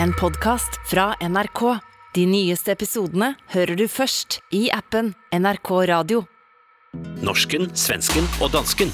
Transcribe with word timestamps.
En 0.00 0.12
podcast 0.12 0.80
fra 0.86 1.14
NRK. 1.20 1.60
De 2.14 2.24
nyeste 2.26 2.72
episodene 2.72 3.34
hører 3.52 3.76
du 3.76 3.84
først 3.90 4.38
i 4.54 4.66
appen 4.72 5.12
NRK 5.36 5.70
Radio. 5.90 6.22
Norsken, 7.24 7.68
svensken 7.76 8.24
og 8.40 8.52
dansken. 8.54 8.92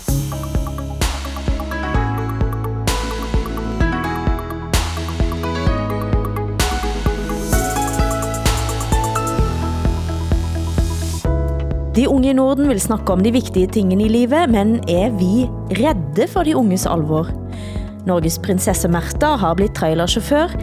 De 11.95 12.07
unge 12.07 12.31
i 12.31 12.37
Norden 12.39 12.71
vil 12.71 12.81
snakke 12.83 13.15
om 13.15 13.23
de 13.23 13.35
vigtige 13.35 13.71
tingene 13.75 14.07
i 14.07 14.13
livet, 14.13 14.51
men 14.51 14.79
er 14.91 15.15
vi 15.19 15.47
redde 15.79 16.27
for 16.31 16.47
de 16.47 16.59
unges 16.59 16.87
alvor? 16.87 17.31
Norges 18.09 18.39
prinsesse 18.41 18.89
Märtha 18.89 19.35
har 19.37 19.57
blitt 19.59 19.75
trailerchauffør 19.77 20.55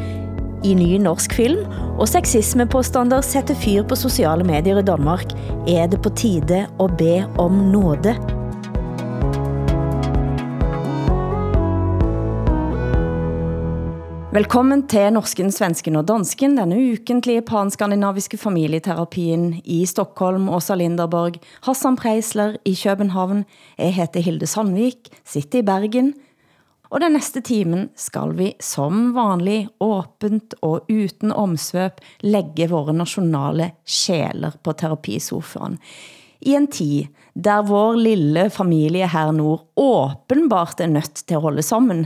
i 0.66 0.74
ny 0.74 0.96
norsk 1.02 1.36
film, 1.38 1.62
og 2.00 2.08
sexismepåstander 2.10 3.22
sætter 3.26 3.58
fyr 3.62 3.86
på 3.86 3.98
sociale 4.00 4.46
medier 4.48 4.82
i 4.82 4.86
Danmark. 4.86 5.36
Er 5.70 5.86
det 5.92 6.02
på 6.02 6.10
tide 6.18 6.66
at 6.66 6.98
be 6.98 7.14
om 7.42 7.62
nåde? 7.70 8.16
Velkommen 14.36 14.82
til 14.92 15.14
Norsken, 15.16 15.48
Svensken 15.54 15.96
og 15.96 16.10
Dansken, 16.10 16.58
denne 16.58 16.76
ukentlige 16.76 17.46
panskandinaviske 17.48 18.36
familieterapien 18.42 19.54
i 19.64 19.86
Stockholm, 19.88 20.50
Åsa 20.52 20.76
Linderborg, 20.76 21.38
Hassan 21.64 21.96
Preisler 21.96 22.58
i 22.66 22.74
København. 22.76 23.46
Jeg 23.78 23.96
heter 23.96 24.26
Hilde 24.26 24.50
Sandvik, 24.50 25.08
sitter 25.24 25.62
i 25.62 25.68
Bergen, 25.70 26.12
og 26.96 27.02
den 27.04 27.18
næste 27.18 27.42
timen 27.44 27.90
skal 28.00 28.32
vi 28.38 28.54
som 28.64 29.10
vanlig 29.18 29.66
åbent 29.84 30.54
og 30.64 30.88
uden 30.88 31.34
omsvøb 31.36 32.00
lægge 32.24 32.70
våre 32.72 32.94
nationale 32.96 33.74
sjæler 33.84 34.56
på 34.64 34.72
terapisofaen. 34.80 35.76
I 36.40 36.56
en 36.56 36.70
tid, 36.72 37.12
der 37.36 37.66
vår 37.68 38.00
lille 38.00 38.48
familie 38.50 39.10
her 39.12 39.34
nord 39.36 39.68
åbenbart 39.76 40.80
er 40.80 40.88
nødt 40.88 41.20
til 41.28 41.36
at 41.36 41.44
holde 41.44 41.68
sammen. 41.68 42.06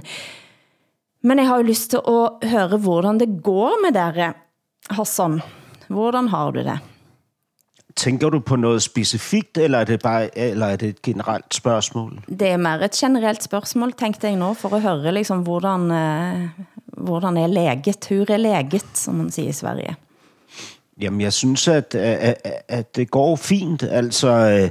Men 1.21 1.37
jeg 1.37 1.47
har 1.47 1.61
jo 1.61 1.69
lyst 1.69 1.93
til 1.93 2.01
at 2.09 2.49
høre, 2.49 2.77
hvordan 2.81 3.19
det 3.21 3.43
går 3.45 3.77
med 3.85 3.93
dere, 3.93 4.33
Hassan. 4.89 5.41
Hvordan 5.89 6.33
har 6.33 6.49
du 6.51 6.65
det? 6.65 6.79
Tænker 7.99 8.29
du 8.29 8.39
på 8.39 8.55
noget 8.55 8.81
specifikt, 8.81 9.57
eller 9.57 9.77
er 9.77 9.83
det 9.83 9.99
bare 9.99 10.37
eller 10.37 10.65
er 10.65 10.75
det 10.75 10.89
et 10.89 11.01
generelt 11.01 11.53
spørgsmål? 11.53 12.19
Det 12.39 12.47
er 12.47 12.57
mere 12.57 12.85
et 12.85 12.91
generelt 12.91 13.43
spørgsmål, 13.43 13.93
tænkte 13.93 14.27
jeg 14.27 14.35
nå, 14.35 14.53
for 14.53 14.75
at 14.75 14.81
høre 14.81 15.11
liksom, 15.11 15.39
hvordan, 15.39 15.91
eh, 15.91 16.49
hvordan 16.87 17.37
er 17.37 17.47
læget, 17.47 18.07
hur 18.09 18.31
er 18.31 18.37
læget, 18.37 18.85
som 18.93 19.15
man 19.15 19.31
siger 19.31 19.49
i 19.49 19.51
Sverige. 19.51 19.95
Jamen, 21.01 21.21
jeg 21.21 21.33
synes, 21.33 21.67
at, 21.67 21.95
at, 21.95 22.63
at 22.67 22.95
det 22.95 23.11
går 23.11 23.35
fint. 23.35 23.83
Altså, 23.83 24.29
øh, 24.29 24.69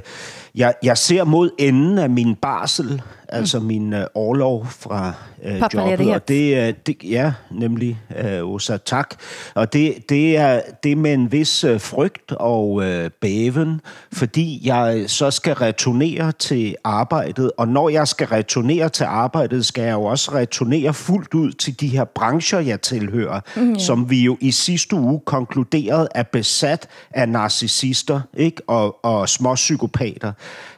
jeg, 0.55 0.73
jeg 0.83 0.97
ser 0.97 1.23
mod 1.23 1.49
enden 1.59 1.97
af 1.97 2.09
min 2.09 2.35
barsel, 2.35 3.01
altså 3.27 3.59
min 3.59 3.93
uh, 3.93 3.99
overlov 4.13 4.67
fra 4.69 5.13
uh, 5.37 5.45
jobbet. 5.45 5.59
Pappaledighed. 5.59 6.13
Og 6.13 6.27
det, 6.27 6.69
uh, 6.69 6.75
det, 6.85 6.95
ja, 7.03 7.33
nemlig, 7.51 7.99
uh, 8.41 8.53
Osa, 8.53 8.77
tak. 8.77 9.15
Og 9.55 9.73
det, 9.73 10.09
det, 10.09 10.37
er, 10.37 10.61
det 10.83 10.91
er 10.91 10.95
med 10.95 11.13
en 11.13 11.31
vis 11.31 11.63
uh, 11.63 11.81
frygt 11.81 12.31
og 12.31 12.71
uh, 12.71 12.85
bæven, 13.21 13.81
fordi 14.13 14.61
jeg 14.67 15.03
så 15.07 15.31
skal 15.31 15.53
returnere 15.53 16.31
til 16.31 16.75
arbejdet. 16.83 17.51
Og 17.57 17.67
når 17.67 17.89
jeg 17.89 18.07
skal 18.07 18.27
returnere 18.27 18.89
til 18.89 19.03
arbejdet, 19.03 19.65
skal 19.65 19.83
jeg 19.83 19.93
jo 19.93 20.03
også 20.03 20.31
returnere 20.33 20.93
fuldt 20.93 21.33
ud 21.33 21.51
til 21.51 21.79
de 21.79 21.87
her 21.87 22.03
brancher, 22.03 22.59
jeg 22.59 22.81
tilhører, 22.81 23.39
mm, 23.55 23.79
som 23.79 24.09
vi 24.09 24.21
jo 24.23 24.37
i 24.41 24.51
sidste 24.51 24.95
uge 24.95 25.19
konkluderede 25.25 26.07
er 26.15 26.23
besat 26.23 26.87
af 27.11 27.29
narcissister 27.29 28.21
ikke? 28.37 28.61
Og, 28.67 29.05
og 29.05 29.29
småpsykopater. 29.29 30.31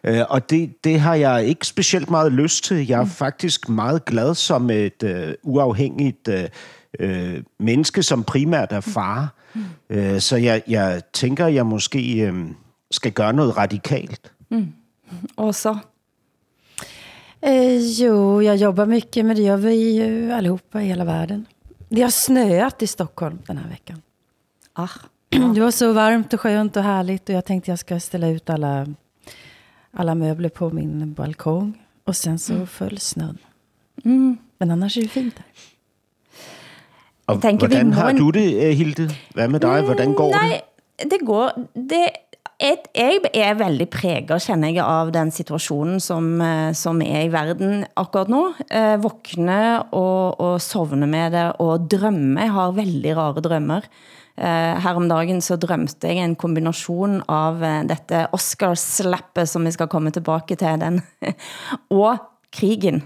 Øh, 0.04 0.22
og 0.30 0.50
det, 0.50 0.84
det 0.84 1.00
har 1.00 1.16
jeg 1.16 1.46
ikke 1.46 1.68
specielt 1.68 2.10
meget 2.10 2.32
lyst 2.32 2.64
til. 2.64 2.88
Jeg 2.88 3.00
er 3.00 3.04
mm. 3.04 3.10
faktisk 3.10 3.70
meget 3.70 4.06
glad 4.06 4.36
som 4.36 4.70
et 4.70 5.04
øh, 5.04 5.34
uafhængigt 5.44 6.28
øh, 6.28 6.50
øh, 7.00 7.44
menneske, 7.60 8.04
som 8.04 8.24
primært 8.24 8.72
er 8.72 8.82
far. 8.82 9.34
Mm. 9.54 9.62
Øh, 9.90 10.20
så 10.20 10.36
jeg, 10.36 10.62
jeg 10.68 11.02
tænker, 11.14 11.48
jeg 11.48 11.66
måske 11.66 12.22
øh, 12.22 12.46
skal 12.92 13.12
gøre 13.12 13.34
noget 13.34 13.58
radikalt. 13.58 14.32
Mm. 14.50 14.74
Og 15.38 15.56
så? 15.56 15.78
Eh, 17.44 18.02
jo, 18.02 18.42
jag 18.42 18.62
jobbar 18.62 18.86
mycket, 18.86 19.26
men 19.26 19.36
det 19.38 19.46
gör 19.46 19.58
vi 19.58 19.98
ju 19.98 20.32
allihopa 20.32 20.80
i 20.80 20.88
hela 20.88 21.06
världen. 21.06 21.48
Det 21.90 22.02
har 22.02 22.10
snöat 22.10 22.82
i 22.82 22.88
Stockholm 22.88 23.40
den 23.48 23.58
här 23.58 23.70
veckan. 23.70 24.02
Ah, 24.74 24.90
Det 25.56 25.62
var 25.62 25.72
så 25.72 25.94
varmt 25.94 26.34
och 26.34 26.42
skönt 26.42 26.78
och 26.78 26.84
härligt 26.84 27.30
och 27.30 27.36
jag 27.36 27.46
tänkte 27.46 27.72
jag 27.72 27.80
ska 27.80 28.00
ställa 28.00 28.28
ut 28.28 28.50
alla, 28.50 28.88
alla 29.94 30.16
möbler 30.16 30.50
på 30.50 30.70
min 30.70 31.14
balkong. 31.14 31.74
Och 32.08 32.16
sen 32.16 32.40
så 32.40 32.66
föll 32.66 32.98
snön. 32.98 33.38
mm. 34.06 34.38
Men 34.58 34.72
annars 34.72 34.98
är 34.98 35.02
det 35.02 35.08
fint 35.08 35.36
där. 35.36 35.46
Og 37.28 37.42
tænker, 37.42 37.68
vi 37.68 37.74
hvordan 37.76 37.88
må 37.88 37.94
har 37.96 38.10
en- 38.10 38.18
du 38.18 38.32
det, 38.32 38.68
øh, 38.68 38.78
Hilde? 38.78 39.10
Hvad 39.34 39.48
med 39.48 39.60
dig? 39.60 39.82
Hvordan 39.82 40.14
går 40.14 40.32
Nej, 40.32 40.62
det? 41.00 41.12
det 41.12 41.20
går... 41.26 41.52
Det, 41.76 42.08
et, 42.60 42.78
jeg 42.96 43.20
er 43.34 43.54
veldig 43.54 43.90
præget, 43.90 44.42
kjenner 44.42 44.70
jeg, 44.70 44.84
av 44.86 45.12
den 45.12 45.32
situationen, 45.32 46.00
som, 46.00 46.42
eh, 46.42 46.74
som 46.74 47.02
er 47.02 47.22
i 47.22 47.32
verden 47.32 47.86
akkurat 47.96 48.30
nu. 48.30 48.54
Eh, 48.72 49.04
våkne 49.04 49.84
og, 49.94 50.40
og 50.42 50.62
sovne 50.62 51.08
med 51.08 51.32
det, 51.32 51.54
og 51.60 51.90
drømme. 51.92 52.40
Jeg 52.42 52.52
har 52.52 52.72
veldig 52.72 53.16
rare 53.18 53.42
drømmer. 53.42 53.82
Eh, 53.82 54.21
Eh, 54.42 54.76
her 54.82 54.98
om 54.98 55.06
dagen 55.06 55.38
så 55.46 55.54
drømte 55.62 56.10
jeg 56.10 56.18
en 56.24 56.34
kombination 56.40 57.20
av 57.30 57.62
eh, 57.62 57.84
dette 57.86 58.24
Oscar-slappet, 58.34 59.46
som 59.46 59.68
vi 59.68 59.74
skal 59.76 59.90
komme 59.92 60.10
tilbage 60.16 60.58
til, 60.58 60.80
den, 60.82 60.98
og 62.02 62.24
krigen. 62.50 63.04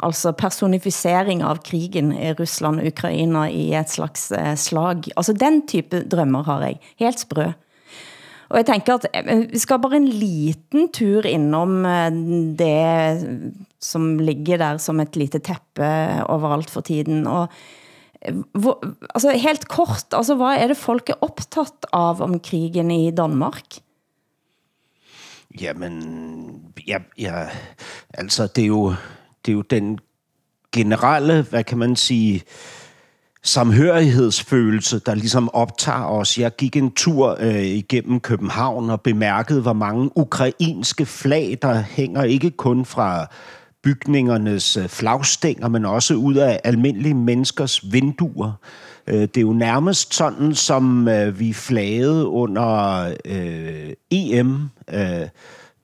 Altså 0.00 0.32
personificering 0.36 1.42
av 1.44 1.60
krigen 1.64 2.08
i 2.16 2.32
Rusland 2.38 2.80
og 2.80 2.88
Ukraina 2.88 3.46
i 3.52 3.68
et 3.76 3.92
slags 3.92 4.30
eh, 4.32 4.54
slag. 4.56 5.10
Altså 5.12 5.36
den 5.36 5.60
type 5.68 6.06
drømmer 6.08 6.48
har 6.48 6.64
jeg. 6.70 6.80
Helt 7.04 7.20
sprø. 7.26 7.50
Og 8.46 8.60
jeg 8.60 8.68
tænker 8.68 9.00
at 9.00 9.06
vi 9.50 9.58
skal 9.58 9.80
bare 9.82 9.98
en 9.98 10.06
liten 10.06 10.86
tur 10.94 11.26
innom 11.26 11.80
det, 12.54 13.48
som 13.82 14.20
ligger 14.22 14.60
der 14.62 14.78
som 14.78 15.02
et 15.02 15.18
lite 15.18 15.40
teppe 15.42 15.88
overalt 16.30 16.70
for 16.70 16.86
tiden. 16.86 17.26
Og 17.26 17.50
altså 19.14 19.30
helt 19.30 19.68
kort, 19.68 20.04
altså 20.12 20.34
hvad 20.34 20.56
er 20.58 20.66
det 20.66 20.76
folk 20.76 21.10
er 21.10 21.14
optaget 21.20 21.86
av 21.92 22.22
om 22.22 22.40
krigen 22.40 22.90
i 22.90 23.10
Danmark? 23.10 23.62
Jamen, 25.60 26.62
ja, 26.86 26.98
ja, 27.18 27.48
altså 28.14 28.46
det 28.46 28.62
er, 28.62 28.68
jo, 28.68 28.94
det 29.44 29.52
er 29.52 29.56
jo 29.56 29.62
den 29.62 29.98
generelle, 30.72 31.42
hvad 31.42 31.64
kan 31.64 31.78
man 31.78 31.96
sige, 31.96 32.42
samhørighedsfølelse, 33.42 34.98
der 34.98 35.14
ligesom 35.14 35.50
optager 35.54 36.04
os. 36.04 36.38
Jeg 36.38 36.56
gik 36.56 36.76
en 36.76 36.90
tur 36.90 37.36
øh, 37.40 37.62
igennem 37.62 38.20
København 38.20 38.90
og 38.90 39.00
bemærkede, 39.00 39.62
hvor 39.62 39.72
mange 39.72 40.10
ukrainske 40.14 41.06
flag, 41.06 41.58
der 41.62 41.80
hænger 41.80 42.22
ikke 42.22 42.50
kun 42.50 42.84
fra 42.84 43.26
bygningernes 43.86 44.76
øh, 44.76 44.88
flagstænger, 44.88 45.68
men 45.68 45.84
også 45.84 46.14
ud 46.14 46.34
af 46.34 46.60
almindelige 46.64 47.14
menneskers 47.14 47.92
vinduer. 47.92 48.52
Øh, 49.06 49.20
det 49.20 49.36
er 49.36 49.40
jo 49.40 49.52
nærmest 49.52 50.14
sådan, 50.14 50.54
som 50.54 51.08
øh, 51.08 51.40
vi 51.40 51.52
flagede 51.52 52.26
under 52.26 53.00
øh, 53.24 53.92
EM, 54.10 54.68
øh, 54.92 55.28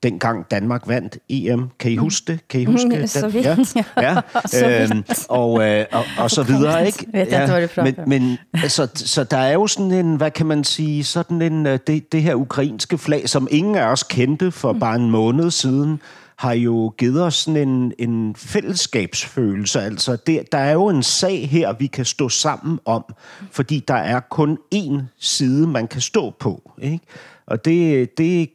dengang 0.03 0.51
Danmark 0.51 0.89
vandt 0.89 1.19
EM. 1.29 1.69
Kan 1.79 1.93
I 1.93 1.97
huske 1.97 2.33
det? 2.33 2.49
Kan 2.49 2.61
I 2.61 2.65
huske 2.65 2.89
Mm, 3.01 3.07
så 3.23 3.29
vidt. 3.29 3.77
Ja, 3.97 4.21
ja. 4.53 4.83
øhm, 4.83 5.05
og, 5.29 5.69
øh, 5.69 5.85
og, 5.93 6.05
og 6.19 6.31
så 6.31 6.43
videre, 6.43 6.87
ikke? 6.87 7.07
Prater 7.12 7.83
men, 7.83 7.95
men 8.07 8.39
altså, 8.62 8.88
så 8.94 9.25
der 9.25 9.38
er 9.38 9.53
jo 9.53 9.67
sådan 9.67 9.93
en, 9.93 10.17
hvad 10.17 10.31
kan 10.31 10.47
man 10.47 10.65
sige, 10.65 11.05
sådan 11.05 11.43
en, 11.43 11.65
det, 11.65 12.12
det 12.12 12.23
her 12.23 12.35
ukrainske 12.35 12.99
flag, 12.99 13.29
som 13.29 13.49
ingen 13.50 13.75
af 13.75 13.87
os 13.87 14.03
kendte 14.03 14.50
for 14.50 14.73
bare 14.73 14.97
en 14.97 15.11
måned 15.11 15.50
siden, 15.50 16.00
har 16.37 16.52
jo 16.52 16.94
givet 16.99 17.23
os 17.23 17.34
sådan 17.34 17.69
en, 17.69 17.93
en 17.99 18.34
fællesskabsfølelse. 18.37 19.81
Altså, 19.81 20.17
det, 20.17 20.52
der 20.52 20.58
er 20.58 20.73
jo 20.73 20.88
en 20.88 21.02
sag 21.02 21.49
her, 21.49 21.73
vi 21.73 21.87
kan 21.87 22.05
stå 22.05 22.29
sammen 22.29 22.79
om, 22.84 23.05
fordi 23.50 23.84
der 23.88 23.94
er 23.94 24.20
kun 24.20 24.58
én 24.75 25.02
side, 25.19 25.67
man 25.67 25.88
kan 25.88 26.00
stå 26.00 26.31
på. 26.31 26.73
Ikke? 26.82 27.05
Og 27.46 27.64
det, 27.64 28.19
det, 28.19 28.50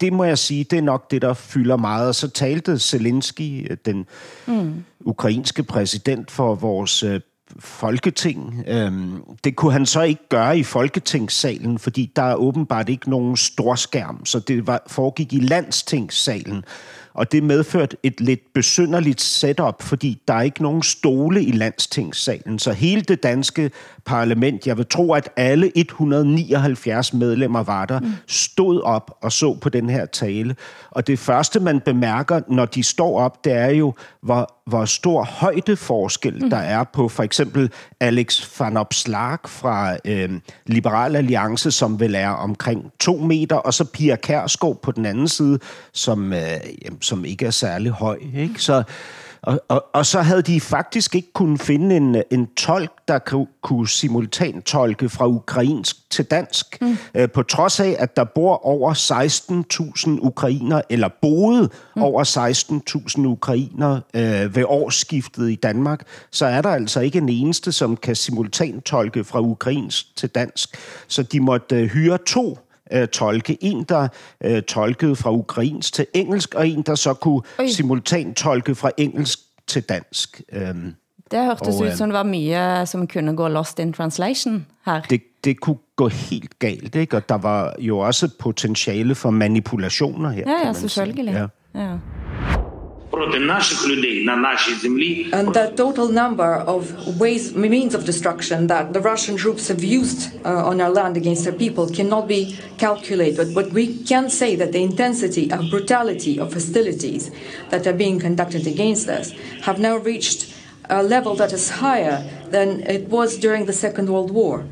det 0.00 0.12
må 0.12 0.24
jeg 0.24 0.38
sige, 0.38 0.64
det 0.64 0.78
er 0.78 0.82
nok 0.82 1.10
det, 1.10 1.22
der 1.22 1.34
fylder 1.34 1.76
meget. 1.76 2.08
Og 2.08 2.14
så 2.14 2.28
talte 2.28 2.78
Zelensky, 2.78 3.76
den 3.84 4.06
mm. 4.46 4.84
ukrainske 5.00 5.62
præsident 5.62 6.30
for 6.30 6.54
vores 6.54 7.02
øh, 7.02 7.20
folketing. 7.58 8.64
Øhm, 8.66 9.22
det 9.44 9.56
kunne 9.56 9.72
han 9.72 9.86
så 9.86 10.02
ikke 10.02 10.28
gøre 10.28 10.58
i 10.58 10.62
folketingssalen, 10.62 11.78
fordi 11.78 12.12
der 12.16 12.22
er 12.22 12.34
åbenbart 12.34 12.88
ikke 12.88 13.10
nogen 13.10 13.36
storskærm, 13.36 14.26
så 14.26 14.38
det 14.38 14.66
var, 14.66 14.82
foregik 14.86 15.32
i 15.32 15.40
landstingssalen. 15.40 16.64
Og 17.18 17.32
det 17.32 17.42
medførte 17.42 17.96
et 18.02 18.20
lidt 18.20 18.52
besynderligt 18.54 19.20
setup, 19.20 19.82
fordi 19.82 20.22
der 20.28 20.34
er 20.34 20.42
ikke 20.42 20.62
nogen 20.62 20.82
stole 20.82 21.42
i 21.42 21.50
landstingssalen. 21.50 22.58
Så 22.58 22.72
hele 22.72 23.02
det 23.02 23.22
danske 23.22 23.70
parlament, 24.08 24.66
jeg 24.66 24.76
vil 24.76 24.86
tro, 24.86 25.12
at 25.12 25.28
alle 25.36 25.72
179 25.74 27.12
medlemmer 27.12 27.62
var 27.62 27.84
der, 27.84 28.00
mm. 28.00 28.12
stod 28.26 28.80
op 28.80 29.18
og 29.22 29.32
så 29.32 29.54
på 29.54 29.68
den 29.68 29.90
her 29.90 30.06
tale. 30.06 30.56
Og 30.90 31.06
det 31.06 31.18
første, 31.18 31.60
man 31.60 31.80
bemærker, 31.80 32.40
når 32.48 32.64
de 32.64 32.82
står 32.82 33.20
op, 33.20 33.44
det 33.44 33.52
er 33.52 33.70
jo, 33.70 33.94
hvor, 34.22 34.54
hvor 34.66 34.84
stor 34.84 35.24
højdeforskel 35.24 36.42
mm. 36.42 36.50
der 36.50 36.56
er 36.56 36.84
på 36.84 37.08
for 37.08 37.22
eksempel 37.22 37.70
Alex 38.00 38.60
van 38.60 38.76
Opslag 38.76 39.38
fra 39.46 39.96
øh, 40.04 40.30
Liberal 40.66 41.16
Alliance, 41.16 41.70
som 41.70 42.00
vel 42.00 42.14
er 42.14 42.28
omkring 42.28 42.92
to 43.00 43.16
meter, 43.16 43.56
og 43.56 43.74
så 43.74 43.84
Pia 43.84 44.16
Kærsgaard 44.16 44.82
på 44.82 44.92
den 44.92 45.06
anden 45.06 45.28
side, 45.28 45.58
som, 45.92 46.32
øh, 46.32 46.40
som 47.00 47.24
ikke 47.24 47.46
er 47.46 47.50
særlig 47.50 47.90
høj. 47.90 48.18
Ikke? 48.36 48.62
Så 48.62 48.82
og, 49.42 49.60
og, 49.68 49.84
og 49.92 50.06
så 50.06 50.20
havde 50.20 50.42
de 50.42 50.60
faktisk 50.60 51.14
ikke 51.14 51.32
kunnet 51.32 51.60
finde 51.60 51.96
en, 51.96 52.22
en 52.30 52.46
tolk, 52.46 52.92
der 53.08 53.18
kunne, 53.18 53.46
kunne 53.62 53.88
simultantolke 53.88 55.08
fra 55.08 55.26
ukrainsk 55.26 56.10
til 56.10 56.24
dansk. 56.24 56.80
Mm. 56.80 56.96
Øh, 57.14 57.30
på 57.30 57.42
trods 57.42 57.80
af, 57.80 57.96
at 57.98 58.16
der 58.16 58.24
bor 58.24 58.66
over 58.66 58.94
16.000 60.16 60.26
ukrainer, 60.26 60.82
eller 60.90 61.08
boede 61.22 61.70
mm. 61.96 62.02
over 62.02 62.24
16.000 63.18 63.26
ukrainer 63.26 64.00
øh, 64.14 64.56
ved 64.56 64.64
årsskiftet 64.66 65.50
i 65.50 65.54
Danmark, 65.54 66.06
så 66.30 66.46
er 66.46 66.62
der 66.62 66.70
altså 66.70 67.00
ikke 67.00 67.18
en 67.18 67.28
eneste, 67.28 67.72
som 67.72 67.96
kan 67.96 68.16
simultantolke 68.16 69.24
fra 69.24 69.40
ukrainsk 69.40 70.16
til 70.16 70.28
dansk. 70.28 70.76
Så 71.08 71.22
de 71.22 71.40
måtte 71.40 71.76
øh, 71.76 71.86
hyre 71.86 72.18
to 72.26 72.58
øh, 72.92 73.08
tolke. 73.08 73.58
En, 73.60 73.84
der 73.88 74.08
øh, 74.44 74.62
tolkede 74.62 75.16
fra 75.16 75.32
ukrainsk 75.32 75.92
til 75.94 76.06
engelsk, 76.14 76.54
og 76.54 76.68
en, 76.68 76.82
der 76.82 76.94
så 76.94 77.14
kunne 77.14 77.42
Oi. 77.58 77.68
simultant 77.68 78.36
tolke 78.36 78.74
fra 78.74 78.90
engelsk 78.96 79.38
til 79.66 79.82
dansk. 79.82 80.42
Øhm, 80.52 80.94
det 81.30 81.44
hørtes 81.44 81.76
og, 81.76 81.82
ud 81.82 81.90
som 81.96 82.08
det 82.08 82.14
var 82.14 82.22
mye 82.22 82.86
som 82.86 83.06
kunne 83.06 83.36
gå 83.36 83.48
lost 83.48 83.78
in 83.78 83.92
translation 83.92 84.66
her. 84.86 85.00
Det, 85.10 85.20
det 85.44 85.60
kunne 85.60 85.76
gå 85.96 86.08
helt 86.08 86.58
galt, 86.58 86.94
ikke? 86.94 87.16
og 87.16 87.28
der 87.28 87.38
var 87.38 87.74
jo 87.78 87.98
også 87.98 88.28
potentiale 88.38 89.14
for 89.14 89.30
manipulationer 89.30 90.30
her. 90.30 90.44
Ja, 90.46 90.66
ja, 90.66 90.72
selvfølgelig. 90.72 91.32
Ja. 91.74 91.80
Ja. 91.80 91.96
And 93.10 93.24
the 95.54 95.72
total 95.76 96.08
number 96.08 96.54
of 96.54 97.18
ways, 97.18 97.54
means 97.54 97.94
of 97.94 98.04
destruction 98.04 98.66
that 98.66 98.92
the 98.92 99.00
Russian 99.00 99.36
troops 99.36 99.68
have 99.68 99.82
used 99.82 100.30
uh, 100.44 100.70
on 100.70 100.80
our 100.80 100.90
land 100.90 101.16
against 101.16 101.46
our 101.46 101.52
people 101.52 101.88
cannot 101.88 102.28
be 102.28 102.58
calculated. 102.76 103.54
But 103.54 103.72
we 103.72 104.04
can 104.04 104.28
say 104.30 104.56
that 104.56 104.72
the 104.72 104.82
intensity 104.82 105.50
of 105.50 105.70
brutality 105.70 106.38
of 106.38 106.52
hostilities 106.52 107.30
that 107.70 107.86
are 107.86 107.96
being 107.96 108.20
conducted 108.20 108.66
against 108.66 109.08
us 109.08 109.32
have 109.62 109.78
now 109.78 109.96
reached 109.96 110.54
a 110.90 111.02
level 111.02 111.34
that 111.36 111.52
is 111.52 111.70
higher 111.70 112.22
than 112.50 112.82
it 112.82 113.08
was 113.08 113.38
during 113.38 113.66
the 113.66 113.72
Second 113.72 114.08
World 114.08 114.30
War. 114.30 114.64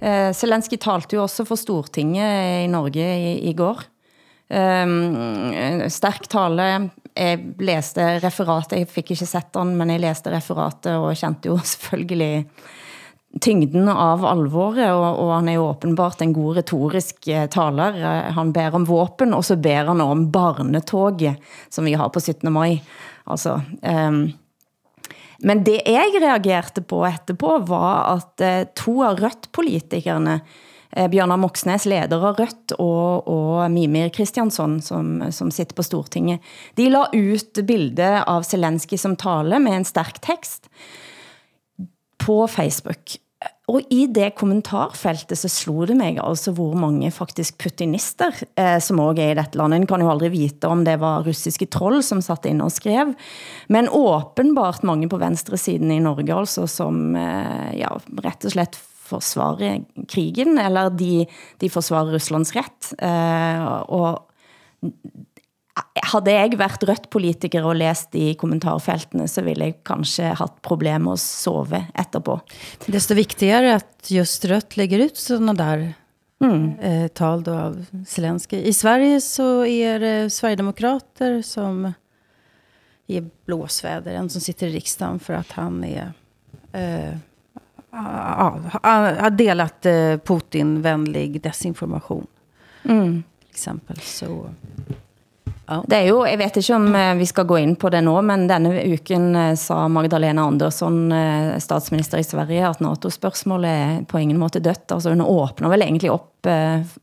Uh, 0.00 0.32
Zelensky 0.32 0.76
talte 0.76 1.16
jo 1.16 1.22
også 1.22 1.44
for 1.44 1.56
Stortinget 1.56 2.64
i 2.64 2.66
Norge 2.66 3.00
i, 3.00 3.48
i 3.48 3.52
går. 3.52 3.95
Ehm, 4.48 5.52
eh, 5.52 5.82
um, 5.82 5.90
stærk 5.90 6.28
tale. 6.30 6.90
Jeg 7.16 7.54
læste 7.58 8.04
referatet, 8.22 8.78
jeg 8.82 8.90
fik 8.92 9.14
ikke 9.14 9.26
sett 9.26 9.52
den, 9.56 9.74
men 9.78 9.90
jeg 9.90 10.04
læste 10.04 10.30
referatet 10.30 10.94
og 10.94 11.16
kendte 11.18 11.50
jo 11.50 11.58
selvfølgelig 11.74 12.46
tyngden 13.42 13.88
av 13.90 14.22
alvoret, 14.24 14.88
og, 14.94 15.18
og 15.20 15.32
han 15.34 15.50
er 15.50 15.58
jo 15.58 15.66
åbenbart 15.68 16.22
en 16.24 16.32
god 16.36 16.60
retorisk 16.60 17.28
eh, 17.28 17.48
taler. 17.52 17.98
Eh, 17.98 18.32
han 18.36 18.54
ber 18.54 18.78
om 18.78 18.86
våpen, 18.88 19.34
og 19.34 19.44
så 19.44 19.58
ber 19.58 19.90
han 19.90 20.04
om 20.04 20.28
barnetoget, 20.32 21.42
som 21.68 21.88
vi 21.88 21.96
har 21.98 22.12
på 22.14 22.22
17. 22.22 22.46
maj. 22.52 22.78
Altså, 23.26 23.58
um, 23.82 24.28
men 25.44 25.60
det 25.66 25.82
jeg 25.82 26.14
reagerte 26.22 26.80
på 26.86 27.02
etterpå, 27.04 27.58
var 27.68 28.14
at 28.14 28.44
to 28.78 28.94
av 29.04 29.18
rødt-politikerne 29.20 30.38
uh, 30.38 30.62
Eh, 30.96 31.08
Bjørnar 31.12 31.40
Moxnes, 31.40 31.84
leder 31.88 32.22
av 32.24 32.38
Rødt, 32.40 32.76
og, 32.80 33.28
og 33.28 33.66
Mimir 33.72 34.08
Kristiansson, 34.14 34.78
som, 34.84 35.18
som 35.34 35.52
sitter 35.52 35.76
på 35.76 35.84
Stortinget, 35.84 36.44
de 36.80 36.88
la 36.88 37.04
ut 37.12 37.60
bilde 37.68 38.08
av 38.24 38.48
Zelensky 38.48 38.98
som 39.00 39.18
taler 39.20 39.60
med 39.62 39.82
en 39.82 39.86
stærk 39.88 40.22
tekst 40.24 40.70
på 42.24 42.40
Facebook. 42.48 43.18
Og 43.66 43.82
i 43.90 44.04
det 44.14 44.30
kommentarfeltet 44.38 45.40
så 45.40 45.50
slog 45.50 45.88
det 45.90 45.96
mig 45.98 46.20
altså, 46.22 46.52
hvor 46.54 46.76
mange 46.78 47.10
faktisk 47.12 47.58
putinister, 47.60 48.32
eh, 48.56 48.78
som 48.80 49.02
også 49.02 49.24
er 49.24 49.34
i 49.34 49.38
dette 49.40 49.58
landet. 49.58 49.82
En 49.82 49.88
kan 49.90 50.04
jo 50.04 50.10
aldrig 50.12 50.30
vite, 50.32 50.70
om 50.70 50.84
det 50.86 50.96
var 51.02 51.26
russiske 51.26 51.66
troll, 51.74 51.98
som 52.06 52.22
satt 52.24 52.46
ind 52.48 52.62
og 52.64 52.72
skrev. 52.72 53.12
Men 53.68 53.90
åbenbart 53.90 54.86
mange 54.86 55.10
på 55.10 55.20
venstre 55.20 55.58
siden 55.60 55.90
i 55.92 56.00
Norge, 56.00 56.30
altså, 56.32 56.64
som 56.70 57.18
eh, 57.18 57.74
ja, 57.82 57.90
rett 58.22 58.46
og 58.46 58.54
slett 58.54 58.78
forsvare 59.06 59.78
krigen, 60.10 60.58
eller 60.58 60.90
de, 60.90 61.26
de 61.60 61.70
forsvarer 61.72 62.16
Ruslands 62.16 62.54
ret. 62.56 62.92
Uh, 63.00 63.82
og 63.88 64.26
havde 66.02 66.32
jeg 66.32 66.58
været 66.58 66.84
rødt 66.88 67.10
politiker 67.10 67.64
og 67.64 67.76
læst 67.76 68.14
i 68.16 68.32
kommentarfeltene, 68.38 69.28
så 69.28 69.42
ville 69.44 69.68
jeg 69.68 69.78
kanskje 69.86 70.32
haft 70.38 70.62
problemer 70.64 71.16
at 71.16 71.20
sove 71.20 71.82
etterpå. 71.98 72.38
Desto 72.86 73.14
viktigere 73.14 73.76
at 73.76 74.10
just 74.10 74.44
rødt 74.44 74.76
lægger 74.76 75.04
ut 75.04 75.16
sådana 75.16 75.54
där 75.54 75.94
mm. 76.40 76.78
eh, 76.80 77.08
tal 77.08 77.42
då 77.42 77.52
av 77.52 77.84
Zelensky. 78.06 78.56
I 78.56 78.72
Sverige 78.72 79.20
så 79.20 79.64
är 79.64 80.00
det 80.00 80.30
Sverigedemokrater 80.30 81.42
som 81.42 81.92
är 83.06 83.24
blåsväder. 83.46 84.14
En 84.14 84.30
som 84.30 84.40
sitter 84.40 84.66
i 84.66 84.72
riksdagen 84.72 85.18
för 85.18 85.34
att 85.34 85.52
han 85.52 85.84
är 85.84 86.12
eh, 86.72 87.16
ja, 87.96 88.60
har 88.82 89.30
delat 89.30 89.86
Putin-vänlig 90.24 91.42
desinformation. 91.42 92.26
Mm. 92.82 93.22
Till 93.40 93.50
Exempel. 93.50 94.00
Så, 94.00 94.46
ja. 95.66 95.82
Det 95.86 95.96
er 95.96 96.04
jo, 96.06 96.20
jeg 96.28 96.38
vet 96.38 96.56
ikke 96.60 96.76
om 96.76 96.92
vi 97.18 97.26
skal 97.26 97.46
gå 97.48 97.56
ind 97.58 97.78
på 97.80 97.88
det 97.90 98.04
nu, 98.04 98.12
men 98.22 98.44
denne 98.46 98.70
uken 98.84 99.56
sa 99.58 99.88
Magdalena 99.88 100.44
Andersson, 100.46 101.10
statsminister 101.58 102.18
i 102.22 102.26
Sverige, 102.26 102.68
at 102.68 102.80
NATO-spørgsmålet 102.84 103.70
er 103.70 104.04
på 104.06 104.20
ingen 104.22 104.38
måte 104.38 104.60
dødt. 104.62 104.92
Altså 104.92 105.10
hun 105.10 105.24
åbner 105.24 105.72
vel 105.72 105.82
egentlig 105.82 106.12
op 106.12 106.32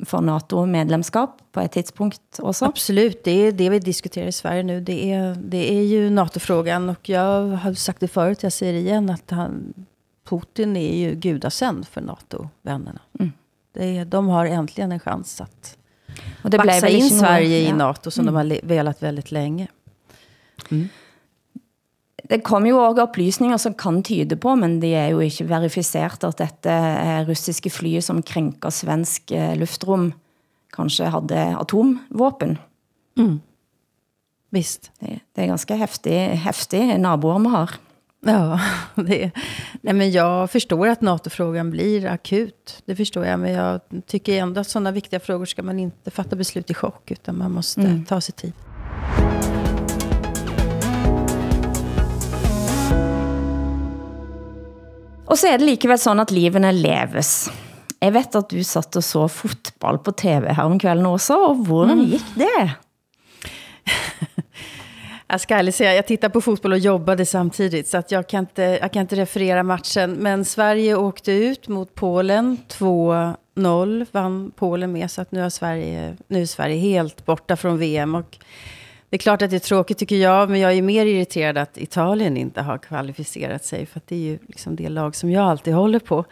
for 0.07 0.21
NATO-medlemskap 0.23 1.41
på 1.51 1.59
ett 1.59 1.71
tidspunkt 1.75 2.39
også? 2.39 2.65
Absolut, 2.65 3.23
det 3.23 3.31
är 3.31 3.51
det 3.51 3.69
vi 3.69 3.79
diskuterar 3.79 4.27
i 4.27 4.31
Sverige 4.31 4.63
nu. 4.63 4.79
Det 4.79 5.11
är, 5.11 5.35
det 5.35 5.71
är 5.73 5.83
ju 5.83 6.09
NATO-frågan 6.09 6.89
och 6.89 7.09
jag 7.09 7.47
har 7.57 7.73
sagt 7.73 7.99
det 7.99 8.07
förut, 8.07 8.43
jag 8.43 8.51
säger 8.51 8.73
det 8.73 8.79
igen, 8.79 9.09
att 9.09 9.31
han, 9.31 9.73
Putin 10.33 10.75
är 10.75 10.95
ju 10.95 11.15
gudasänd 11.15 11.87
för 11.87 12.01
NATO-vännerna. 12.01 13.01
Mm. 13.19 13.31
Det 13.73 13.97
är, 13.97 14.05
de 14.05 14.27
har 14.27 14.45
äntligen 14.45 14.91
en 14.91 14.99
chans 14.99 15.41
att 15.41 15.77
och 16.43 16.49
det 16.49 16.57
baxa 16.57 16.87
in 16.87 17.09
Sverige 17.09 17.59
ja. 17.59 17.69
i 17.69 17.73
NATO 17.73 18.11
som 18.11 18.27
mm. 18.27 18.33
de 18.33 18.55
har 18.55 18.67
velat 18.67 19.03
väldigt 19.03 19.31
länge. 19.31 19.67
Mm. 20.71 20.89
Det 22.23 22.39
kommer 22.41 22.69
jo 22.69 22.79
også 22.79 23.03
oplysninger 23.03 23.57
som 23.57 23.73
kan 23.73 24.03
tyde 24.03 24.35
på, 24.35 24.55
men 24.55 24.79
det 24.79 24.93
er 24.95 25.09
jo 25.11 25.19
ikke 25.21 25.47
verificeret, 25.49 26.23
at 26.23 26.37
dette 26.39 26.71
er 26.71 27.25
russiske 27.27 27.69
fly 27.69 27.97
som 28.01 28.21
krænker 28.23 28.71
svensk 28.71 29.31
eh, 29.31 29.55
luftrum, 29.59 30.13
kanskje 30.73 31.11
havde 31.11 31.41
atomvåpen. 31.59 32.57
Mm. 33.19 33.41
Visst. 34.53 34.91
Det, 35.01 35.19
det 35.35 35.43
er 35.43 35.51
ganske 35.51 35.75
heftig, 35.75 36.17
heftig 36.45 36.97
naboer 37.01 37.41
man 37.43 37.51
har. 37.51 37.75
Ja, 38.25 38.59
det, 38.95 39.31
nej 39.81 39.93
men 39.93 40.11
jag 40.11 40.51
förstår 40.51 40.87
att 40.87 41.01
NATO-frågan 41.01 41.69
blir 41.71 42.05
akut. 42.05 42.81
Det 42.85 42.95
förstår 42.95 43.25
jag, 43.25 43.39
men 43.39 43.51
jag 43.51 43.81
tycker 44.07 44.41
ändå 44.41 44.61
att 44.61 44.69
sådana 44.69 44.91
viktiga 44.91 45.19
frågor 45.19 45.45
ska 45.45 45.63
man 45.63 45.79
inte 45.79 46.11
fatta 46.11 46.35
beslut 46.35 46.69
i 46.69 46.73
chock, 46.73 47.11
utan 47.11 47.37
man 47.37 47.51
måste 47.51 47.81
mm. 47.81 48.05
ta 48.05 48.21
sig 48.21 48.35
tid. 48.35 48.53
Og 55.25 55.39
så 55.39 55.47
er 55.47 55.57
det 55.57 55.65
likevel 55.65 55.97
sådan, 55.99 56.19
at 56.19 56.31
livene 56.31 56.71
leves. 56.71 57.49
Jeg 58.03 58.13
vet 58.13 58.35
at 58.35 58.51
du 58.51 58.63
satt 58.63 58.95
og 58.99 59.03
så 59.03 59.27
fotball 59.31 59.97
på 59.97 60.11
tv 60.11 60.53
her 60.53 60.63
om 60.63 60.79
kvällen 60.79 61.05
også, 61.05 61.37
og 61.47 61.55
hvordan 61.65 61.97
mm. 61.97 62.05
gik 62.05 62.25
det? 62.35 62.71
Jag 65.33 65.41
ska 65.41 65.55
ärligt 65.55 65.75
säga, 65.75 65.95
jag 65.95 66.07
tittar 66.07 66.29
på 66.29 66.41
fotboll 66.41 66.71
och 66.71 66.77
jobbade 66.77 67.25
samtidigt, 67.25 67.87
så 67.87 67.97
att 67.97 68.11
jag, 68.11 68.27
kan 68.27 68.39
inte, 68.39 68.61
jag 68.81 68.91
kan 68.91 69.01
inte 69.01 69.15
referera 69.15 69.63
matchen. 69.63 70.13
Men 70.13 70.45
Sverige 70.45 70.95
åkte 70.95 71.31
ut 71.31 71.67
mot 71.67 71.95
Polen, 71.95 72.57
2-0 72.67 74.05
vann 74.11 74.51
Polen 74.55 74.91
med, 74.91 75.11
så 75.11 75.21
att 75.21 75.31
nu, 75.31 75.41
har 75.41 75.49
Sverige, 75.49 76.17
nu 76.27 76.41
är 76.41 76.45
Sverige 76.45 76.75
helt 76.75 77.25
borta 77.25 77.55
från 77.55 77.77
VM. 77.77 78.15
Och 78.15 78.37
det 79.09 79.15
är 79.15 79.19
klart 79.19 79.41
att 79.41 79.49
det 79.49 79.55
är 79.55 79.59
tråkigt 79.59 79.97
tycker 79.97 80.15
jag, 80.15 80.49
men 80.49 80.59
jag 80.59 80.73
är 80.73 80.81
mer 80.81 81.05
irriterad 81.05 81.57
att 81.57 81.77
Italien 81.77 82.37
inte 82.37 82.61
har 82.61 82.77
kvalificerat 82.77 83.65
sig, 83.65 83.85
för 83.85 83.99
att 83.99 84.07
det 84.07 84.15
är 84.15 84.19
ju 84.19 84.39
liksom 84.47 84.75
det 84.75 84.89
lag 84.89 85.15
som 85.15 85.31
jag 85.31 85.43
alltid 85.43 85.73
håller 85.73 85.99
på 85.99 86.25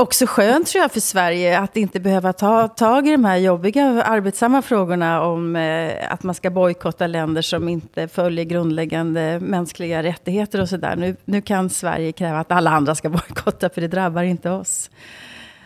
också 0.00 0.26
skönt 0.26 0.66
tror 0.66 0.82
jag 0.82 0.92
för 0.92 1.00
Sverige 1.00 1.58
att 1.58 1.76
inte 1.76 2.00
behöva 2.00 2.32
ta 2.32 2.68
tag 2.68 3.08
i 3.08 3.10
de 3.10 3.24
här 3.24 3.36
jobbiga, 3.36 4.02
arbetsamma 4.02 4.62
frågorna 4.62 5.22
om 5.22 5.56
eh, 5.56 6.12
att 6.12 6.22
man 6.22 6.34
ska 6.34 6.50
bojkotta 6.50 7.06
länder 7.06 7.42
som 7.42 7.68
inte 7.68 8.08
följer 8.08 8.44
grundläggande 8.44 9.38
mänskliga 9.40 10.02
rättigheter 10.02 10.60
och 10.60 10.68
sådär. 10.68 10.96
Nu, 10.96 11.16
nu 11.24 11.40
kan 11.40 11.70
Sverige 11.70 12.12
kräva 12.12 12.40
att 12.40 12.52
alla 12.52 12.70
andra 12.70 12.94
ska 12.94 13.08
bojkotta, 13.18 13.68
för 13.68 13.80
det 13.80 13.88
drabbar 13.88 14.22
inte 14.22 14.50
oss. 14.50 14.90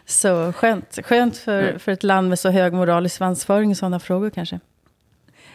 Så 0.07 0.53
skönt, 0.53 0.99
skönt 1.05 1.37
för, 1.37 1.79
för 1.79 1.93
ett 1.93 2.03
land 2.03 2.29
med 2.29 2.39
så 2.39 2.51
hög 2.51 2.73
moralisk 2.73 3.17
svansföring 3.17 3.71
i 3.71 3.75
sådana 3.75 4.01
frågor 4.01 4.31
kanske. 4.31 4.61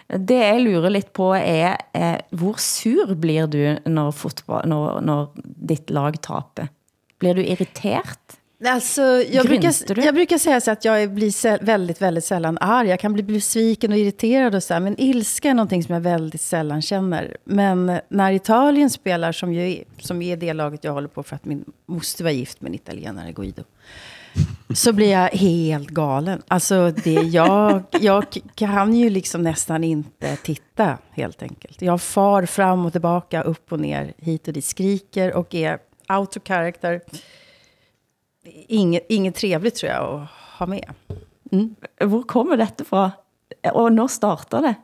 Det 0.07 0.39
jeg 0.39 0.61
lurer 0.61 0.89
lidt 0.89 1.13
på 1.13 1.35
er, 1.37 1.77
eh, 1.93 2.17
hvor 2.31 2.57
sur 2.57 3.13
blir 3.15 3.47
du, 3.47 3.77
når, 3.85 4.11
fotball, 4.11 4.65
når, 4.65 5.01
når 5.05 5.27
ditt 5.69 5.89
lag 5.89 6.17
taper? 6.21 6.67
Blir 7.19 7.35
du 7.35 7.43
irritert? 7.45 8.28
Alltså, 8.65 9.01
jag, 9.31 9.45
brukar, 9.45 9.99
jag 10.05 10.15
brukar 10.15 10.37
säga 10.37 10.61
så 10.61 10.71
att 10.71 10.85
jag 10.85 11.11
blir 11.13 11.65
väldigt, 11.65 12.01
väldigt 12.01 12.25
sällan 12.25 12.57
arg. 12.61 12.89
Jag 12.89 12.99
kan 12.99 13.13
bli 13.13 13.23
besviken 13.23 13.91
och 13.91 13.97
irriterad 13.97 14.55
och 14.55 14.63
så 14.63 14.73
här, 14.73 14.81
Men 14.81 15.01
ilska 15.01 15.49
är 15.49 15.53
någonting 15.53 15.83
som 15.83 15.93
jag 15.93 16.01
väldigt 16.01 16.41
sällan 16.41 16.81
känner. 16.81 17.37
Men 17.43 17.99
när 18.09 18.31
Italien 18.31 18.89
spelar, 18.89 19.31
som, 19.31 19.53
ju 19.53 19.71
är, 19.71 19.83
som 19.99 20.21
är 20.21 20.37
det 20.37 20.53
laget 20.53 20.83
jag 20.83 20.93
håller 20.93 21.07
på 21.07 21.23
för 21.23 21.35
att 21.35 21.45
min 21.45 21.65
moster 21.85 22.23
var 22.23 22.31
gift 22.31 22.61
med 22.61 22.69
en 22.69 22.75
italienare, 22.75 23.31
Guido. 23.31 23.63
Så 24.73 24.93
blir 24.93 25.11
jag 25.11 25.29
helt 25.29 25.89
galen. 25.89 26.41
Alltså, 26.47 26.91
det, 26.91 27.13
jag, 27.13 27.83
jag 28.01 28.25
kan 28.55 28.93
ju 28.93 29.09
liksom 29.09 29.41
nästan 29.41 29.83
inte 29.83 30.35
titta, 30.35 30.97
helt 31.11 31.43
enkelt. 31.43 31.81
Jag 31.81 32.01
far 32.01 32.45
fram 32.45 32.85
och 32.85 32.91
tillbaka, 32.91 33.41
upp 33.41 33.71
och 33.71 33.79
ner, 33.79 34.13
hit 34.17 34.47
och 34.47 34.53
dit. 34.53 34.65
Skriker 34.65 35.33
och 35.33 35.55
är 35.55 35.79
out 36.09 36.37
of 36.37 36.43
character 36.43 37.01
inget, 38.67 39.05
inget 39.09 39.35
trevligt 39.35 39.75
tror 39.75 39.91
jag 39.91 40.03
att 40.03 40.29
ha 40.59 40.65
med. 40.65 40.93
Mm. 41.51 41.75
Hvor 42.01 42.23
kommer 42.23 42.57
detta 42.57 42.83
fra? 42.83 43.11
Och 43.73 43.93
när 43.93 44.07
startade 44.07 44.67
det? 44.67 44.75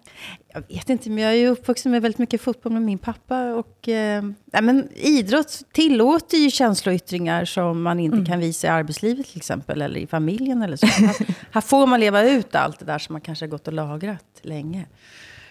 Jag 0.48 0.64
vet 0.76 0.90
inte, 0.90 1.10
men 1.10 1.24
jag 1.24 1.34
är 1.34 1.38
ju 1.38 1.48
uppvuxen 1.48 1.92
med 1.92 2.02
väldigt 2.02 2.20
mycket 2.20 2.42
fotboll 2.42 2.74
med 2.74 2.82
min 2.82 2.98
pappa. 2.98 3.54
Och, 3.54 3.90
eh, 3.90 4.24
men 4.46 4.90
idrott 4.96 5.62
tillåter 5.72 6.38
ju 6.38 6.50
känsloyttringar 6.50 7.46
som 7.46 7.82
man 7.82 8.00
inte 8.00 8.16
mm. 8.16 8.26
kan 8.26 8.40
visa 8.40 8.68
i 8.68 8.70
arbetslivet 8.70 9.28
till 9.28 9.38
exempel, 9.38 9.82
eller 9.82 10.00
i 10.00 10.08
familjen 10.08 10.62
eller 10.62 10.78
så. 10.78 10.86
här, 10.86 11.36
här 11.52 11.62
får 11.62 11.88
man 11.88 12.00
leva 12.00 12.24
ut 12.24 12.56
allt 12.56 12.80
det 12.80 12.86
där 12.86 13.00
som 13.00 13.14
man 13.14 13.22
kanske 13.22 13.46
har 13.46 13.50
gått 13.50 13.68
och 13.68 13.74
lagrat 13.74 14.40
länge. 14.42 14.86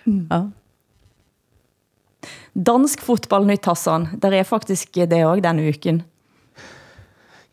Mm. 0.07 0.29
Ja. 0.31 0.51
Dansk 2.53 3.01
fotbollnytt, 3.01 3.65
Hassan. 3.65 4.09
Der 4.23 4.33
er 4.33 4.45
faktisk 4.45 4.95
det 4.95 5.25
også 5.25 5.41
denne 5.41 5.69
uken. 5.69 6.03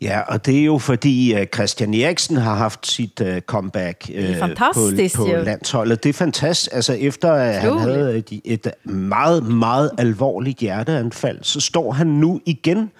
Ja, 0.02 0.20
og 0.20 0.46
det 0.46 0.60
er 0.60 0.64
jo 0.64 0.78
fordi 0.78 1.34
uh, 1.34 1.46
Christian 1.54 1.94
Eriksen 1.94 2.36
har 2.36 2.54
haft 2.54 2.86
sit 2.86 3.20
uh, 3.20 3.38
comeback 3.38 4.10
uh, 4.18 4.36
fantastisk, 4.38 5.16
på, 5.16 5.24
på 5.24 5.30
landsholdet. 5.44 6.02
Det 6.02 6.08
er 6.08 6.12
fantastisk. 6.12 6.74
Altså 6.74 6.92
efter 6.92 7.32
at 7.32 7.54
han 7.54 7.78
havde 7.78 8.18
et, 8.18 8.40
et 8.44 8.70
meget, 8.84 9.42
meget 9.42 9.90
alvorligt 9.98 10.58
hjerteanfald, 10.58 11.38
så 11.42 11.60
står 11.60 11.92
han 11.92 12.06
nu 12.06 12.40
igen 12.46 12.90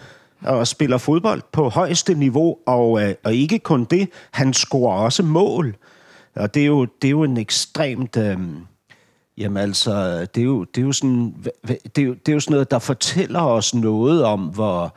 og 0.43 0.67
spiller 0.67 0.99
fodbold 0.99 1.43
på 1.53 1.69
højeste 1.69 2.15
niveau, 2.15 2.57
og, 2.67 3.01
og 3.25 3.35
ikke 3.35 3.59
kun 3.59 3.85
det, 3.85 4.09
han 4.31 4.53
scorer 4.53 4.97
også 4.97 5.23
mål. 5.23 5.77
Og 6.37 6.55
det 6.55 6.63
er 6.63 6.67
jo, 6.67 6.85
det 6.85 7.09
er 7.09 7.11
jo 7.11 7.23
en 7.23 7.37
ekstremt... 7.37 8.17
Uh, 8.17 8.35
Jamen 9.39 9.57
altså, 9.57 10.27
det 10.35 10.41
er 10.41 10.45
jo, 10.45 10.65
det 10.65 10.81
er 10.81 10.87
jo 10.87 10.93
sådan, 10.93 11.35
det 11.67 11.99
er 11.99 12.03
jo, 12.03 12.15
det 12.15 12.29
er 12.29 12.33
jo 12.33 12.41
sådan 12.41 12.53
noget, 12.53 12.71
der 12.71 12.79
fortæller 12.79 13.41
os 13.41 13.75
noget 13.75 14.25
om, 14.25 14.41
hvor, 14.41 14.95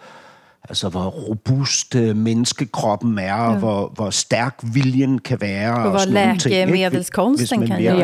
altså 0.70 0.90
hvor 0.90 1.10
robust 1.10 1.96
øh, 1.96 2.16
menneskekroppen 2.16 3.20
er, 3.20 3.24
ja. 3.24 3.50
og 3.50 3.56
hvor, 3.56 3.92
hvor 3.96 4.10
stærk 4.10 4.60
viljen 4.64 5.20
kan 5.20 5.42
være. 5.42 5.74
Og, 5.74 5.84
og 5.84 5.90
hvor 5.90 6.06
lækemedelskonsten 6.06 7.68
kan 7.68 7.82
ja. 7.82 7.96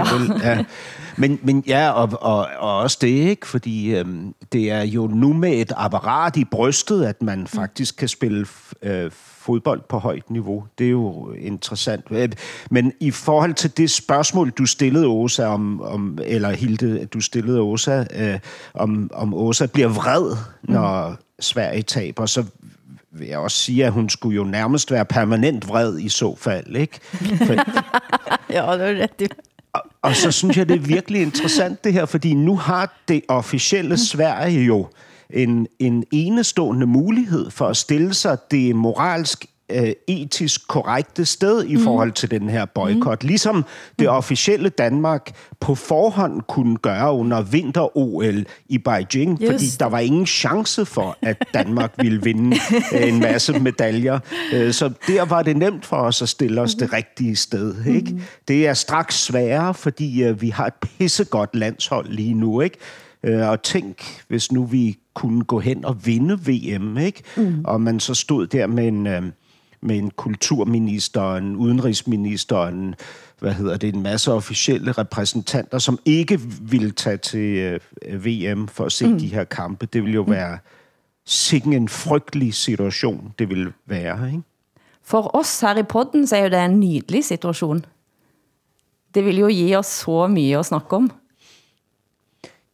ja. 0.43 0.63
Men, 1.17 1.39
men 1.43 1.63
ja, 1.67 1.89
og, 1.89 2.09
og, 2.21 2.47
og 2.59 2.77
også 2.77 2.97
det, 3.01 3.07
ikke? 3.07 3.47
Fordi 3.47 3.95
øhm, 3.95 4.33
det 4.51 4.71
er 4.71 4.81
jo 4.81 5.07
nu 5.07 5.33
med 5.33 5.53
et 5.53 5.73
apparat 5.75 6.37
i 6.37 6.45
brystet, 6.45 7.03
at 7.03 7.21
man 7.21 7.47
faktisk 7.47 7.95
kan 7.95 8.07
spille 8.07 8.45
øh, 8.83 9.11
fodbold 9.41 9.81
på 9.89 9.97
højt 9.97 10.29
niveau. 10.29 10.63
Det 10.77 10.85
er 10.85 10.91
jo 10.91 11.31
interessant. 11.31 12.05
Øh, 12.11 12.29
men 12.71 12.93
i 12.99 13.11
forhold 13.11 13.53
til 13.53 13.77
det 13.77 13.91
spørgsmål, 13.91 14.49
du 14.49 14.65
stillede 14.65 15.07
Åsa 15.07 15.45
om, 15.45 15.81
om 15.81 16.17
eller 16.23 16.49
Hilde, 16.49 17.05
du 17.05 17.21
stillede 17.21 17.61
Åsa, 17.61 18.03
øh, 18.15 18.39
om, 18.73 19.09
om 19.13 19.33
Åsa 19.33 19.65
bliver 19.65 19.87
vred, 19.87 20.35
når 20.63 21.09
mm. 21.09 21.15
Sverige 21.39 21.81
taber, 21.81 22.25
så 22.25 22.45
vil 23.11 23.27
jeg 23.27 23.37
også 23.37 23.57
sige, 23.57 23.85
at 23.85 23.91
hun 23.91 24.09
skulle 24.09 24.35
jo 24.35 24.43
nærmest 24.43 24.91
være 24.91 25.05
permanent 25.05 25.67
vred 25.67 25.99
i 25.99 26.09
så 26.09 26.35
fald, 26.35 26.75
ikke? 26.75 26.99
For, 27.45 27.53
ja, 28.55 28.73
det 28.77 28.97
er 28.97 29.01
rigtigt. 29.01 29.33
Og, 29.73 29.81
og 30.01 30.15
så 30.15 30.31
synes 30.31 30.57
jeg, 30.57 30.69
det 30.69 30.75
er 30.75 30.79
virkelig 30.79 31.21
interessant 31.21 31.83
det 31.83 31.93
her, 31.93 32.05
fordi 32.05 32.33
nu 32.33 32.57
har 32.57 33.01
det 33.07 33.21
officielle 33.27 33.97
Sverige 33.97 34.63
jo 34.63 34.87
en, 35.33 35.67
en 35.79 36.03
enestående 36.11 36.85
mulighed 36.85 37.49
for 37.49 37.67
at 37.67 37.77
stille 37.77 38.13
sig 38.13 38.37
det 38.51 38.75
moralsk 38.75 39.45
øh, 39.71 39.93
etisk 40.07 40.67
korrekte 40.67 41.25
sted 41.25 41.63
i 41.63 41.75
mm. 41.75 41.83
forhold 41.83 42.11
til 42.11 42.31
den 42.31 42.49
her 42.49 42.65
boykot. 42.65 43.23
Mm. 43.23 43.27
Ligesom 43.27 43.65
det 43.99 44.07
mm. 44.07 44.15
officielle 44.15 44.69
Danmark 44.69 45.31
på 45.59 45.75
forhånd 45.75 46.41
kunne 46.41 46.77
gøre 46.77 47.13
under 47.13 47.41
vinter-OL 47.41 48.45
i 48.69 48.77
Beijing, 48.77 49.41
Just. 49.41 49.51
fordi 49.51 49.65
der 49.79 49.85
var 49.85 49.99
ingen 49.99 50.25
chance 50.25 50.85
for, 50.85 51.17
at 51.21 51.45
Danmark 51.53 51.93
ville 51.97 52.23
vinde 52.23 52.57
øh, 52.93 53.07
en 53.07 53.19
masse 53.19 53.59
medaljer. 53.59 54.19
Øh, 54.53 54.73
så 54.73 54.91
der 55.07 55.25
var 55.25 55.43
det 55.43 55.57
nemt 55.57 55.85
for 55.85 55.97
os 55.97 56.21
at 56.21 56.29
stille 56.29 56.61
os 56.61 56.75
mm. 56.75 56.79
det 56.79 56.93
rigtige 56.93 57.35
sted. 57.35 57.85
Ikke? 57.85 58.11
Mm. 58.11 58.21
Det 58.47 58.67
er 58.67 58.73
straks 58.73 59.23
sværere, 59.23 59.73
fordi 59.73 60.23
øh, 60.23 60.41
vi 60.41 60.49
har 60.49 60.65
et 60.65 60.73
pissegodt 60.81 61.55
landshold 61.55 62.07
lige 62.07 62.33
nu. 62.33 62.61
Ikke? 62.61 62.77
Øh, 63.23 63.49
og 63.49 63.63
tænk, 63.63 64.23
hvis 64.27 64.51
nu 64.51 64.65
vi 64.65 64.97
kunne 65.13 65.43
gå 65.43 65.59
hen 65.59 65.85
og 65.85 66.05
vinde 66.05 66.39
VM, 66.47 66.97
ikke? 66.97 67.23
Mm. 67.37 67.65
Og 67.65 67.81
man 67.81 67.99
så 67.99 68.13
stod 68.13 68.47
der 68.47 68.67
med 68.67 68.87
en, 68.87 69.07
øh, 69.07 69.23
med 69.81 69.97
en 69.97 70.11
kulturminister, 70.11 71.35
en 71.35 71.55
udenrigsminister, 71.55 72.67
en, 72.67 72.95
hvad 73.39 73.53
hedder 73.53 73.77
det, 73.77 73.95
en 73.95 74.03
masse 74.03 74.31
officielle 74.31 74.91
repræsentanter, 74.91 75.77
som 75.77 75.99
ikke 76.05 76.39
ville 76.61 76.91
tage 76.91 77.17
til 77.17 77.79
øh, 78.05 78.25
VM 78.25 78.67
for 78.67 78.85
at 78.85 78.91
se 78.91 79.07
mm. 79.07 79.19
de 79.19 79.27
her 79.27 79.43
kampe. 79.43 79.85
Det 79.85 80.01
ville 80.01 80.15
jo 80.15 80.23
mm. 80.23 80.31
være 80.31 80.57
sikkert 81.25 81.73
en 81.73 81.89
frygtelig 81.89 82.53
situation, 82.53 83.33
det 83.39 83.49
ville 83.49 83.73
være, 83.85 84.27
ikke? 84.27 84.41
For 85.03 85.35
os 85.35 85.61
her 85.61 85.77
i 85.77 85.83
podden, 85.83 86.27
så 86.27 86.35
er 86.35 86.43
jo 86.43 86.49
det 86.49 86.65
en 86.65 86.79
nydelig 86.79 87.25
situation. 87.25 87.85
Det 89.15 89.25
vil 89.25 89.37
jo 89.37 89.47
give 89.47 89.77
os 89.77 89.85
så 89.85 90.27
mye 90.27 90.57
at 90.57 90.65
snakke 90.65 90.95
om. 90.95 91.11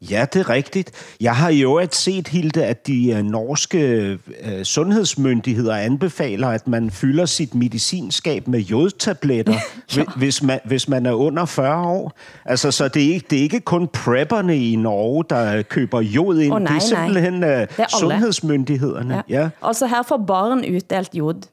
Ja, 0.02 0.26
det 0.34 0.40
er 0.40 0.50
rigtigt. 0.50 1.16
Jeg 1.22 1.36
har 1.36 1.50
jo 1.50 1.80
et 1.80 1.96
set, 1.96 2.28
Hilde, 2.28 2.66
at 2.66 2.88
de 2.88 3.16
uh, 3.20 3.26
norske 3.26 4.20
uh, 4.46 4.64
sundhedsmyndigheder 4.64 5.76
anbefaler, 5.76 6.48
at 6.48 6.68
man 6.68 6.92
fylder 6.92 7.26
sit 7.26 7.56
medicinskab 7.56 8.48
med 8.48 8.60
jodtabletter, 8.60 9.54
ja. 9.96 10.04
hvis, 10.16 10.44
man, 10.44 10.60
hvis 10.66 10.90
man 10.90 11.06
er 11.06 11.12
under 11.12 11.46
40 11.46 11.88
år. 11.88 12.18
Altså, 12.46 12.72
så 12.72 12.88
det 12.88 13.06
er, 13.10 13.14
ikke, 13.14 13.28
det 13.30 13.38
er 13.38 13.44
ikke 13.44 13.60
kun 13.60 13.88
prepperne 13.88 14.58
i 14.58 14.76
Norge, 14.76 15.24
der 15.30 15.62
køber 15.62 16.02
jod 16.02 16.40
ind. 16.40 16.54
Oh, 16.54 16.62
nej, 16.62 16.74
det 16.74 16.76
er 16.76 16.88
simpelthen 16.88 17.34
uh, 17.34 17.50
det 17.50 17.70
er 17.78 17.98
sundhedsmyndighederne. 18.00 19.24
Ja. 19.30 19.42
Ja. 19.42 19.50
Altså 19.62 19.88
her 19.88 20.04
får 20.04 20.24
barn 20.28 20.60
uddelt 20.76 21.16
jod, 21.16 21.48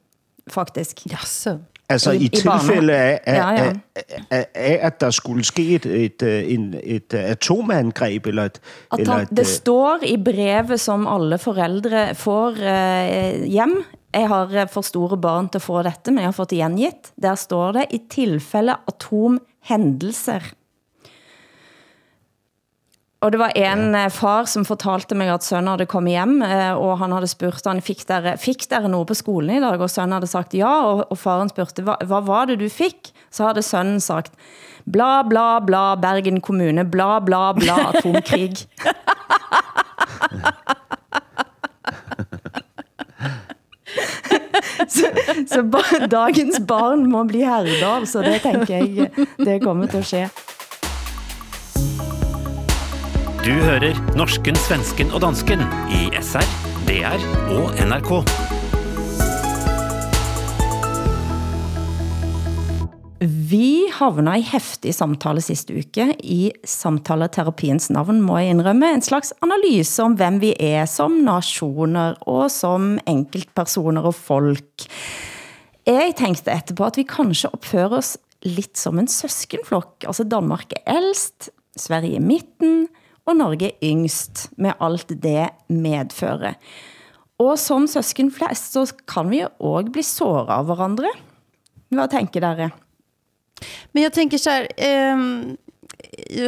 faktisk. 0.47 1.01
Jaså. 1.11 1.57
Altså 1.89 2.11
i, 2.11 2.25
i 2.25 2.27
tilfælde 2.27 2.93
af, 2.93 3.19
af, 3.25 3.35
ja, 3.35 3.63
ja. 3.63 3.73
Af, 4.31 4.47
af, 4.55 4.79
at 4.81 5.01
der 5.01 5.09
skulle 5.09 5.45
ske 5.45 5.75
et, 5.75 5.85
et, 5.85 6.21
et, 6.21 6.81
et 6.83 7.13
atomangreb 7.13 8.25
eller 8.25 8.45
et... 8.45 8.61
At 8.91 8.99
eller 8.99 9.15
et, 9.15 9.29
det 9.29 9.47
står 9.47 9.99
i 10.03 10.17
brevet, 10.17 10.79
som 10.79 11.07
alle 11.07 11.37
forældre 11.37 12.15
får 12.15 12.49
uh, 12.49 13.43
hjem. 13.43 13.83
Jeg 14.13 14.27
har 14.27 14.65
for 14.71 14.81
store 14.81 15.17
barn 15.17 15.49
til 15.49 15.57
at 15.57 15.61
få 15.61 15.81
dette, 15.83 16.11
men 16.11 16.17
jeg 16.17 16.27
har 16.27 16.31
fået 16.31 16.49
det 16.49 16.57
gengivet. 16.57 17.11
Der 17.21 17.35
står 17.35 17.71
det, 17.71 17.85
i 17.91 18.01
tilfælde 18.09 18.75
atomhændelser 18.87 20.39
og 23.21 23.31
det 23.31 23.39
var 23.39 23.51
en 23.55 23.95
ja. 23.95 24.05
Eh, 24.05 24.11
far 24.11 24.45
som 24.45 24.65
fortalte 24.65 25.15
mig, 25.15 25.29
at 25.33 25.43
sønnen 25.43 25.67
havde 25.67 25.85
kommet 25.85 26.11
hjem, 26.11 26.41
eh, 26.41 26.73
og 26.77 26.99
han 26.99 27.11
havde 27.11 27.27
spurgt, 27.27 27.65
han, 27.67 27.81
fik 27.81 28.07
dere, 28.07 28.37
fik 28.37 28.69
dere 28.69 28.89
noget 28.89 29.07
på 29.07 29.13
skolen 29.13 29.57
i 29.57 29.59
dag? 29.59 29.79
Og 29.79 29.89
sønnen 29.89 30.11
havde 30.11 30.27
sagt 30.27 30.53
ja, 30.53 30.83
og, 30.85 31.11
og 31.11 31.17
faren 31.17 31.49
spurgte, 31.49 31.83
hvad, 31.83 31.95
hvad 32.05 32.21
var 32.27 32.45
det 32.45 32.59
du 32.59 32.69
fik? 32.69 33.13
Så 33.31 33.47
havde 33.47 33.61
sønnen 33.61 33.99
sagt, 33.99 34.33
bla 34.91 35.23
bla 35.23 35.59
bla, 35.59 35.95
Bergen 35.95 36.41
kommune, 36.41 36.85
bla 36.85 37.19
bla 37.19 37.53
bla, 37.53 37.89
atomkrig. 37.95 38.53
så, 44.95 45.05
så 45.47 45.61
dagens 46.11 46.61
barn 46.67 47.05
må 47.11 47.23
bli 47.23 47.43
herdet 47.45 47.83
av, 47.83 48.05
så 48.05 48.21
det 48.21 48.41
tænker 48.41 48.75
jeg, 48.75 49.09
det 49.37 49.61
kommer 49.63 49.87
til 49.87 49.97
at 49.97 50.05
ske. 50.05 50.29
Du 53.45 53.51
hører 53.53 53.93
norsken, 54.17 54.55
svensken 54.57 55.11
og 55.13 55.19
dansken 55.21 55.59
i 55.93 56.07
SR, 56.17 56.45
DR 56.87 57.25
og 57.53 57.75
NRK. 57.77 58.09
Vi 63.51 63.85
havna 63.99 64.33
i 64.41 64.47
heftig 64.49 64.95
samtale 64.97 65.45
sidste 65.45 65.77
uke 65.77 66.07
i 66.25 66.39
samtaleterapiens 66.65 67.91
navn, 67.93 68.23
må 68.25 68.41
jeg 68.41 68.55
indrømme, 68.55 68.89
en 68.95 69.05
slags 69.05 69.29
analyse 69.45 70.01
om 70.01 70.17
hvem 70.17 70.41
vi 70.41 70.55
er 70.57 70.89
som 70.89 71.21
nationer 71.29 72.17
og 72.25 72.49
som 72.49 72.95
enkeltpersoner 73.05 74.09
og 74.09 74.17
folk. 74.17 74.89
Jeg 75.85 76.17
tænkte 76.17 76.49
etterpå, 76.49 76.89
at 76.89 76.97
vi 76.97 77.05
kanskje 77.13 77.53
opfører 77.53 77.99
os 78.01 78.15
lidt 78.41 78.73
som 78.73 78.97
en 78.97 79.05
søskenflok. 79.21 80.01
Altså 80.01 80.25
Danmark 80.25 80.73
er 80.81 80.97
ældst, 80.97 81.51
Sverige 81.77 82.17
er 82.17 82.25
midten, 82.33 82.87
og 83.25 83.37
Norge 83.37 83.71
yngst, 83.83 84.49
med 84.57 84.77
alt 84.79 85.09
det 85.09 85.49
medfører. 85.69 86.57
Og 87.41 87.57
som 87.59 87.87
søskenflest, 87.87 88.73
så 88.73 88.85
kan 89.07 89.29
vi 89.31 89.43
også 89.59 89.91
bli 89.91 90.03
såret 90.03 90.49
av 90.49 90.69
hverandre. 90.69 91.11
Hvad 91.89 92.11
tænker 92.11 92.41
dere? 92.41 92.69
Men 93.91 94.03
jag 94.03 94.13
tänker 94.13 94.37
så 94.37 94.49
här, 94.49 94.67
eh, 94.77 95.17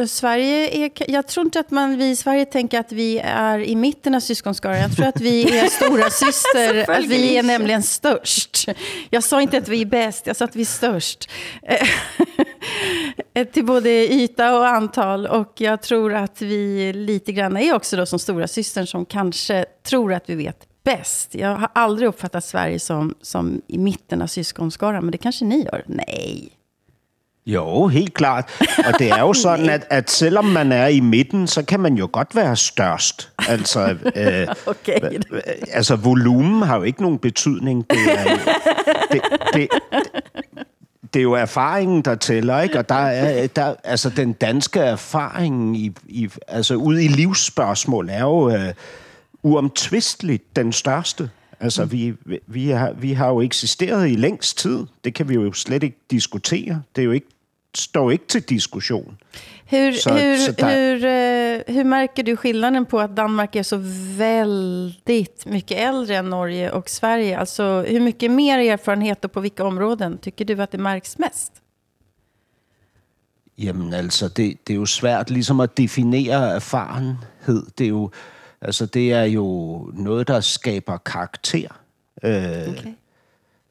Sverige 0.08 0.84
är, 0.84 0.90
jag 1.10 1.26
tror 1.26 1.46
inte 1.46 1.60
att 1.60 1.70
man, 1.70 1.98
vi 1.98 2.10
i 2.10 2.16
Sverige 2.16 2.44
tänker 2.44 2.80
att 2.80 2.92
vi 2.92 3.18
är 3.18 3.58
i 3.58 3.76
mitten 3.76 4.14
av 4.14 4.20
syskonskaran. 4.20 4.78
Jag 4.78 4.96
tror 4.96 5.06
att 5.06 5.20
vi 5.20 5.58
är 5.58 5.66
stora 5.84 6.10
syster, 6.10 6.90
att 6.90 7.04
vi 7.04 7.36
är 7.36 7.42
nämligen 7.42 7.82
störst. 7.82 8.68
Jag 9.10 9.24
sa 9.24 9.42
inte 9.42 9.58
att 9.58 9.68
vi 9.68 9.80
är 9.80 9.86
bäst, 9.86 10.26
jag 10.26 10.36
sa 10.36 10.44
att 10.44 10.56
vi 10.56 10.60
är 10.60 10.66
störst. 10.66 11.30
Eh, 13.34 13.46
till 13.46 13.64
både 13.64 13.90
yta 14.12 14.58
och 14.58 14.66
antal. 14.66 15.26
Och 15.26 15.52
jag 15.56 15.82
tror 15.82 16.14
att 16.14 16.42
vi 16.42 16.92
lite 16.92 17.32
grann 17.32 17.56
är 17.56 17.74
också 17.74 17.96
då 17.96 18.06
som 18.06 18.18
stora 18.18 18.48
systern 18.48 18.86
som 18.86 19.06
kanske 19.06 19.64
tror 19.88 20.12
att 20.12 20.30
vi 20.30 20.34
vet 20.34 20.66
bäst. 20.84 21.34
Jag 21.34 21.56
har 21.56 21.68
aldrig 21.72 22.08
uppfattat 22.08 22.44
Sverige 22.44 22.80
som, 22.80 23.14
som 23.22 23.62
i 23.66 23.78
mitten 23.78 24.22
av 24.22 24.26
syskonskaran, 24.26 25.04
men 25.04 25.12
det 25.12 25.18
kanske 25.18 25.44
ni 25.44 25.64
gör? 25.64 25.84
Nej. 25.86 26.57
Jo, 27.48 27.86
helt 27.86 28.14
klart. 28.14 28.60
Og 28.86 28.98
det 28.98 29.10
er 29.10 29.20
jo 29.20 29.32
sådan, 29.46 29.68
at, 29.68 29.86
at 29.90 30.10
selvom 30.10 30.44
man 30.44 30.72
er 30.72 30.86
i 30.86 31.00
midten, 31.00 31.46
så 31.46 31.62
kan 31.62 31.80
man 31.80 31.94
jo 31.94 32.08
godt 32.12 32.36
være 32.36 32.56
størst. 32.56 33.30
Altså, 33.48 33.80
øh, 34.16 34.46
Okay. 34.66 34.98
altså 35.72 35.96
volumen 35.96 36.62
har 36.62 36.76
jo 36.76 36.82
ikke 36.82 37.02
nogen 37.02 37.18
betydning. 37.18 37.86
Det 37.90 37.98
er, 38.18 38.38
det, 39.12 39.20
det, 39.54 39.68
det 41.14 41.20
er 41.20 41.24
jo 41.24 41.32
erfaringen, 41.32 42.02
der 42.02 42.14
tæller, 42.14 42.60
ikke? 42.60 42.78
Og 42.78 42.88
der 42.88 42.94
er, 42.94 43.46
der, 43.46 43.74
altså 43.84 44.10
den 44.10 44.32
danske 44.32 44.80
erfaring 44.80 45.76
i, 45.76 45.92
i, 46.06 46.28
altså 46.48 46.74
ude 46.74 47.04
i 47.04 47.08
livsspørgsmål 47.08 48.08
er 48.10 48.20
jo 48.20 48.50
øh, 48.50 48.72
uomtvisteligt 49.42 50.56
den 50.56 50.72
største. 50.72 51.30
Altså, 51.60 51.84
vi, 51.84 52.14
vi, 52.46 52.68
har, 52.68 52.92
vi 52.92 53.12
har 53.12 53.28
jo 53.28 53.40
eksisteret 53.40 54.10
i 54.10 54.14
længst 54.14 54.58
tid. 54.58 54.86
Det 55.04 55.14
kan 55.14 55.28
vi 55.28 55.34
jo 55.34 55.52
slet 55.52 55.82
ikke 55.82 55.98
diskutere. 56.10 56.82
Det 56.96 57.02
er 57.02 57.06
jo 57.06 57.12
ikke, 57.12 57.26
står 57.78 58.10
ikke 58.10 58.26
til 58.28 58.42
diskussion. 58.42 59.18
Hur, 59.70 59.92
Så- 59.92 60.10
hur, 60.10 60.36
så 60.36 60.52
där- 60.52 60.74
hur, 60.74 61.04
eh, 61.04 61.74
hur 61.76 61.84
märker 61.84 62.22
du 62.22 62.36
skillnaden 62.36 62.86
på 62.86 62.98
att 63.00 63.16
Danmark 63.16 63.56
är 63.56 63.62
så 63.62 63.76
väldigt 64.18 65.46
mycket 65.46 65.78
äldre 65.78 66.16
än 66.16 66.30
Norge 66.30 66.70
och 66.70 66.88
Sverige? 66.90 67.38
Alltså 67.38 67.84
hur 67.88 68.00
mycket 68.00 68.30
mer 68.30 68.58
erfarenhet 68.58 69.24
och 69.24 69.32
på 69.32 69.40
vilka 69.40 69.64
områden 69.64 70.18
tycker 70.18 70.44
du 70.44 70.62
att 70.62 70.70
det 70.70 70.78
märks 70.78 71.18
mest? 71.18 71.52
Jamen 73.58 73.94
altså, 73.94 74.28
det, 74.28 74.54
det 74.66 74.72
er 74.72 74.76
jo 74.78 74.86
svært 74.86 75.30
ligesom 75.30 75.60
at 75.60 75.76
definere 75.76 76.54
erfarenhed. 76.54 77.66
Det 77.78 77.84
er 77.84 77.88
jo, 77.88 78.10
altså, 78.60 78.86
det 78.86 79.12
er 79.12 79.22
jo 79.24 79.44
noget, 79.94 80.28
der 80.28 80.40
skaber 80.40 80.96
karakter. 80.98 81.68
Øh, 82.24 82.68
Okay. 82.68 82.92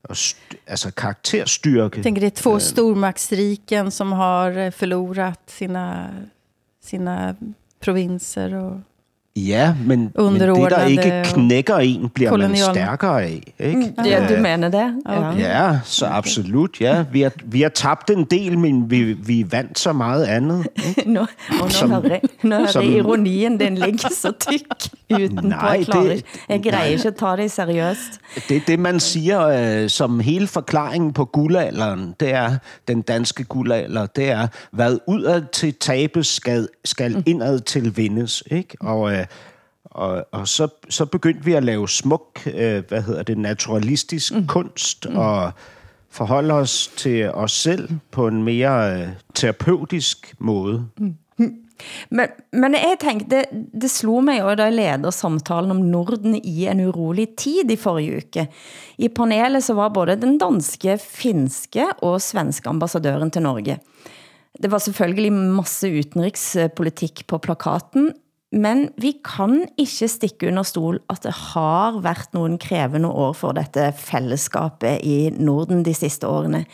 Altså 0.09 0.91
karakterstyrke. 0.91 1.97
Jag 1.97 2.03
tänker 2.03 2.21
det 2.21 2.27
är 2.27 2.41
två 2.43 2.59
stormaktsriken 2.59 3.91
som 3.91 4.11
har 4.11 4.57
eh, 4.57 4.71
förlorat 4.71 5.41
sina, 5.49 6.09
sina 6.83 7.35
provinser. 7.79 8.53
Och, 8.53 8.79
Ja, 9.37 9.73
men, 9.85 9.99
men 10.15 10.33
det, 10.39 10.71
der 10.71 10.85
ikke 10.85 11.21
knækker 11.25 11.75
en, 11.77 12.09
bliver 12.09 12.37
man 12.37 12.39
kolonial- 12.51 12.71
stærkere 12.73 13.23
af. 13.23 13.53
Ikke? 13.59 13.93
Ja, 14.05 14.27
du 14.35 14.41
mener 14.41 14.69
det? 14.69 14.93
Ja. 15.09 15.31
Ja, 15.31 15.79
så 15.83 16.05
absolut, 16.05 16.81
ja. 16.81 17.03
Vi 17.11 17.21
har, 17.21 17.31
vi 17.45 17.61
har 17.61 17.69
tabt 17.69 18.09
en 18.09 18.23
del, 18.23 18.57
men 18.59 18.91
vi, 18.91 19.03
vi 19.03 19.45
vandt 19.51 19.79
så 19.79 19.93
meget 19.93 20.23
andet. 20.25 20.67
Ikke? 20.97 21.11
Nå, 21.11 21.25
og 21.61 21.71
Som- 21.71 21.89
hører 21.91 22.01
jeg, 22.09 22.21
nå 22.43 22.55
hører 22.55 22.67
som- 22.71 22.83
ironien, 22.85 23.59
den 23.59 23.75
ligger 23.75 24.09
så 24.09 24.31
tyk 24.39 24.61
utenpå. 25.15 25.47
Nej, 25.57 25.83
det- 25.93 26.11
ikke- 26.11 26.23
jeg 26.49 26.61
greier 26.63 26.83
ikke 26.83 27.07
at 27.07 27.15
ta 27.15 27.25
det 27.35 27.51
seriøst. 27.51 28.19
Det 28.49 28.57
er 28.57 28.61
det, 28.67 28.79
man 28.79 28.99
siger 28.99 29.47
øh, 29.83 29.89
som 29.89 30.19
hele 30.19 30.47
forklaringen 30.47 31.13
på 31.13 31.25
guldalderen. 31.25 32.15
Det 32.19 32.33
er, 32.33 32.55
den 32.87 33.01
danske 33.01 33.43
guldalder, 33.43 34.05
det 34.05 34.29
er, 34.31 34.47
hvad 34.71 34.97
udad 35.07 35.41
til 35.53 35.73
tabes 35.73 36.27
skal, 36.27 36.67
skal 36.85 37.23
indad 37.25 37.59
til 37.59 37.97
vindes. 37.97 38.43
Ikke? 38.51 38.77
Og, 38.79 39.13
øh, 39.13 39.25
og, 39.97 40.25
og 40.31 40.47
så, 40.47 40.67
så 40.89 41.05
begyndte 41.05 41.45
vi 41.45 41.53
at 41.53 41.63
lave 41.63 41.89
smuk, 41.89 42.41
øh, 42.45 42.83
hvad 42.87 43.01
hedder 43.01 43.23
det, 43.23 43.37
naturalistisk 43.37 44.33
mm. 44.33 44.47
kunst, 44.47 45.05
og 45.05 45.51
forholde 46.09 46.53
os 46.53 46.87
til 46.97 47.29
os 47.31 47.51
selv 47.51 47.89
på 48.11 48.27
en 48.27 48.43
mere 48.43 49.01
øh, 49.01 49.07
terapeutisk 49.33 50.35
måde. 50.39 50.85
Men, 52.09 52.27
men 52.53 52.73
jeg 52.73 52.97
tænkte, 53.01 53.29
det, 53.29 53.45
det 53.81 53.89
slog 53.91 54.23
mig 54.23 54.39
jo, 54.39 54.53
da 54.57 54.69
jeg 54.69 54.73
leder 54.73 55.13
samtalen 55.13 55.71
om 55.71 55.83
Norden 55.91 56.35
i 56.35 56.65
en 56.65 56.81
urolig 56.87 57.27
tid 57.37 57.69
i 57.69 57.77
forrige 57.77 58.17
uke. 58.17 58.47
I 58.97 59.09
panelet 59.13 59.63
så 59.63 59.73
var 59.77 59.93
både 59.93 60.17
den 60.21 60.37
danske, 60.41 60.97
finske 60.97 61.85
og 62.01 62.21
svenske 62.21 62.69
ambassadøren 62.69 63.31
til 63.31 63.45
Norge. 63.45 63.77
Det 64.57 64.71
var 64.71 64.81
selvfølgelig 64.81 65.33
masse 65.33 65.91
utenrikspolitik 65.99 67.27
på 67.27 67.37
plakaten, 67.37 68.11
men 68.51 68.87
vi 68.95 69.11
kan 69.25 69.65
ikke 69.77 70.07
stikke 70.07 70.47
under 70.47 70.63
stol, 70.63 71.01
at 71.11 71.23
det 71.23 71.33
har 71.53 71.99
været 71.99 72.33
nogle 72.33 72.57
krævende 72.57 73.09
år 73.09 73.33
for 73.35 73.51
dette 73.51 73.91
fællesskabet 73.97 75.03
i 75.03 75.29
Norden 75.35 75.83
de 75.85 75.93
sidste 75.93 76.27
årene. 76.27 76.65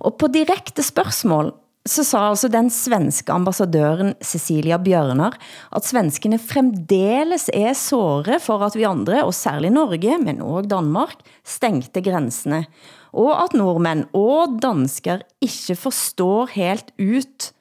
Og 0.00 0.16
på 0.18 0.26
direkte 0.26 0.82
spørgsmål, 0.82 1.52
så 1.86 2.00
sa 2.04 2.22
altså 2.30 2.48
den 2.48 2.70
svenske 2.72 3.32
ambassadøren 3.32 4.14
Cecilia 4.24 4.78
Bjørnar, 4.80 5.36
at 5.76 5.86
svenskene 5.86 6.38
fremdeles 6.40 7.50
er 7.52 7.74
såre 7.76 8.40
for 8.40 8.64
at 8.64 8.76
vi 8.76 8.86
andre, 8.88 9.20
og 9.24 9.34
særlig 9.36 9.70
Norge, 9.70 10.18
men 10.18 10.40
også 10.42 10.68
Danmark, 10.68 11.20
stengte 11.44 12.02
grænsene. 12.02 12.64
Og 13.12 13.36
at 13.44 13.54
nordmænd 13.54 14.08
og 14.12 14.58
dansker 14.62 15.22
ikke 15.44 15.76
forstår 15.76 16.48
helt 16.56 16.90
ut, 16.98 17.52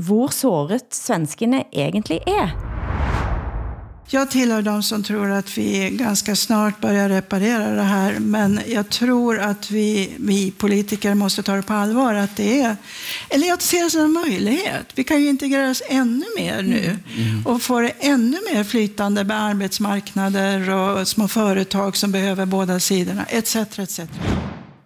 hvor 0.00 0.28
såret 0.34 0.90
svenskene 0.94 1.64
egentlig 1.72 2.20
er. 2.26 2.69
Jag 4.12 4.30
tillhör 4.30 4.62
de 4.62 4.82
som 4.82 5.02
tror 5.02 5.30
att 5.30 5.58
vi 5.58 5.90
ganska 5.90 6.36
snart 6.36 6.80
börjar 6.80 7.08
reparera 7.08 7.70
det 7.70 7.82
här. 7.82 8.18
Men 8.18 8.60
jag 8.66 8.88
tror 8.88 9.38
att 9.38 9.70
vi, 9.70 10.12
vi 10.18 10.50
politiker 10.50 11.14
måste 11.14 11.42
ta 11.42 11.54
det 11.54 11.62
på 11.62 11.72
allvar. 11.72 12.14
Att 12.14 12.36
det 12.36 12.60
är, 12.60 12.76
eller 13.28 13.46
jag 13.46 13.62
ser 13.62 13.84
det 13.84 13.90
som 13.90 14.00
en 14.00 14.12
möjlighet. 14.12 14.86
Vi 14.94 15.04
kan 15.04 15.22
ju 15.22 15.28
integreras 15.28 15.82
ännu 15.88 16.24
mer 16.36 16.62
nu. 16.62 16.96
Och 17.44 17.62
få 17.62 17.80
det 17.80 17.92
ännu 18.00 18.36
mer 18.52 18.64
flytande 18.64 19.24
med 19.24 19.42
arbetsmarknader 19.42 20.70
och 20.70 21.08
små 21.08 21.28
företag 21.28 21.96
som 21.96 22.12
behöver 22.12 22.46
båda 22.46 22.80
sidorna. 22.80 23.24
Etc. 23.24 23.56
etc. 23.56 24.00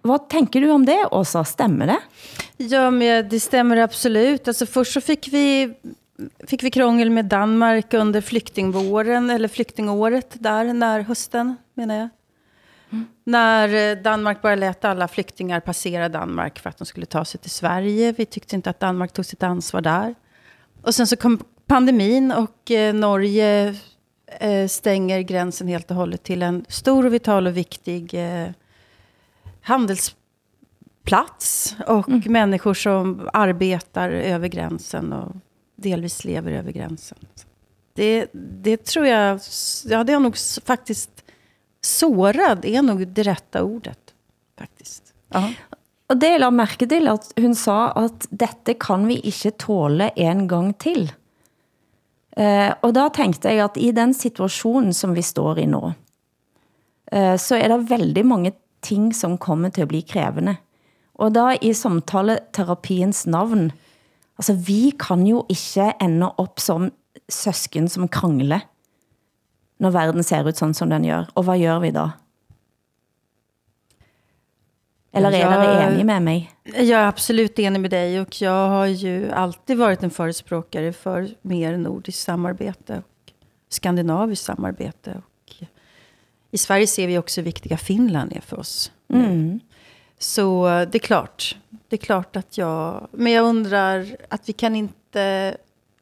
Hvad 0.01 0.29
tænker 0.29 0.61
du 0.61 0.71
om 0.71 0.85
det, 0.85 1.05
Åsa? 1.11 1.45
Stemmer 1.45 1.87
det? 1.87 1.99
Ja, 2.57 2.91
men 2.91 3.29
det 3.29 3.39
stämmer 3.39 3.77
absolut. 3.77 4.47
Alltså 4.47 4.65
först 4.65 4.93
så 4.93 5.01
fick 5.01 5.27
vi, 5.31 5.73
fick 6.47 6.63
vi 6.63 6.71
krångel 6.71 7.09
med 7.09 7.25
Danmark 7.25 7.93
under 7.93 8.21
flyktingvåren, 8.21 9.29
eller 9.29 9.47
flyktingåret 9.47 10.35
där, 10.39 10.73
när 10.73 10.99
hösten 10.99 11.55
menar 11.73 11.95
jag. 11.95 12.09
När 13.23 13.91
eh, 13.91 13.97
Danmark 13.97 14.41
bara 14.41 14.55
lät 14.55 14.85
alla 14.85 15.07
flyktingar 15.07 15.59
passera 15.59 16.09
Danmark 16.09 16.59
för 16.59 16.69
att 16.69 16.77
de 16.77 16.85
skulle 16.85 17.05
ta 17.05 17.25
sig 17.25 17.39
till 17.39 17.51
Sverige. 17.51 18.11
Vi 18.11 18.25
tyckte 18.25 18.55
inte 18.55 18.69
att 18.69 18.79
Danmark 18.79 19.13
tog 19.13 19.25
sitt 19.25 19.43
ansvar 19.43 19.81
där. 19.81 20.15
Och 20.81 20.95
sen 20.95 21.07
så 21.07 21.15
kom 21.15 21.39
pandemin 21.67 22.31
och 22.31 22.71
eh, 22.71 22.93
Norge 22.93 23.75
eh, 24.39 24.67
stänger 24.67 25.21
gränsen 25.21 25.67
helt 25.67 25.91
och 25.91 25.97
hållet 25.97 26.23
till 26.23 26.43
en 26.43 26.65
stor 26.69 27.05
och 27.05 27.13
vital 27.13 27.47
och 27.47 27.57
viktig 27.57 28.13
eh, 28.13 28.49
handelsplats 29.61 31.75
och 31.87 32.09
människor 32.09 32.73
som 32.73 33.29
arbetar 33.33 34.09
över 34.09 34.47
gränsen 34.47 35.13
och 35.13 35.35
delvis 35.75 36.23
lever 36.23 36.51
över 36.51 36.71
gränsen. 36.71 37.17
Det, 37.93 38.27
det 38.63 38.77
tror 38.85 39.07
jag, 39.07 39.39
ja 39.85 40.03
det 40.03 40.13
är 40.13 40.19
nog 40.19 40.37
faktiskt, 40.65 41.23
sårad 41.81 42.65
är 42.65 42.81
nog 42.81 43.07
det 43.07 43.23
rätta 43.23 43.63
ordet. 43.63 44.13
Faktiskt. 44.57 45.13
Ja. 45.29 45.49
Og 46.05 46.19
det 46.21 46.35
jeg 46.35 46.41
la 46.43 46.51
mærke 46.53 46.85
til, 46.89 47.07
at 47.09 47.31
hun 47.41 47.55
sa, 47.57 47.89
at 47.97 48.27
dette 48.29 48.75
kan 48.77 49.07
vi 49.09 49.17
ikke 49.25 49.55
tåle 49.57 50.11
en 50.21 50.43
gang 50.47 50.69
til. 50.77 51.07
Eh, 52.37 52.71
og 52.83 52.93
da 52.93 53.07
tænkte 53.09 53.49
jeg, 53.49 53.63
at 53.63 53.79
i 53.81 53.89
den 53.95 54.13
situationen, 54.13 54.93
som 54.93 55.15
vi 55.15 55.23
står 55.25 55.63
i 55.63 55.65
nå, 55.69 55.93
eh, 57.11 57.35
så 57.41 57.57
er 57.57 57.73
der 57.73 57.87
veldig 57.89 58.25
mange 58.25 58.53
ting, 58.85 59.09
som 59.15 59.37
kommer 59.37 59.73
til 59.73 59.81
at 59.81 59.89
blive 59.89 60.05
krævende. 60.05 60.57
Og 61.15 61.33
da 61.33 61.55
i 61.57 61.73
samtaleterapiens 61.73 63.25
navn, 63.25 63.71
altså 64.37 64.53
vi 64.53 64.91
kan 64.99 65.27
jo 65.27 65.45
ikke 65.49 65.93
ende 66.01 66.31
op 66.37 66.59
som 66.59 66.91
søsken 67.29 67.87
som 67.87 68.07
krangler, 68.07 68.59
når 69.79 69.89
verden 69.91 70.23
ser 70.23 70.47
ut 70.47 70.57
sådan 70.57 70.73
som 70.73 70.89
den 70.89 71.03
gør. 71.03 71.25
Og 71.35 71.43
hvad 71.43 71.59
gør 71.59 71.79
vi 71.79 71.91
da? 71.91 72.09
Eller 75.13 75.31
är 75.31 75.37
Jag- 75.37 75.87
du 75.87 75.93
enig 75.93 76.05
med 76.05 76.19
mig? 76.21 76.51
Jag 76.75 76.89
är 77.01 77.07
absolut 77.07 77.59
enig 77.59 77.81
med 77.81 77.91
dig 77.91 78.19
och 78.21 78.41
jag 78.41 78.69
har 78.69 78.85
ju 78.85 79.31
alltid 79.31 79.77
varit 79.77 80.03
en 80.03 80.09
förespråkare 80.09 80.93
för 80.93 81.27
mer 81.41 81.77
nordiskt 81.77 82.21
samarbete 82.21 82.97
och 82.97 83.31
skandinaviskt 83.69 84.45
samarbete. 84.45 85.21
Och 85.25 85.53
I 86.51 86.57
Sverige 86.57 86.87
ser 86.87 87.07
vi 87.07 87.17
också 87.17 87.41
hur 87.41 87.45
viktiga 87.45 87.77
Finland 87.77 88.33
är 88.33 88.41
för 88.41 88.59
oss. 88.59 88.91
Mm. 89.09 89.59
Så 90.19 90.67
eh, 90.67 90.89
det 90.89 90.97
är 90.97 90.99
klart. 90.99 91.57
Det 91.89 91.95
är 91.95 92.05
klart 92.05 92.35
att 92.35 92.57
jag... 92.57 93.07
Men 93.11 93.31
jag 93.31 93.45
undrar 93.45 94.17
att 94.29 94.49
vi 94.49 94.53
kan 94.53 94.75
inte... 94.75 95.57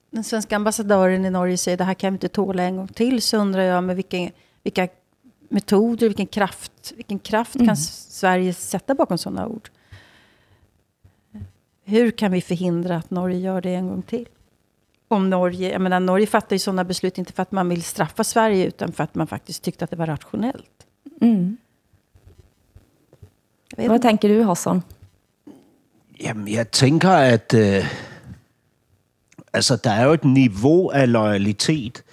Den 0.10 0.24
svenska 0.24 0.56
ambassadören 0.56 1.26
i 1.26 1.30
Norge 1.30 1.58
säger 1.58 1.78
det 1.78 1.84
här 1.84 1.94
kan 1.94 2.14
vi 2.14 2.16
inte 2.16 2.28
tåla 2.30 2.64
en 2.64 2.78
gång 2.78 2.88
till. 2.88 3.22
Så 3.22 3.38
undrar 3.38 3.62
jag 3.62 3.84
med 3.84 3.96
vilka, 3.96 4.30
vilka 4.64 4.88
metoder, 5.50 6.08
vilken 6.08 6.28
kraft, 6.28 6.94
vilken 6.96 7.20
kraft 7.20 7.58
kan 7.66 7.78
Sverige 7.78 8.54
sätta 8.54 8.96
bakom 8.96 9.18
sådana 9.18 9.48
ord? 9.48 9.70
Hur 11.84 12.12
kan 12.12 12.32
vi 12.32 12.42
förhindra 12.42 12.96
att 12.96 13.12
Norge 13.12 13.40
gör 13.40 13.62
det 13.62 13.76
en 13.76 13.88
gång 13.88 14.02
till? 14.02 14.28
Om 15.08 15.30
Norge, 15.30 15.72
jag 15.72 15.82
menar 15.82 16.00
Norge 16.00 16.28
fattar 16.28 16.56
ju 16.56 16.60
sådana 16.60 16.84
beslut 16.84 17.18
inte 17.18 17.34
för 17.34 17.44
att 17.44 17.52
man 17.52 17.70
vill 17.70 17.84
straffa 17.84 18.24
Sverige 18.24 18.66
utan 18.66 18.92
för 18.92 19.04
att 19.04 19.16
man 19.16 19.28
faktiskt 19.28 19.64
tyckte 19.64 19.84
att 19.84 19.92
det 19.92 19.98
var 19.98 20.08
rationellt. 20.08 20.88
Mm. 21.22 21.58
Inte. 23.78 24.00
tænker 24.00 24.30
du, 24.30 24.44
Hassan? 24.44 24.82
Jamen, 26.22 26.48
jeg 26.48 26.72
tænker, 26.72 27.10
at 27.10 27.54
øh, 27.58 27.86
altså, 29.54 29.76
der 29.76 29.90
er 29.90 30.06
jo 30.06 30.14
et 30.14 30.26
niveau 30.26 30.90
af 30.90 31.12
loyalitet 31.12 32.04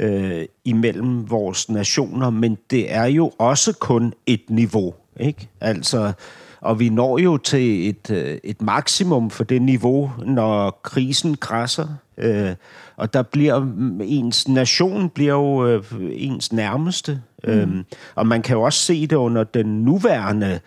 øh, 0.00 0.44
imellem 0.64 1.30
vores 1.30 1.68
nationer, 1.68 2.30
men 2.30 2.58
det 2.70 2.94
er 2.94 3.04
jo 3.04 3.32
også 3.38 3.72
kun 3.78 4.14
et 4.26 4.42
niveau, 4.48 4.94
ikke? 5.20 5.48
Altså, 5.60 6.12
og 6.60 6.80
vi 6.80 6.88
når 6.88 7.18
jo 7.18 7.36
til 7.36 7.88
et, 7.88 8.10
øh, 8.10 8.38
et 8.44 8.62
maksimum 8.62 9.30
for 9.30 9.44
det 9.44 9.62
niveau, 9.62 10.10
når 10.26 10.80
krisen 10.82 11.36
krasser. 11.36 11.88
Øh, 12.18 12.54
og 12.96 13.14
der 13.14 13.22
bliver 13.22 13.66
ens 14.00 14.48
nation 14.48 15.08
bliver 15.08 15.32
jo 15.32 15.66
øh, 15.66 15.84
ens 16.10 16.52
nærmeste. 16.52 17.22
Mm. 17.44 17.50
Øhm, 17.50 17.84
og 18.14 18.26
man 18.26 18.42
kan 18.42 18.56
jo 18.56 18.62
også 18.62 18.78
se 18.78 19.06
det 19.06 19.16
under 19.16 19.44
den 19.44 19.66
nuværende 19.66 20.60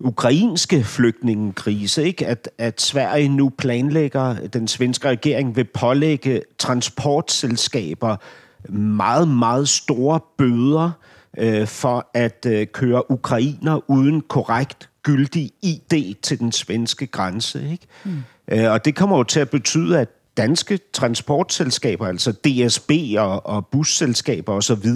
ukrainske 0.00 0.84
flygtningekrise, 0.84 2.04
ikke? 2.04 2.26
At, 2.26 2.50
at 2.58 2.80
Sverige 2.80 3.28
nu 3.28 3.48
planlægger, 3.48 4.48
den 4.48 4.68
svenske 4.68 5.08
regering 5.08 5.56
vil 5.56 5.64
pålægge 5.64 6.42
transportselskaber 6.58 8.16
meget, 8.72 9.28
meget 9.28 9.68
store 9.68 10.20
bøder 10.38 10.90
øh, 11.38 11.66
for 11.66 12.10
at 12.14 12.46
øh, 12.48 12.66
køre 12.66 13.10
ukrainer 13.10 13.90
uden 13.90 14.20
korrekt 14.20 14.88
gyldig 15.02 15.50
ID 15.62 16.14
til 16.22 16.38
den 16.38 16.52
svenske 16.52 17.06
grænse. 17.06 17.70
Ikke? 17.72 17.86
Mm. 18.04 18.22
Øh, 18.48 18.72
og 18.72 18.84
det 18.84 18.94
kommer 18.94 19.16
jo 19.16 19.22
til 19.22 19.40
at 19.40 19.50
betyde, 19.50 20.00
at 20.00 20.08
danske 20.36 20.78
transportselskaber, 20.92 22.06
altså 22.06 22.32
DSB 22.32 22.90
og, 23.18 23.46
og 23.46 23.66
busselskaber 23.66 24.52
osv., 24.52 24.88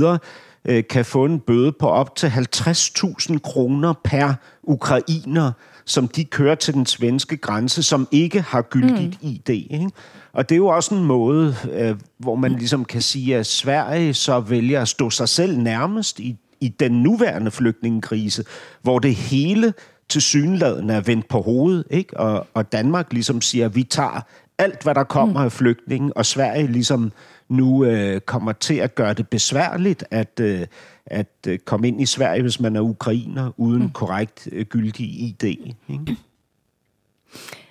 øh, 0.65 0.85
kan 0.91 1.05
få 1.05 1.25
en 1.25 1.41
bøde 1.41 1.73
på 1.73 1.89
op 1.89 2.17
til 2.17 2.27
50.000 2.27 3.39
kroner 3.39 3.95
per 4.05 4.35
ukrainer, 4.63 5.53
som 5.85 6.09
de 6.09 6.25
kører 6.25 6.55
til 6.55 6.75
den 6.75 6.87
svenske 6.87 7.37
grænse, 7.37 7.83
som 7.83 8.09
ikke 8.11 8.41
har 8.41 8.63
gyldigt 8.63 9.23
mm. 9.23 9.29
ID. 9.29 9.49
Ikke? 9.49 9.91
Og 10.33 10.49
det 10.49 10.55
er 10.55 10.57
jo 10.57 10.67
også 10.67 10.95
en 10.95 11.05
måde, 11.05 11.57
øh, 11.73 11.97
hvor 12.19 12.35
man 12.35 12.53
ligesom 12.53 12.85
kan 12.85 13.03
sige, 13.03 13.37
at 13.37 13.47
Sverige 13.47 14.15
så 14.15 14.41
vælger 14.41 14.83
at 14.83 14.89
stå 14.89 15.11
sig 15.11 15.29
selv 15.29 15.59
nærmest 15.59 16.21
i, 16.21 16.37
i 16.61 16.69
den 16.69 16.93
nuværende 17.03 17.51
flygtningekrise, 17.51 18.45
hvor 18.83 18.99
det 18.99 19.15
hele 19.15 19.75
til 20.09 20.23
synladen 20.23 20.91
er 20.91 21.01
vendt 21.01 21.29
på 21.29 21.41
hovedet, 21.41 21.85
ikke? 21.91 22.21
Og, 22.21 22.47
og 22.55 22.73
Danmark 22.73 23.13
ligesom 23.13 23.41
siger, 23.41 23.67
at 23.67 23.77
vi 23.77 23.83
tager 23.83 24.21
alt, 24.59 24.83
hvad 24.83 24.95
der 24.95 25.05
kommer 25.05 25.41
af 25.41 25.53
flygtninge, 25.53 26.17
og 26.17 26.27
Sverige 26.27 26.67
ligesom 26.67 27.13
nu 27.51 27.85
øh, 27.85 28.21
kommer 28.21 28.53
til 28.53 28.75
at 28.75 28.95
gøre 28.95 29.15
det 29.15 29.29
besværligt 29.29 30.05
at, 30.11 30.41
øh, 30.41 30.67
at 31.07 31.37
øh, 31.49 31.59
komme 31.59 31.89
ind 31.89 32.01
i 32.01 32.07
Sverige, 32.07 32.43
hvis 32.43 32.61
man 32.61 32.77
er 32.77 32.81
ukrainer, 32.81 33.51
uden 33.57 33.83
mm. 33.83 33.91
korrekt 33.91 34.49
øh, 34.53 34.65
gyldig 34.65 35.07
ID. 35.07 35.45
Ikke? 35.45 36.17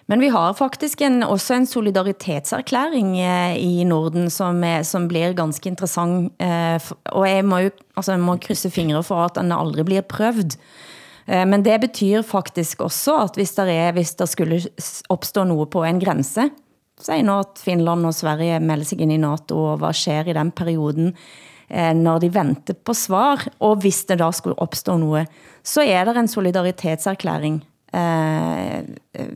Men 0.08 0.22
vi 0.22 0.28
har 0.28 0.54
faktisk 0.54 1.02
en, 1.02 1.24
også 1.24 1.54
en 1.54 1.66
solidaritetserklæring 1.66 3.20
eh, 3.20 3.64
i 3.64 3.84
Norden, 3.84 4.30
som, 4.30 4.64
er, 4.64 4.84
som 4.84 5.08
bliver 5.08 5.34
ganske 5.34 5.70
interessant. 5.70 6.34
F- 6.82 6.94
og 7.06 7.30
jeg 7.30 7.46
må 7.46 7.58
jo 7.58 7.70
altså, 7.98 8.12
jeg 8.12 8.22
må 8.22 8.38
krysse 8.38 8.70
fingre 8.70 9.04
for, 9.04 9.26
at 9.26 9.36
den 9.36 9.52
aldrig 9.52 9.86
bliver 9.86 10.02
prøvd. 10.02 10.58
Men 11.28 11.66
det 11.66 11.82
betyder 11.82 12.22
faktisk 12.22 12.82
også, 12.82 13.16
at 13.16 13.30
hvis 13.36 13.52
der, 13.54 13.64
er, 13.64 13.92
hvis 13.92 14.16
der 14.16 14.26
skulle 14.26 14.62
opstå 15.10 15.44
noget 15.44 15.70
på 15.70 15.84
en 15.84 16.00
grænse, 16.00 16.50
sig 17.04 17.24
nu 17.24 17.40
at 17.40 17.62
Finland 17.62 18.06
og 18.06 18.14
Sverige 18.14 18.60
melder 18.60 18.86
sig 18.86 19.02
ind 19.02 19.12
i 19.16 19.18
NATO, 19.18 19.58
og 19.74 19.78
hvad 19.78 19.94
sker 19.94 20.28
i 20.28 20.34
den 20.34 20.52
perioden, 20.52 21.14
eh, 21.70 21.94
når 21.94 22.20
de 22.20 22.34
venter 22.34 22.74
på 22.74 22.94
svar, 22.94 23.48
og 23.60 23.76
hvis 23.84 24.06
det 24.06 24.20
da 24.20 24.32
skulle 24.32 24.60
opstå 24.60 24.98
noget, 24.98 25.28
så 25.64 25.82
er 25.82 26.04
der 26.06 26.20
en 26.20 26.28
solidaritetserklæring, 26.28 27.64
eh, 27.94 28.84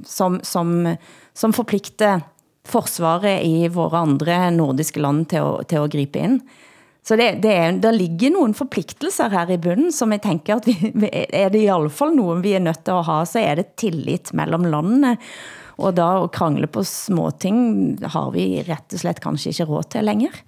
som, 0.06 0.39
som, 0.43 0.88
som 1.34 1.54
forplikter 1.54 2.19
forsvaret 2.65 3.43
i 3.43 3.67
våre 3.67 3.97
andre 3.97 4.52
nordiske 4.52 5.02
land 5.02 5.26
til 5.26 5.41
at, 5.41 5.67
til 5.67 5.82
at 5.82 5.91
gribe 5.91 6.19
ind. 6.19 6.41
Så 7.04 7.17
det, 7.19 7.43
det 7.43 7.52
er, 7.52 7.71
der 7.84 7.91
ligger 7.91 8.32
nogle 8.32 8.54
forpligtelser 8.56 9.28
her 9.30 9.49
i 9.52 9.58
bunden, 9.58 9.91
som 9.91 10.12
jeg 10.15 10.21
tænker, 10.23 10.56
at 10.56 10.67
vi, 10.67 11.10
er 11.12 11.49
det 11.52 11.65
i 11.65 11.71
alle 11.71 11.91
fall 11.91 12.15
nogen, 12.15 12.43
vi 12.43 12.54
er 12.56 12.63
nødt 12.63 12.86
til 12.86 12.95
at 12.95 13.04
ha, 13.06 13.26
så 13.28 13.39
er 13.39 13.60
det 13.60 13.76
tillit 13.76 14.32
mellem 14.34 14.63
landene. 14.71 15.17
Og 15.78 15.96
da 15.98 16.24
at 16.24 16.32
krangle 16.36 16.68
på 16.68 16.84
små 16.84 17.32
ting 17.42 17.98
har 18.06 18.32
vi 18.36 18.64
rett 18.68 18.94
og 18.94 19.02
slett 19.02 19.22
kanskje 19.24 19.54
ikke 19.54 19.70
råd 19.70 19.90
til 19.96 20.06
længere. 20.06 20.44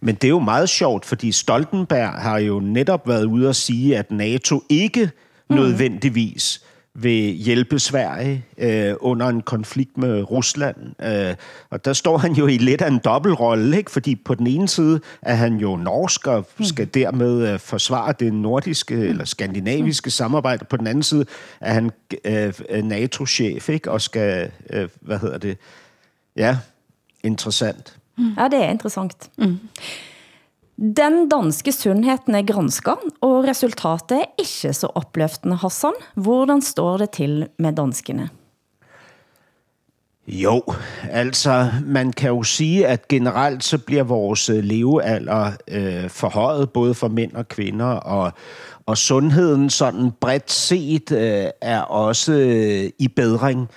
Men 0.00 0.14
det 0.14 0.24
er 0.24 0.36
jo 0.36 0.42
meget 0.42 0.68
sjovt, 0.70 1.04
fordi 1.04 1.32
Stoltenberg 1.32 2.22
har 2.22 2.38
jo 2.38 2.60
netop 2.60 3.08
været 3.08 3.24
ude 3.24 3.48
at 3.48 3.56
sige, 3.56 3.96
at 3.98 4.10
NATO 4.10 4.62
ikke 4.70 5.10
mm. 5.50 5.56
nødvendigvis 5.56 6.62
vil 6.94 7.32
hjælpe 7.32 7.78
Sverige 7.78 8.44
øh, 8.58 8.94
under 9.00 9.26
en 9.26 9.42
konflikt 9.42 9.98
med 9.98 10.30
Rusland. 10.30 10.76
Øh, 11.02 11.34
og 11.70 11.84
der 11.84 11.92
står 11.92 12.18
han 12.18 12.32
jo 12.32 12.46
i 12.46 12.58
lidt 12.58 12.82
af 12.82 12.88
en 12.88 12.98
dobbeltrolle, 12.98 13.76
ikke? 13.76 13.90
fordi 13.90 14.14
på 14.14 14.34
den 14.34 14.46
ene 14.46 14.68
side 14.68 15.00
er 15.22 15.34
han 15.34 15.56
jo 15.56 15.76
norsk 15.76 16.26
og 16.26 16.46
skal 16.60 16.88
dermed 16.94 17.48
øh, 17.48 17.58
forsvare 17.58 18.14
det 18.20 18.34
nordiske 18.34 18.94
eller 18.94 19.24
skandinaviske 19.24 20.10
samarbejde. 20.10 20.64
På 20.64 20.76
den 20.76 20.86
anden 20.86 21.02
side 21.02 21.24
er 21.60 21.72
han 21.72 21.90
øh, 22.24 22.84
NATO-chef 22.84 23.68
ikke? 23.68 23.90
og 23.90 24.00
skal, 24.00 24.50
øh, 24.70 24.88
hvad 25.00 25.18
hedder 25.18 25.38
det, 25.38 25.58
ja, 26.36 26.58
interessant. 27.22 27.96
Ja, 28.18 28.48
det 28.48 28.64
er 28.64 28.70
interessant. 28.70 29.30
Mm. 29.38 29.58
Den 30.76 31.28
danske 31.28 31.72
sundheten 31.72 32.34
er 32.34 32.42
gransket, 32.42 33.10
og 33.20 33.44
resultatet 33.44 34.16
er 34.16 34.30
ikke 34.38 34.72
så 34.72 34.88
opløftende, 34.94 35.56
Hassan. 35.56 35.92
Hvordan 36.14 36.62
står 36.62 36.96
det 36.96 37.10
til 37.10 37.48
med 37.58 37.72
danskene? 37.72 38.28
Jo, 40.26 40.62
altså 41.10 41.70
man 41.84 42.12
kan 42.12 42.30
jo 42.30 42.42
sige, 42.42 42.86
at 42.86 43.08
generelt 43.08 43.64
så 43.64 43.78
bliver 43.78 44.02
vores 44.02 44.48
levealder 44.48 45.52
øh, 45.68 46.10
forhøjet, 46.10 46.70
både 46.70 46.94
for 46.94 47.08
mænd 47.08 47.32
og 47.32 47.48
kvinder, 47.48 47.86
og, 47.86 48.32
og 48.86 48.98
sundheden 48.98 49.70
sådan 49.70 50.10
bredt 50.20 50.50
set 50.50 51.12
øh, 51.12 51.46
er 51.60 51.80
også 51.80 52.32
øh, 52.32 52.90
i 52.98 53.08
bedring. 53.08 53.68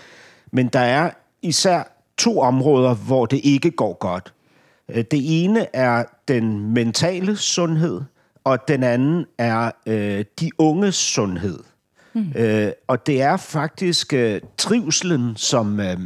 Men 0.51 0.67
der 0.67 0.79
er 0.79 1.12
især 1.41 1.84
to 2.17 2.39
områder, 2.39 2.93
hvor 2.93 3.25
det 3.25 3.39
ikke 3.43 3.71
går 3.71 3.93
godt. 3.93 4.34
Øh, 4.89 5.03
Det 5.11 5.43
ene 5.43 5.75
er 5.75 6.03
den 6.27 6.73
mentale 6.73 7.35
sundhed, 7.37 8.01
og 8.43 8.67
den 8.67 8.83
anden 8.83 9.25
er 9.37 9.71
øh, 9.85 10.25
de 10.39 10.49
unges 10.57 10.95
sundhed. 10.95 11.59
Mm. 12.13 12.31
Øh, 12.35 12.71
og 12.87 13.07
det 13.07 13.21
er 13.21 13.37
faktisk 13.37 14.13
øh, 14.13 14.41
trivselen, 14.57 15.35
som, 15.35 15.79
øh, 15.79 15.97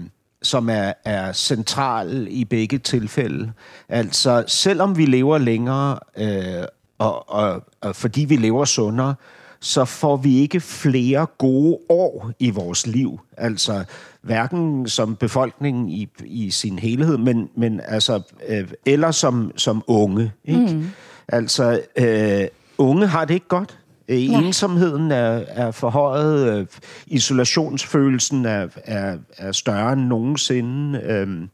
som 0.41 0.69
er, 0.69 0.93
er 1.05 1.33
central 1.33 2.27
i 2.29 2.45
begge 2.45 2.77
tilfælde. 2.77 3.51
Altså, 3.89 4.43
selvom 4.47 4.97
vi 4.97 5.05
lever 5.05 5.37
længere, 5.37 5.99
øh, 6.17 6.63
og, 6.97 7.29
og, 7.29 7.63
og 7.81 7.95
fordi 7.95 8.25
vi 8.25 8.35
lever 8.35 8.65
sundere, 8.65 9.15
så 9.59 9.85
får 9.85 10.17
vi 10.17 10.37
ikke 10.37 10.59
flere 10.59 11.27
gode 11.37 11.77
år 11.89 12.31
i 12.39 12.49
vores 12.49 12.87
liv. 12.87 13.19
Altså, 13.37 13.83
hverken 14.21 14.87
som 14.87 15.15
befolkning 15.15 15.93
i, 15.93 16.09
i 16.25 16.51
sin 16.51 16.79
helhed, 16.79 17.17
men, 17.17 17.49
men 17.55 17.81
altså, 17.85 18.21
øh, 18.47 18.67
eller 18.85 19.11
som, 19.11 19.51
som 19.55 19.83
unge. 19.87 20.31
Ikke? 20.45 20.73
Mm. 20.73 20.85
Altså, 21.27 21.81
øh, 21.95 22.47
unge 22.77 23.07
har 23.07 23.25
det 23.25 23.33
ikke 23.33 23.47
godt. 23.47 23.79
Øh, 24.07 24.17
ensomheden 24.17 25.11
er, 25.11 25.43
er 25.47 25.71
forhøjet, 25.71 26.59
øh, 26.59 26.67
isolationsfølelsen 27.07 28.45
er, 28.45 28.67
er, 28.75 29.17
er 29.37 29.51
større 29.51 29.93
end 29.93 30.01
nogensinde, 30.01 30.99
øh, 30.99 31.47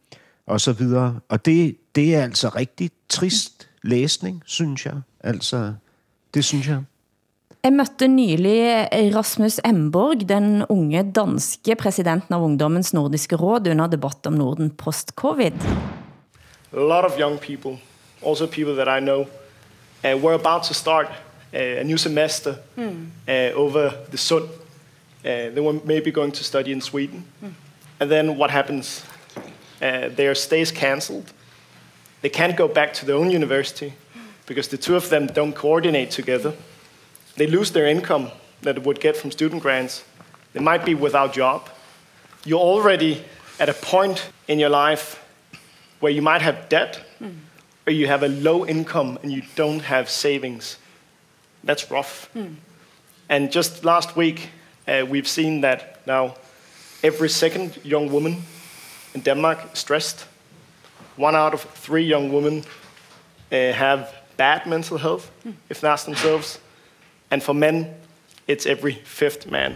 og 0.47 0.61
så 0.61 0.73
videre. 0.73 1.19
Og 1.29 1.45
det, 1.45 1.77
det 1.95 2.15
er 2.15 2.23
altså 2.23 2.49
rigtig 2.49 2.91
trist 3.09 3.69
læsning, 3.83 4.41
synes 4.45 4.85
jeg. 4.85 4.95
Altså, 5.19 5.73
det 6.33 6.45
synes 6.45 6.67
jeg. 6.67 6.83
Jeg 7.65 7.73
mødte 7.73 8.07
nylig 8.07 8.87
Rasmus 9.15 9.55
Emborg, 9.65 10.27
den 10.29 10.65
unge 10.69 11.01
danske 11.15 11.75
præsidenten 11.75 12.35
av 12.35 12.43
Ungdommens 12.45 12.91
Nordiske 12.93 13.35
Råd, 13.41 13.67
under 13.67 13.87
debatt 13.87 14.27
om 14.29 14.33
Norden 14.37 14.69
post-covid. 14.69 15.53
A 16.73 16.79
lot 16.79 17.05
of 17.05 17.17
young 17.19 17.39
people, 17.39 17.79
also 18.21 18.45
people 18.45 18.75
that 18.75 18.87
I 18.87 18.99
know, 19.01 19.25
uh, 20.03 20.23
were 20.23 20.35
about 20.35 20.63
to 20.67 20.73
start 20.73 21.07
uh, 21.53 21.81
a 21.81 21.83
new 21.83 21.97
semester 21.97 22.53
uh, 22.77 23.59
over 23.59 23.89
the 24.11 24.17
sun. 24.17 24.43
Uh, 24.43 24.49
they 25.25 25.61
were 25.61 25.79
maybe 25.85 26.11
going 26.11 26.33
to 26.33 26.43
study 26.43 26.71
in 26.71 26.81
Sweden. 26.81 27.25
And 27.99 28.11
then 28.11 28.37
what 28.37 28.51
happens? 28.51 29.03
Uh, 29.81 30.15
their 30.15 30.35
stay 30.35 30.61
is 30.61 30.71
cancelled. 30.71 31.33
They 32.21 32.29
can't 32.29 32.57
go 32.57 32.67
back 32.67 32.93
to 32.93 33.05
their 33.05 33.15
own 33.15 33.31
university 33.31 33.93
because 34.45 34.69
the 34.69 34.77
two 34.77 34.95
of 34.95 35.09
them 35.09 35.27
don't 35.33 35.55
coordinate 35.55 36.11
together. 36.11 36.53
They 37.35 37.47
lose 37.47 37.71
their 37.71 37.87
income 37.87 38.31
that 38.61 38.75
they 38.75 38.81
would 38.81 38.99
get 38.99 39.17
from 39.17 39.31
student 39.31 39.61
grants. 39.61 40.03
They 40.53 40.61
might 40.61 40.85
be 40.85 40.95
without 40.95 41.33
job. 41.33 41.69
You're 42.45 42.59
already 42.59 43.23
at 43.59 43.69
a 43.69 43.73
point 43.73 44.29
in 44.47 44.59
your 44.59 44.69
life 44.69 45.21
where 45.99 46.11
you 46.11 46.21
might 46.21 46.41
have 46.41 46.69
debt 46.69 47.01
or 47.87 47.93
you 47.93 48.07
have 48.07 48.23
a 48.23 48.27
low 48.27 48.65
income 48.65 49.19
and 49.23 49.31
you 49.31 49.41
don't 49.55 49.81
have 49.81 50.09
savings. 50.09 50.77
That's 51.63 51.91
rough. 51.91 52.29
And 53.29 53.51
just 53.51 53.83
last 53.83 54.15
week, 54.15 54.49
uh, 54.87 55.05
we've 55.09 55.27
seen 55.27 55.61
that 55.61 56.05
now 56.05 56.35
every 57.03 57.29
second 57.29 57.77
young 57.83 58.11
woman 58.11 58.43
in 59.13 59.21
Denmark 59.21 59.59
is 59.73 59.79
stressed. 59.79 60.25
One 61.17 61.35
out 61.35 61.53
of 61.53 61.61
three 61.61 62.03
young 62.03 62.31
women 62.31 62.63
uh, 63.51 63.73
have 63.73 64.13
bad 64.37 64.65
mental 64.67 64.97
health, 64.97 65.31
if 65.69 65.79
they 65.81 65.87
ask 65.87 66.05
themselves. 66.05 66.59
And 67.29 67.43
for 67.43 67.53
men, 67.53 67.85
it's 68.47 68.65
every 68.65 68.97
fifth 69.05 69.51
man. 69.51 69.75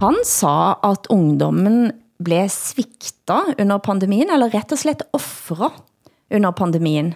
Han 0.00 0.16
sa 0.24 0.78
at 0.82 1.06
ungdommen 1.10 1.92
blev 2.18 2.48
svikta 2.50 3.44
under 3.58 3.78
pandemien, 3.78 4.30
eller 4.30 4.50
rett 4.50 4.72
og 4.74 4.78
slett 4.78 5.02
offret 5.14 5.74
under 6.34 6.52
pandemien. 6.52 7.14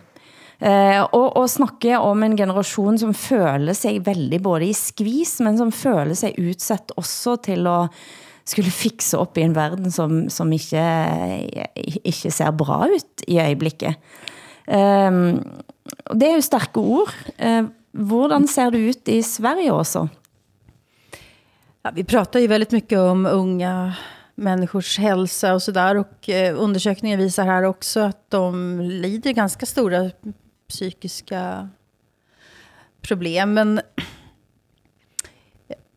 Eh, 0.63 1.01
og, 1.03 1.33
og 1.39 1.51
snakke 1.51 1.99
om 1.99 2.23
en 2.23 2.37
generation, 2.39 2.99
som 2.99 3.15
føler 3.15 3.75
sig 3.75 3.99
veldig 4.07 4.39
både 4.43 4.69
i 4.71 4.77
skvis, 4.77 5.41
men 5.43 5.59
som 5.59 5.73
føler 5.75 6.15
sig 6.19 6.39
udsat 6.39 6.95
også 6.99 7.37
til 7.49 7.67
at 7.71 8.03
skulle 8.47 8.75
fikse 8.75 9.19
op 9.19 9.39
i 9.39 9.45
en 9.47 9.55
verden, 9.55 9.91
som, 9.95 10.27
som 10.31 10.51
ikke, 10.55 10.83
ikke 12.03 12.31
ser 12.35 12.55
bra 12.59 12.85
ut 12.91 13.27
i 13.27 13.39
øjeblikket. 13.43 13.99
Um, 14.67 14.75
eh, 14.75 16.15
det 16.15 16.29
er 16.29 16.37
jo 16.37 16.47
stærke 16.47 16.83
ord. 16.83 17.15
Eh, 17.39 17.65
hvordan 17.93 18.49
ser 18.49 18.71
det 18.71 18.79
ut 18.79 19.09
i 19.09 19.23
Sverige 19.23 19.73
også? 19.73 20.09
Ja, 21.83 21.91
vi 21.95 22.05
pratar 22.05 22.41
ju 22.41 22.47
väldigt 22.47 22.73
mycket 22.73 22.99
om 22.99 23.27
unga 23.27 23.95
människors 24.35 24.99
hälsa 24.99 25.55
och 25.55 25.63
sådär. 25.63 25.97
Och 25.97 26.29
eh, 26.29 26.63
undersökningen 26.63 27.19
visar 27.19 27.45
här 27.47 27.63
också 27.63 28.01
att 28.01 28.31
de 28.31 28.81
lider 28.81 29.33
ganska 29.33 29.67
stora 29.67 30.11
psykiska 30.69 31.69
problem. 33.01 33.55
Men 33.55 33.81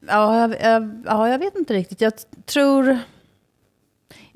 ja, 0.07 0.39
jag, 0.39 0.61
jag, 0.61 1.03
ja, 1.05 1.29
jag 1.29 1.39
vet 1.39 1.55
inte 1.55 1.73
riktigt. 1.73 2.01
Jag 2.01 2.13
tror... 2.45 2.99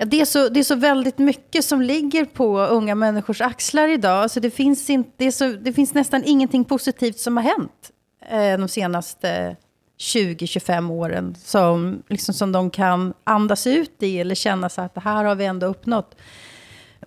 Ja, 0.00 0.06
det, 0.06 0.20
är 0.20 0.24
så, 0.24 0.48
det 0.48 0.60
är 0.60 0.64
så 0.64 0.74
väldigt 0.74 1.18
mycket 1.18 1.64
som 1.64 1.82
ligger 1.82 2.24
på 2.24 2.60
unga 2.60 2.94
människors 2.94 3.40
axlar 3.40 3.88
idag. 3.88 4.22
Alltså 4.22 4.40
det, 4.40 4.50
finns 4.50 4.90
inte, 4.90 5.10
det, 5.16 5.24
är 5.24 5.30
så, 5.30 5.44
det 5.52 5.72
finns 5.72 5.94
nästan 5.94 6.22
ingenting 6.24 6.64
positivt 6.64 7.18
som 7.18 7.36
har 7.36 7.44
hänt 7.44 7.90
eh, 8.28 8.58
de 8.58 8.68
senaste 8.68 9.56
20-25 9.98 10.90
åren 10.90 11.34
som, 11.44 12.02
liksom, 12.08 12.34
som 12.34 12.52
de 12.52 12.70
kan 12.70 13.14
andas 13.24 13.66
ut 13.66 14.02
i 14.02 14.20
eller 14.20 14.34
känna 14.34 14.68
sig 14.68 14.84
att 14.84 14.94
det 14.94 15.00
här 15.00 15.24
har 15.24 15.34
vi 15.34 15.44
ändå 15.44 15.66
uppnått. 15.66 16.16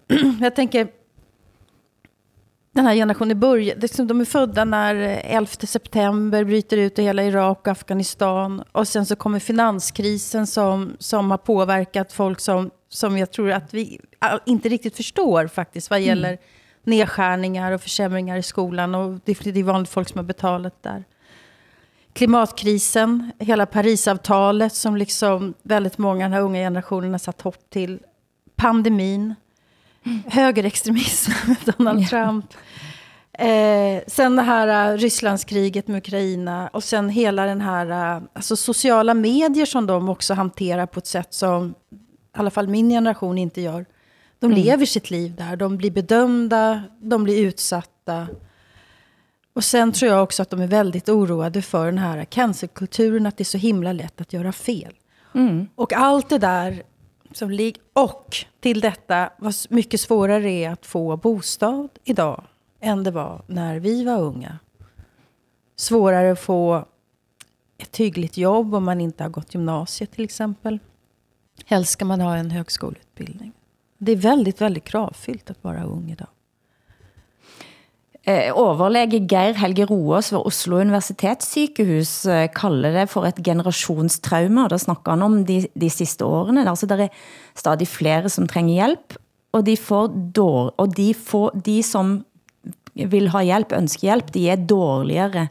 Jag 0.41 0.55
tänker, 0.55 0.87
den 2.73 2.85
här 2.85 2.95
generationen 2.95 3.39
börjar, 3.39 3.75
liksom, 3.75 4.07
de 4.07 4.21
är 4.21 4.25
födda 4.25 4.65
när 4.65 4.95
11 4.95 5.47
september 5.47 6.43
bryter 6.43 6.77
ut 6.77 6.99
i 6.99 7.03
hela 7.03 7.23
Irak 7.23 7.59
och 7.59 7.67
Afghanistan. 7.67 8.63
Och 8.71 8.87
sen 8.87 9.05
så 9.05 9.15
kommer 9.15 9.39
finanskrisen 9.39 10.47
som, 10.47 10.95
som 10.99 11.31
har 11.31 11.37
påverkat 11.37 12.13
folk 12.13 12.39
som, 12.39 12.71
som 12.93 13.17
jag 13.17 13.31
tror 13.31 13.51
att 13.51 13.73
vi 13.73 13.99
inte 14.45 14.69
riktigt 14.69 14.97
förstår 14.97 15.47
faktiskt 15.47 15.89
vad 15.89 16.01
gäller 16.01 16.29
mm. 16.29 16.39
nedskärningar 16.83 17.71
och 17.71 17.81
försämringar 17.81 18.37
i 18.37 18.43
skolan. 18.43 18.95
Och 18.95 19.19
det, 19.25 19.39
det 19.43 19.59
är 19.59 19.63
vanligt 19.63 19.89
folk 19.89 20.09
som 20.09 20.17
har 20.17 20.25
betalat 20.25 20.83
där 20.83 21.03
klimatkrisen, 22.13 23.31
hela 23.39 23.65
Parisavtalet 23.65 24.73
som 24.73 24.97
liksom 24.97 25.53
väldigt 25.63 25.97
många 25.97 26.25
den 26.25 26.33
här 26.33 26.41
unga 26.41 26.59
generationen 26.59 27.11
har 27.11 27.19
satt 27.19 27.41
hopp 27.41 27.69
till. 27.69 27.99
Pandemin, 28.55 29.35
mm. 30.05 30.23
högerextremism 30.27 31.31
med 31.47 31.57
Donald 31.65 31.99
yeah. 31.99 32.09
Trump. 32.09 32.53
Eh, 33.39 34.03
sen 34.07 34.35
det 34.35 34.41
här 34.41 34.91
uh, 34.91 34.97
Rysslandskriget 34.97 35.87
med 35.87 35.97
Ukraina 35.97 36.67
och 36.67 36.83
sen 36.83 37.09
hela 37.09 37.45
den 37.45 37.61
här 37.61 38.15
uh, 38.17 38.23
alltså 38.33 38.55
sociala 38.55 39.13
medier 39.13 39.65
som 39.65 39.87
de 39.87 40.09
också 40.09 40.33
hanterar 40.33 40.85
på 40.85 40.99
ett 40.99 41.07
sätt 41.07 41.33
som 41.33 41.75
alla 42.39 42.51
fall 42.51 42.67
min 42.67 42.89
generation 42.89 43.37
inte 43.37 43.61
gör. 43.61 43.85
De 44.39 44.51
mm. 44.51 44.63
lever 44.63 44.85
sitt 44.85 45.11
liv 45.11 45.35
där, 45.35 45.55
de 45.55 45.77
blir 45.77 45.91
bedömda, 45.91 46.83
de 46.99 47.23
blir 47.23 47.45
utsatta. 47.45 48.27
Och 49.53 49.63
sen 49.63 49.91
tror 49.91 50.11
jag 50.11 50.23
också 50.23 50.41
att 50.41 50.49
de 50.49 50.61
är 50.61 50.67
väldigt 50.67 51.09
oroade 51.09 51.61
för 51.61 51.85
den 51.85 51.97
här 51.97 52.25
cancerkulturen, 52.25 53.25
att 53.25 53.37
det 53.37 53.41
är 53.41 53.45
så 53.45 53.57
himla 53.57 53.93
lätt 53.93 54.21
att 54.21 54.33
göra 54.33 54.51
fel. 54.51 54.93
Mm. 55.35 55.67
Och 55.75 55.93
allt 55.93 56.29
det 56.29 56.37
där 56.37 56.83
som 57.31 57.51
ligger... 57.51 57.81
Och 57.93 58.35
till 58.59 58.81
detta, 58.81 59.29
vad 59.37 59.55
mycket 59.69 60.01
svårare 60.01 60.51
är 60.51 60.69
att 60.69 60.85
få 60.85 61.17
bostad 61.17 61.89
idag 62.03 62.43
än 62.79 63.03
det 63.03 63.11
var 63.11 63.41
när 63.47 63.79
vi 63.79 64.03
var 64.03 64.21
unga. 64.21 64.59
Svårare 65.75 66.31
att 66.31 66.39
få 66.39 66.85
ett 67.77 67.97
hyggligt 67.97 68.37
jobb 68.37 68.75
om 68.75 68.83
man 68.83 69.01
inte 69.01 69.23
har 69.23 69.29
gått 69.29 69.53
gymnasiet 69.53 70.11
till 70.11 70.23
exempel. 70.23 70.79
Helst 71.65 71.91
ska 71.91 72.05
man 72.05 72.21
ha 72.21 72.35
en 72.35 72.51
högskoleutbildning. 72.51 73.51
Det 73.97 74.11
är 74.11 74.15
väldigt, 74.15 74.61
väldigt 74.61 74.83
kravfyllt 74.83 75.49
att 75.49 75.63
vara 75.63 75.83
ung 75.83 76.11
idag. 76.11 76.27
Eh, 78.25 78.53
overlæge 78.55 79.19
Geir 79.27 79.53
Helge 79.59 79.85
Roås 79.85 80.31
ved 80.31 80.39
Oslo 80.47 80.77
Universitetssykehus 80.79 82.25
eh, 82.25 82.47
kalder 82.55 82.93
det 82.95 83.09
for 83.11 83.27
et 83.27 83.41
generationstraume, 83.43 84.63
og 84.63 84.69
der 84.71 84.79
snakker 84.79 85.11
han 85.11 85.25
om 85.25 85.41
de, 85.43 85.57
de 85.75 85.89
sidste 85.91 86.23
årene. 86.23 86.63
Altså, 86.63 86.87
der 86.87 87.03
er 87.03 87.17
stadig 87.55 87.87
flere 87.87 88.29
som 88.31 88.47
trænger 88.47 88.73
hjælp, 88.73 89.17
og 89.51 89.65
de, 89.67 89.75
får 89.77 90.07
dår, 90.35 90.71
og 90.77 90.95
de, 90.95 91.11
får, 91.13 91.51
de 91.65 91.81
som 91.83 92.21
vil 92.95 93.27
ha 93.29 93.43
hjælp, 93.43 93.75
ønsker 93.75 94.07
hjælp, 94.07 94.31
de 94.33 94.49
er 94.49 94.55
dårligere. 94.71 95.47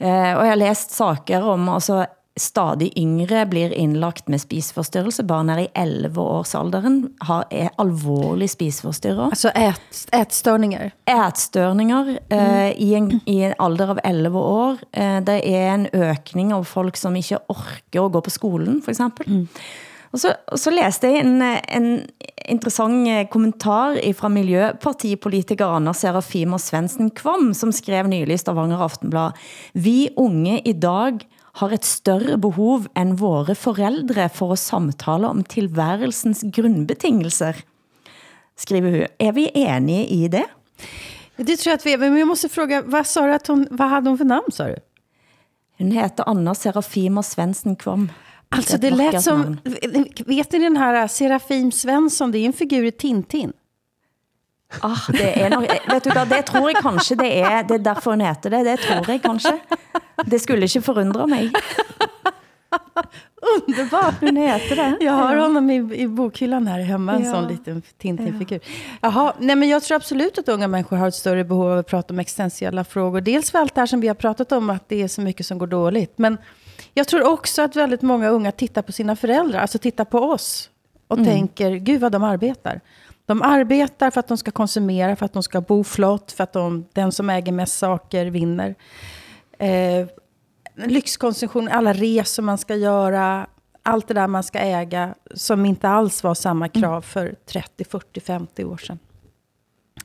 Eh, 0.00 0.32
og 0.38 0.40
jeg 0.46 0.54
har 0.54 0.62
læst 0.62 0.96
saker 0.96 1.44
om 1.52 1.68
altså, 1.68 2.06
stadig 2.36 2.92
yngre 2.98 3.46
blir 3.46 3.72
indlagt 3.72 4.28
med 4.28 4.40
spisforstyrrelse. 4.40 5.24
Barn 5.28 5.50
er 5.50 5.64
i 5.64 5.68
11 5.74 6.20
års 6.22 6.54
alderen, 6.54 7.02
har, 7.26 7.44
er 7.50 7.72
alvorlig 7.82 8.50
spisforstyrret. 8.52 9.34
Altså 9.34 9.52
ät, 9.54 10.06
ätstörningar? 10.12 10.90
Ätstörningar 11.10 12.18
eh, 12.28 12.70
i, 12.70 12.94
en, 12.94 13.20
i 13.26 13.40
en 13.42 13.54
alder 13.58 13.94
av 13.96 14.00
11 14.04 14.38
år. 14.38 14.80
Eh, 14.92 15.20
det 15.26 15.40
er 15.50 15.68
en 15.74 15.86
økning 15.92 16.54
av 16.54 16.64
folk 16.70 16.96
som 16.96 17.16
ikke 17.18 17.42
orker 17.50 18.06
at 18.06 18.16
gå 18.16 18.24
på 18.26 18.34
skolen, 18.34 18.82
for 18.84 18.94
eksempel. 18.94 19.26
Mm. 19.28 19.46
Og 20.10 20.18
så, 20.18 20.32
og 20.50 20.58
så 20.58 20.72
læste 20.74 21.06
jeg 21.06 21.22
en, 21.22 21.42
en 21.42 21.90
interessant 22.50 23.28
kommentar 23.30 23.98
fra 24.18 24.30
Miljøpartipolitiker 24.32 25.76
Anders 25.76 26.02
Serafima 26.02 26.58
Svendsen 26.58 27.12
Kvam, 27.14 27.52
som 27.54 27.70
skrev 27.74 28.08
nylig 28.10 28.34
i 28.34 28.42
Stavanger 28.42 28.82
Aftenblad. 28.82 29.38
Vi 29.74 30.08
unge 30.18 30.58
i 30.66 30.74
dag 30.74 31.22
har 31.60 31.74
et 31.76 31.84
større 31.84 32.38
behov 32.40 32.86
end 32.96 33.18
våre 33.20 33.54
forældre 33.58 34.28
for 34.32 34.54
at 34.56 34.62
samtale 34.62 35.28
om 35.28 35.42
tilværelsens 35.44 36.42
grundbetingelser, 36.56 37.60
skriver 38.56 38.96
hun. 38.96 39.06
Er 39.20 39.32
vi 39.36 39.50
enige 39.54 40.06
i 40.06 40.28
det? 40.28 40.46
Det 41.36 41.56
tror 41.56 41.70
jag 41.70 41.78
att 41.78 41.86
vi 41.86 41.92
är, 41.92 41.98
men 41.98 42.16
jag 42.16 42.28
måste 42.28 42.48
fråga, 42.48 42.82
vad 42.82 43.06
sa 43.06 43.26
du 43.26 43.32
att 43.32 43.46
hon, 43.46 43.66
vad 43.70 43.88
hade 43.88 44.10
hon 44.10 44.18
för 44.18 44.24
namn 44.24 44.52
sa 44.52 44.64
du? 44.64 44.76
Hun 45.78 45.90
heter 45.92 46.24
Anna 46.26 46.54
Serafima 46.54 47.22
Svensson 47.22 47.76
Kvam. 47.76 48.10
Alltså 48.48 48.78
det, 48.78 48.90
det 48.90 48.96
lät 48.96 49.22
som, 49.22 49.40
namn. 49.40 49.58
vet 50.26 50.52
ni 50.52 50.58
den 50.58 50.76
här 50.76 51.08
Serafim 51.08 51.72
Svensson, 51.72 52.32
det 52.32 52.38
är 52.38 52.46
en 52.46 52.52
figur 52.52 52.84
i 52.84 52.90
Tintin. 52.90 53.52
Ah, 54.82 55.06
det 55.12 55.30
er 55.42 55.48
nok, 55.50 55.64
vet 55.90 56.04
du 56.04 56.10
hvad, 56.14 56.26
det 56.30 56.44
tror 56.46 56.68
jeg 56.70 56.76
kanskje 56.82 57.16
det 57.18 57.30
er, 57.40 57.62
det 57.68 57.74
er 57.80 57.84
derfor 57.90 58.10
hun 58.14 58.20
heter 58.20 58.50
det, 58.54 58.64
det 58.64 58.76
tror 58.84 59.10
jeg 59.10 59.22
kanskje. 59.22 59.56
Det 60.30 60.38
skulle 60.40 60.62
ikke 60.68 60.82
forundre 60.82 61.26
mig. 61.26 61.50
Underbart! 63.56 64.14
Hun 64.20 64.36
heter 64.36 64.76
det. 64.76 65.04
Jag 65.04 65.12
har 65.12 65.36
honom 65.36 65.70
i, 65.70 65.76
i 65.94 66.06
bokhyllan 66.08 66.66
här 66.66 66.80
hemma, 66.80 67.12
en 67.14 67.24
Ja. 67.24 67.32
sån 67.32 67.48
liten 67.48 67.82
Tintin-figur. 67.98 68.60
Jaha, 69.00 69.32
nej 69.38 69.56
men 69.56 69.68
jag 69.68 69.82
tror 69.82 69.96
absolut 69.96 70.38
att 70.38 70.48
unga 70.48 70.68
människor 70.68 70.96
har 70.96 71.08
ett 71.08 71.14
större 71.14 71.44
behov 71.44 71.72
av 71.72 71.78
att 71.78 71.86
prata 71.86 72.14
om 72.14 72.18
existentiella 72.18 72.84
frågor. 72.84 73.20
Dels 73.20 73.50
för 73.50 73.58
allt 73.58 73.74
det 73.74 73.80
här 73.80 73.86
som 73.86 74.00
vi 74.00 74.08
har 74.08 74.14
pratat 74.14 74.52
om, 74.52 74.70
att 74.70 74.88
det 74.88 75.02
är 75.02 75.08
så 75.08 75.20
mycket 75.20 75.46
som 75.46 75.58
går 75.58 75.66
dåligt. 75.66 76.18
Men 76.18 76.38
jag 76.94 77.08
tror 77.08 77.22
också 77.32 77.62
att 77.62 77.76
väldigt 77.76 78.02
många 78.02 78.28
unga 78.28 78.52
tittar 78.52 78.82
på 78.82 78.92
sina 78.92 79.16
föräldrar, 79.16 79.60
alltså 79.60 79.78
tittar 79.78 80.04
på 80.04 80.18
oss. 80.18 80.70
Och 81.08 81.16
tänker, 81.24 81.70
gud 81.74 82.00
vad 82.00 82.12
de 82.12 82.22
arbetar. 82.24 82.80
De 83.30 83.42
arbetar 83.42 84.10
för 84.10 84.20
att 84.20 84.28
de 84.28 84.36
ska 84.38 84.50
konsumera, 84.50 85.16
för 85.16 85.24
att 85.24 85.32
de 85.32 85.42
ska 85.42 85.60
bo 85.60 85.84
flott, 85.84 86.32
för 86.32 86.44
att 86.44 86.52
de, 86.52 86.86
den 86.92 87.12
som 87.12 87.30
äger 87.30 87.52
mest 87.52 87.78
saker 87.78 88.26
vinner. 88.26 88.74
Eh, 89.58 90.06
lyxkonsumtion, 90.74 91.68
alla 91.68 91.92
resor 91.92 92.42
man 92.42 92.58
ska 92.58 92.76
göra, 92.76 93.46
allt 93.82 94.08
det 94.08 94.14
där 94.14 94.26
man 94.26 94.42
ska 94.42 94.58
äga, 94.58 95.14
som 95.34 95.66
inte 95.66 95.88
alls 95.88 96.22
var 96.22 96.34
samma 96.34 96.68
krav 96.68 97.02
för 97.02 97.34
30, 97.46 97.84
40, 97.84 98.20
50 98.20 98.64
år 98.64 98.76
sedan. 98.76 98.98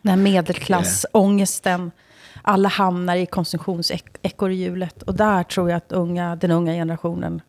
Den 0.02 0.10
här 0.10 0.24
medelklassångesten, 0.24 1.92
alla 2.42 2.70
hamnar 2.70 3.16
i 3.16 3.26
konsumtionsekorrhjulet. 3.26 5.02
Och 5.04 5.16
där 5.16 5.44
tror 5.44 5.70
jag 5.70 5.78
att 5.78 5.92
unga, 5.92 6.36
den 6.36 6.52
unga 6.52 6.74
generationen 6.74 7.42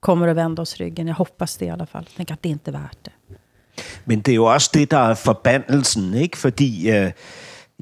kommer 0.00 0.28
att 0.28 0.36
vända 0.36 0.62
oss 0.62 0.76
ryggen. 0.76 1.06
Jeg 1.06 1.14
hoppas 1.14 1.56
det 1.56 1.64
i 1.64 1.70
alla 1.70 1.86
fall. 1.86 2.08
Tänk 2.16 2.30
att 2.30 2.42
det 2.42 2.48
inte 2.48 2.70
är 2.70 2.72
värt 2.72 2.98
det. 3.04 3.36
Men 4.06 4.20
det 4.20 4.32
er 4.32 4.36
jo 4.36 4.44
også 4.44 4.70
det, 4.74 4.90
der 4.90 5.10
er 5.10 5.14
forbandelsen, 5.14 6.14
ikke? 6.14 6.38
Fordi, 6.38 6.90
øh, 6.90 7.10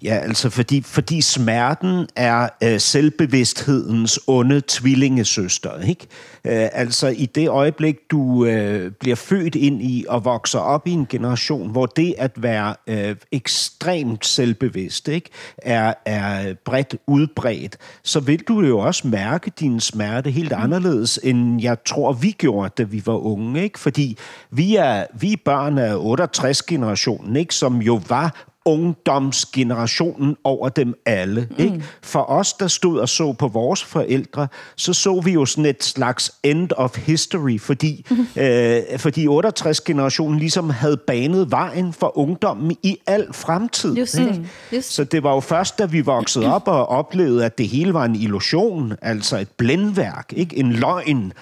ja, 0.03 0.15
altså 0.15 0.51
fordi, 0.51 0.83
fordi 0.83 1.21
smerten 1.21 2.09
er 2.17 2.49
øh, 2.63 2.81
selvbevidsthedens 2.81 4.21
onde 4.27 4.63
tvillingesøster, 4.69 5.81
ikke? 5.81 6.07
Øh, 6.45 6.69
altså 6.73 7.09
i 7.09 7.27
det 7.27 7.49
øjeblik, 7.49 7.97
du 8.11 8.47
øh, 8.47 8.93
bliver 9.01 9.17
født 9.17 9.55
ind 9.55 9.83
i 9.83 10.05
og 10.09 10.25
vokser 10.25 10.59
op 10.59 10.87
i 10.87 10.91
en 10.91 11.07
generation, 11.07 11.71
hvor 11.71 11.87
det 11.87 12.15
at 12.19 12.43
være 12.43 12.75
øh, 12.87 13.17
ekstremt 13.33 14.27
selvbevidst, 14.27 15.09
ikke? 15.09 15.31
Er, 15.59 15.95
er 16.07 16.55
bredt 16.65 16.97
udbredt, 17.07 17.77
så 18.05 18.21
vil 18.21 18.41
du 18.49 18.61
jo 18.61 18.79
også 18.79 19.07
mærke 19.09 19.53
din 19.61 19.81
smerte 19.81 20.31
helt 20.31 20.53
anderledes, 20.53 21.21
end 21.23 21.63
jeg 21.63 21.77
tror, 21.85 22.13
vi 22.13 22.31
gjorde, 22.31 22.73
da 22.79 22.83
vi 22.83 23.03
var 23.07 23.17
unge, 23.17 23.63
ikke? 23.63 23.79
Fordi 23.79 24.19
vi 24.51 24.77
er, 24.77 25.07
vi 25.15 25.33
er 25.33 25.37
børn 25.45 25.79
af 25.79 25.95
68-generationen, 25.95 27.37
ikke? 27.37 27.55
Som 27.55 27.83
jo 27.83 28.01
var 28.09 28.52
ungdomsgenerationen 28.65 30.37
over 30.45 30.69
dem 30.69 30.95
alle. 31.07 31.49
Mm. 31.51 31.65
Ikke? 31.65 31.83
For 32.03 32.31
os, 32.31 32.53
der 32.53 32.69
stod 32.69 32.99
og 32.99 33.09
så 33.09 33.33
på 33.33 33.49
vores 33.49 33.85
forældre, 33.85 34.49
så 34.77 34.93
så 34.93 35.21
vi 35.21 35.33
jo 35.33 35.47
sådan 35.47 35.67
et 35.67 35.85
slags 35.85 36.33
end 36.43 36.71
of 36.77 36.97
history, 36.97 37.61
fordi, 37.61 38.07
øh, 38.37 38.83
fordi 38.97 39.27
68-generationen 39.27 40.39
ligesom 40.39 40.71
havde 40.71 40.97
banet 40.97 41.51
vejen 41.51 41.93
for 41.93 42.19
ungdommen 42.19 42.77
i 42.83 42.99
al 43.07 43.27
fremtid. 43.33 43.97
Just 43.97 44.19
ikke? 44.19 44.49
Just. 44.73 44.93
Så 44.93 45.05
det 45.05 45.23
var 45.23 45.35
jo 45.35 45.41
først, 45.41 45.79
da 45.79 45.85
vi 45.85 46.01
voksede 46.01 46.55
op 46.55 46.69
og 46.69 46.89
oplevede, 46.89 47.45
at 47.45 47.59
det 47.59 47.69
hele 47.69 47.95
var 47.95 48.05
en 48.05 48.17
illusion, 48.17 48.93
altså 49.03 49.39
et 49.39 49.49
blændværk, 49.49 50.33
ikke 50.37 50.57
en 50.57 50.73
løgn, 50.73 51.33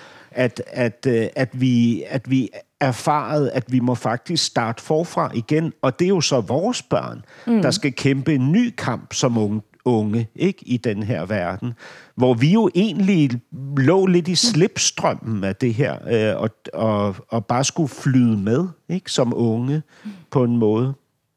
at, 0.40 0.62
at, 0.66 1.06
øh, 1.08 1.26
at, 1.36 1.60
vi, 1.60 2.02
at 2.08 2.30
vi 2.30 2.48
erfarede, 2.80 3.52
at 3.52 3.72
vi 3.72 3.80
må 3.80 3.94
faktisk 3.94 4.44
starte 4.44 4.82
forfra 4.82 5.30
igen. 5.34 5.72
Og 5.82 5.98
det 5.98 6.04
er 6.04 6.08
jo 6.08 6.20
så 6.20 6.40
vores 6.40 6.82
børn, 6.82 7.24
mm. 7.46 7.62
der 7.62 7.70
skal 7.70 7.92
kæmpe 7.92 8.34
en 8.34 8.52
ny 8.52 8.74
kamp 8.78 9.12
som 9.12 9.38
unge, 9.38 9.62
unge 9.84 10.28
ikke 10.36 10.62
i 10.66 10.76
den 10.76 11.02
her 11.02 11.26
verden. 11.26 11.72
Hvor 12.14 12.34
vi 12.34 12.52
jo 12.52 12.70
egentlig 12.74 13.30
lå 13.76 14.06
lidt 14.06 14.28
i 14.28 14.34
slipstrømmen 14.34 15.44
af 15.44 15.56
det 15.56 15.74
her, 15.74 15.96
øh, 16.10 16.42
og, 16.42 16.50
og, 16.74 17.16
og 17.28 17.46
bare 17.46 17.64
skulle 17.64 17.88
flyde 17.88 18.36
med 18.36 18.68
ikke 18.88 19.12
som 19.12 19.32
unge 19.36 19.82
på 20.30 20.44
en 20.44 20.56
måde. 20.56 20.94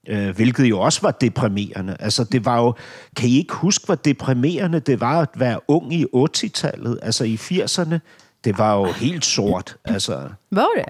Øh, 0.08 0.36
hvilket 0.36 0.64
jo 0.64 0.80
også 0.80 1.02
var 1.02 1.12
deprimerende. 1.12 1.96
Altså, 2.00 2.24
det 2.24 2.46
var 2.46 2.62
jo... 2.62 2.74
Kan 3.16 3.30
I 3.30 3.38
ikke 3.38 3.54
huske, 3.54 3.86
hvor 3.86 3.96
deprimerende 3.96 4.80
det 4.80 5.02
var 5.02 5.22
at 5.22 5.30
være 5.36 5.60
ung 5.68 5.94
i 5.94 6.06
80-tallet? 6.16 7.00
Altså, 7.02 7.24
i 7.24 7.36
80'erne, 7.36 8.00
det 8.44 8.58
var 8.58 8.76
jo 8.78 8.92
helt 8.92 9.26
sort. 9.26 9.78
Altså, 9.86 10.30
Var 10.52 10.68
det? 10.78 10.86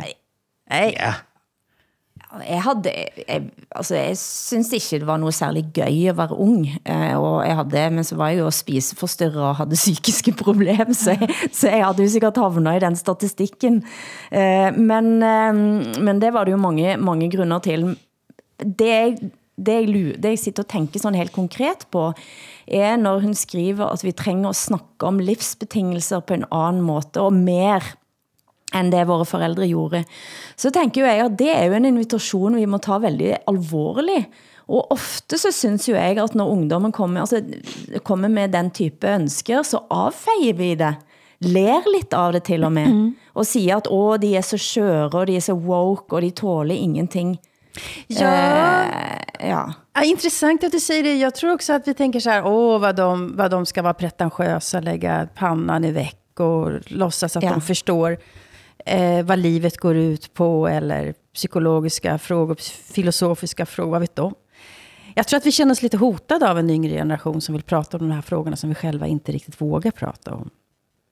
Nej, 0.70 0.94
ja. 1.00 1.14
jeg 2.50 2.62
havde, 2.64 2.82
jeg, 3.28 3.42
altså 3.76 3.96
jeg 3.96 4.18
synes 4.18 4.72
ikke 4.74 5.00
det 5.00 5.08
var 5.08 5.18
noget 5.18 5.34
særlig 5.34 5.66
gøy 5.74 6.08
at 6.10 6.18
være 6.18 6.32
ung, 6.38 6.68
eh, 6.86 7.18
og 7.18 7.48
jeg 7.48 7.56
havde, 7.56 7.90
men 7.90 8.04
så 8.04 8.16
var 8.16 8.30
jeg 8.30 8.40
jo 8.40 8.52
spiseforstyrret 8.52 9.42
og 9.42 9.56
havde 9.56 9.70
psykiske 9.76 10.32
problemer, 10.44 10.94
så 10.94 11.12
jeg, 11.12 11.30
så 11.52 11.70
jeg 11.70 11.86
havde 11.86 12.04
jo 12.04 12.10
sikkert 12.10 12.38
havnet 12.38 12.76
i 12.82 12.86
den 12.86 12.96
statistikken. 12.96 13.84
Eh, 14.32 14.74
Men, 14.78 15.24
eh, 15.24 15.56
men 16.02 16.22
det 16.22 16.34
var 16.34 16.44
det 16.44 16.52
jo 16.52 16.58
mange, 16.58 16.98
mange 16.98 17.38
grunder 17.38 17.60
til. 17.60 17.98
Det 18.80 18.88
jeg, 18.88 19.18
det, 19.66 19.74
jeg, 19.74 19.88
det 20.24 20.30
jeg 20.30 20.40
sitter 20.40 20.64
og 20.64 20.70
tænker 20.70 21.00
sådan 21.00 21.16
helt 21.20 21.32
konkret 21.32 21.88
på, 21.92 22.14
er 22.68 22.96
når 22.96 23.20
hun 23.20 23.34
skriver 23.34 23.86
at 23.86 24.04
vi 24.04 24.12
trænger 24.12 24.50
at 24.50 24.56
snakke 24.56 25.08
om 25.08 25.20
livsbetingelser 25.20 26.20
på 26.20 26.34
en 26.34 26.46
anden 26.52 26.82
måde, 26.82 27.22
og 27.22 27.34
mere 27.34 27.82
end 28.76 28.92
det 28.92 29.08
våre 29.08 29.26
forældre 29.26 29.68
gjorde. 29.68 30.04
Så 30.58 30.72
tænker 30.74 31.06
jeg, 31.06 31.26
at 31.26 31.40
det 31.40 31.52
er 31.56 31.66
jo 31.66 31.74
en 31.74 31.86
invitation, 31.86 32.56
vi 32.56 32.66
må 32.66 32.78
ta 32.78 32.98
veldig 33.04 33.38
alvorlig. 33.48 34.28
Og 34.68 34.92
ofte 34.92 35.38
så 35.38 35.52
synes 35.52 35.90
jo 35.90 35.96
jeg, 35.96 36.18
at 36.18 36.36
når 36.36 36.50
ungdommen 36.50 36.92
kommer, 36.92 37.20
altså, 37.20 37.42
kommer 38.04 38.28
med 38.28 38.50
den 38.50 38.72
type 38.72 39.08
ønsker, 39.08 39.62
så 39.62 39.82
avfejer 39.92 40.54
vi 40.54 40.76
det. 40.76 40.96
Ler 41.44 41.84
lidt 41.92 42.14
av 42.14 42.32
det 42.32 42.44
til 42.44 42.64
og 42.64 42.72
med. 42.72 43.12
Og 43.36 43.46
siger 43.46 43.78
at 43.78 43.88
åh, 43.92 44.18
de 44.22 44.36
er 44.36 44.42
så 44.42 44.58
skøre, 44.58 45.10
og 45.10 45.28
de 45.28 45.36
er 45.36 45.44
så 45.44 45.54
woke, 45.54 46.16
og 46.16 46.22
de 46.22 46.30
tåler 46.30 46.76
ingenting. 46.76 47.38
Ja. 48.08 48.28
Eh, 48.28 49.50
ja. 49.50 49.74
Ja, 49.94 50.04
intressant 50.04 50.64
att 50.64 50.72
du 50.72 50.80
säger 50.80 51.04
det. 51.04 51.16
Jag 51.18 51.36
tror 51.36 51.54
också 51.54 51.74
att 51.74 51.88
vi 51.88 51.94
tänker 51.94 52.20
så 52.20 52.30
här, 52.30 52.46
åh 52.46 52.80
vad 52.80 52.96
de, 52.96 53.36
vad 53.38 53.52
de 53.52 53.66
ska 53.66 53.82
vara 53.82 53.94
pretentiösa, 53.94 54.80
lägga 54.80 55.28
pannan 55.36 55.86
i 55.86 55.92
väck 55.92 56.40
och 56.40 56.92
låtsas 56.92 57.38
att 57.38 57.44
Ja. 57.44 57.52
de 57.52 57.62
förstår 57.62 58.18
eh, 58.86 59.26
vad 59.26 59.40
livet 59.40 59.78
går 59.78 59.96
ut 59.96 60.34
på, 60.34 60.68
eller 60.68 61.14
psykologiska 61.34 62.18
frågor, 62.18 62.56
filosofiska 62.94 63.66
frågor, 63.66 63.92
vad 63.92 64.02
vet 64.02 64.16
de? 64.16 64.36
Jag 65.16 65.28
tror 65.28 65.38
att 65.38 65.46
vi 65.46 65.52
känner 65.52 65.72
oss 65.72 65.82
lite 65.82 65.98
hotade 65.98 66.52
av 66.52 66.60
en 66.60 66.70
yngre 66.70 66.94
generation 66.94 67.42
som 67.42 67.54
vill 67.54 67.64
prata 67.64 67.98
om 67.98 68.10
de 68.10 68.14
här 68.16 68.22
frågorna 68.22 68.56
som 68.56 68.70
vi 68.70 68.76
själva 68.76 69.08
inte 69.08 69.32
riktigt 69.32 69.62
vågar 69.62 69.92
prata 69.92 70.34
om. 70.34 70.50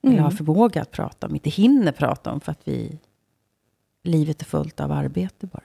Eller 0.06 0.18
har 0.18 0.30
förmåga 0.30 0.82
att 0.82 0.90
prata 0.90 1.26
om, 1.26 1.34
inte 1.34 1.50
hinner 1.50 1.92
prata 1.92 2.32
om 2.32 2.40
för 2.40 2.52
att 2.52 2.60
vi, 2.64 2.98
livet 4.04 4.40
är 4.40 4.44
fullt 4.46 4.80
av 4.80 4.92
arbete 4.92 5.46
bara. 5.46 5.62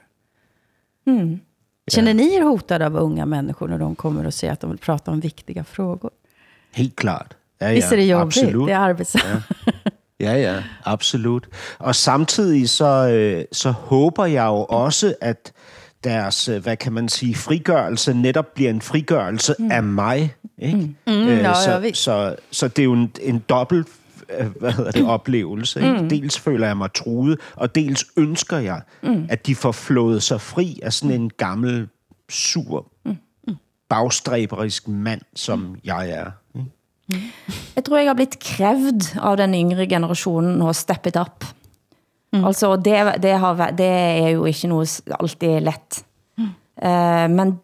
Känner 1.90 2.14
ni 2.14 2.34
er 2.34 2.42
hotade 2.42 2.86
av 2.86 2.96
unga 2.96 3.26
människor 3.26 3.68
när 3.68 3.78
de 3.78 3.94
kommer 3.94 4.26
och 4.26 4.34
säger 4.34 4.52
att 4.52 4.60
de 4.60 4.70
vill 4.70 4.78
prata 4.78 5.10
om 5.10 5.20
viktiga 5.20 5.64
frågor? 5.64 6.10
Helt 6.72 6.96
klart. 6.96 7.34
Ja, 7.58 7.68
Visst 7.68 7.92
är 7.92 7.96
det 7.96 8.04
jobbigt? 8.04 8.36
absolut. 8.36 8.66
Det 8.66 8.72
är 8.72 8.78
arbetsamt. 8.78 9.44
Ja, 10.20 10.36
ja, 10.36 10.62
absolut. 10.84 11.48
Og 11.78 11.94
samtidig 11.94 12.68
så, 12.68 13.08
øh, 13.08 13.44
så 13.52 13.70
håber 13.70 14.24
jeg 14.26 14.46
jo 14.46 14.64
også, 14.64 15.14
at 15.20 15.52
deres, 16.04 16.48
øh, 16.48 16.62
hvad 16.62 16.76
kan 16.76 16.92
man 16.92 17.08
sige, 17.08 17.34
frigørelse 17.34 18.14
netop 18.14 18.54
bliver 18.54 18.70
en 18.70 18.80
frigørelse 18.80 19.54
mm. 19.58 19.70
af 19.70 19.82
mig. 19.82 20.34
Ikke? 20.58 20.76
Mm. 20.78 20.94
Mm, 21.06 21.28
ja, 21.28 21.54
så, 21.54 21.70
ja, 21.70 21.78
visst. 21.78 22.02
så, 22.02 22.36
så 22.50 22.68
det 22.68 22.78
er 22.78 22.84
jo 22.84 22.92
en, 22.92 23.12
en 23.22 23.44
dobbelt 23.48 23.86
øh, 23.88 23.94
hvad 24.58 24.72
hedder 24.72 24.90
det, 24.90 25.06
oplevelse. 25.06 25.80
Ikke? 25.80 26.02
Mm. 26.02 26.08
Dels 26.08 26.38
føler 26.40 26.66
jeg 26.66 26.76
mig 26.76 26.92
truet, 26.92 27.40
og 27.56 27.74
dels 27.74 28.04
ønsker 28.16 28.58
jeg, 28.58 28.80
mm. 29.02 29.26
at 29.30 29.46
de 29.46 29.54
får 29.54 29.72
flået 29.72 30.22
sig 30.22 30.40
fri 30.40 30.80
af 30.82 30.92
sådan 30.92 31.20
en 31.20 31.30
gammel, 31.30 31.88
sur, 32.28 32.86
mm. 33.04 33.16
bagstræberisk 33.88 34.88
mand, 34.88 35.20
som 35.34 35.76
jeg 35.84 36.10
er. 36.10 36.30
Ikke? 36.54 36.70
Jeg 37.76 37.84
tror, 37.84 37.96
jeg 37.96 38.06
har 38.08 38.14
blitt 38.14 38.38
krevd 38.38 39.16
av 39.22 39.36
den 39.36 39.54
yngre 39.54 39.86
generationen 39.86 40.62
og 40.62 40.74
steppet 40.76 41.16
up. 41.16 41.44
Mm. 42.32 42.44
Altså, 42.44 42.76
det, 42.76 43.22
det, 43.22 43.38
har, 43.38 43.70
det 43.70 43.86
er 43.86 44.28
jo 44.28 44.44
ikke 44.44 44.66
noget 44.68 44.88
s- 44.88 45.02
alltid 45.20 45.60
let. 45.60 46.04
Mm. 46.38 46.44
Uh, 46.84 47.30
men 47.30 47.58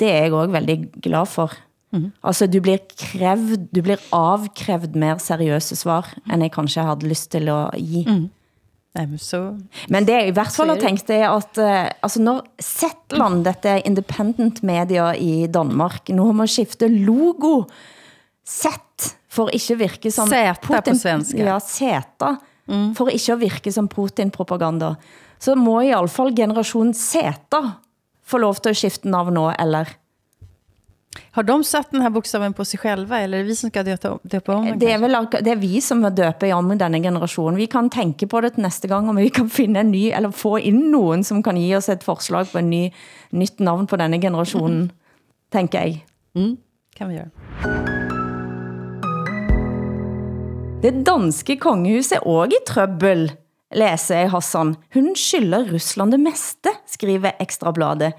det 0.00 0.10
er 0.12 0.22
jeg 0.22 0.32
også 0.32 0.52
veldig 0.52 0.88
glad 1.02 1.26
for. 1.26 1.52
Mm. 1.94 2.10
Altså, 2.24 2.46
du 2.50 2.58
blir 2.60 2.80
krevd, 2.98 3.68
du 3.74 3.82
blir 3.82 4.00
avkrevd 4.12 4.96
mer 4.98 5.20
seriøse 5.22 5.76
svar, 5.78 6.08
end 6.26 6.42
jeg 6.42 6.52
kanskje 6.56 6.82
havde 6.82 7.08
lyst 7.08 7.30
til 7.30 7.48
at 7.52 7.76
gi. 7.78 8.04
Mm. 8.08 8.26
Nej, 8.96 9.06
men 9.06 9.20
så... 9.20 9.40
Men 9.92 10.06
det 10.08 10.14
jeg 10.14 10.28
i 10.30 10.34
hvert 10.36 10.54
er 10.58 10.64
har 10.64 10.74
det. 10.74 10.82
tænkt, 10.82 11.08
det 11.08 11.16
er 11.20 11.30
at 11.30 11.58
uh, 11.60 11.90
altså 12.02 12.22
når 12.22 12.46
Zetland, 12.62 13.44
dette 13.44 13.68
er 13.68 13.84
independent 13.84 14.62
media 14.62 15.10
i 15.12 15.46
Danmark, 15.46 16.08
nu 16.08 16.24
har 16.24 16.32
man 16.32 16.48
skiftet 16.48 16.90
logo, 16.90 17.66
Z, 18.48 18.66
for 19.28 19.52
ikke 19.52 19.76
virke 19.76 20.10
som... 20.10 20.28
Zeta 20.28 20.80
på 20.80 20.94
svenska. 20.96 21.44
Ja, 21.44 21.58
Zeta, 21.60 22.36
mm. 22.68 22.94
for 22.94 23.12
ikke 23.12 23.32
at 23.32 23.40
virke 23.40 23.72
som 23.72 23.88
Putin-propaganda. 23.88 24.94
Så 25.38 25.54
må 25.54 25.80
i 25.84 25.92
alle 25.92 26.08
fall 26.08 26.32
generation 26.34 26.94
Zeta 26.94 27.60
få 28.24 28.38
lov 28.38 28.54
til 28.62 28.72
at 28.72 28.80
skifte 28.80 29.10
navn 29.12 29.36
nå, 29.36 29.50
eller? 29.58 29.92
Har 31.30 31.42
de 31.42 31.64
satt 31.64 31.90
den 31.90 32.02
här 32.02 32.10
bokstaven 32.10 32.52
på 32.52 32.64
sig 32.64 32.78
själva 32.78 33.20
eller 33.20 33.38
är 33.38 33.42
det 33.42 33.48
vi 33.48 33.56
som 33.56 33.70
ska 33.70 33.82
döpa, 33.82 34.18
döpa 34.22 34.54
om 34.54 34.64
den? 34.66 34.78
Det 34.78 34.96
vel, 35.00 35.14
akkur- 35.14 35.40
det 35.42 35.50
er 35.50 35.56
vi 35.56 35.80
som 35.80 36.02
døper 36.02 36.52
om 36.54 36.78
denne 36.78 37.00
generasjonen. 37.02 37.56
Vi 37.56 37.66
kan 37.66 37.90
tænke 37.90 38.26
på 38.26 38.40
det 38.40 38.54
til 38.54 38.62
næste 38.62 38.88
gang, 38.88 39.08
om 39.10 39.16
vi 39.16 39.28
kan 39.28 39.50
finde 39.50 39.80
en 39.80 39.90
ny, 39.90 40.10
eller 40.16 40.30
få 40.30 40.56
ind 40.58 40.90
nogen, 40.90 41.24
som 41.24 41.42
kan 41.42 41.54
give 41.56 41.76
os 41.76 41.88
et 41.88 42.04
forslag 42.04 42.46
på 42.52 42.58
en 42.58 42.70
ny, 42.70 42.90
nytt 43.32 43.60
navn 43.60 43.86
på 43.86 43.96
denne 43.96 44.20
generationen, 44.20 44.90
tænker 45.52 45.78
jeg. 45.80 46.04
kan 46.96 47.08
vi 47.08 47.14
göra. 47.14 47.28
Det 50.82 50.92
danske 51.06 51.56
kongehuset 51.56 52.16
er 52.18 52.26
også 52.26 52.56
i 52.56 52.64
trøbbel, 52.68 53.32
læser 53.74 54.16
jeg 54.22 54.30
Hassan. 54.30 54.74
Hun 54.94 55.14
skylder 55.16 55.64
Rusland 55.72 56.12
det 56.12 56.20
meste, 56.20 56.68
skriver 56.86 57.30
Ekstrabladet. 57.40 58.12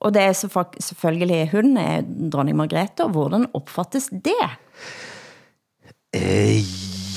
Og 0.00 0.14
det 0.14 0.22
er 0.22 0.32
så 0.32 0.64
selvfølgelig 0.80 1.50
hun, 1.50 1.76
er 1.76 2.02
dronning 2.32 2.56
Margrethe, 2.56 3.04
og 3.04 3.10
hvordan 3.10 3.46
opfattes 3.54 4.10
det? 4.24 4.40
Øh, 6.16 6.56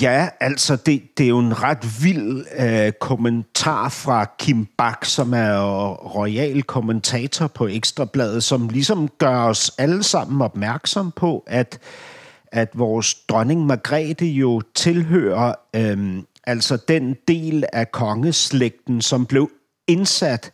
ja, 0.02 0.30
altså 0.40 0.76
det, 0.76 1.18
det 1.18 1.24
er 1.24 1.28
jo 1.30 1.40
en 1.40 1.64
ret 1.64 2.04
vild 2.04 2.46
øh, 2.60 2.92
kommentar 2.92 3.90
fra 3.90 4.26
Kim 4.40 4.66
Bak, 4.78 5.06
som 5.06 5.34
er 5.34 5.58
royal 5.94 6.64
kommentator 6.64 7.48
på 7.48 7.68
Ekstrabladet, 7.68 8.44
som 8.44 8.70
ligesom 8.70 9.08
gør 9.08 9.44
os 9.44 9.72
alle 9.78 10.04
sammen 10.04 10.42
opmærksom 10.42 11.12
på, 11.12 11.44
at, 11.48 11.80
at 12.52 12.70
vores 12.74 13.16
dronning 13.16 13.66
Margrethe 13.66 14.26
jo 14.26 14.62
tilhører 14.76 15.54
øh, 15.76 16.24
altså 16.44 16.78
den 16.88 17.16
del 17.28 17.66
af 17.74 17.92
kongeslægten, 17.92 19.02
som 19.02 19.26
blev 19.26 19.50
indsat 19.88 20.52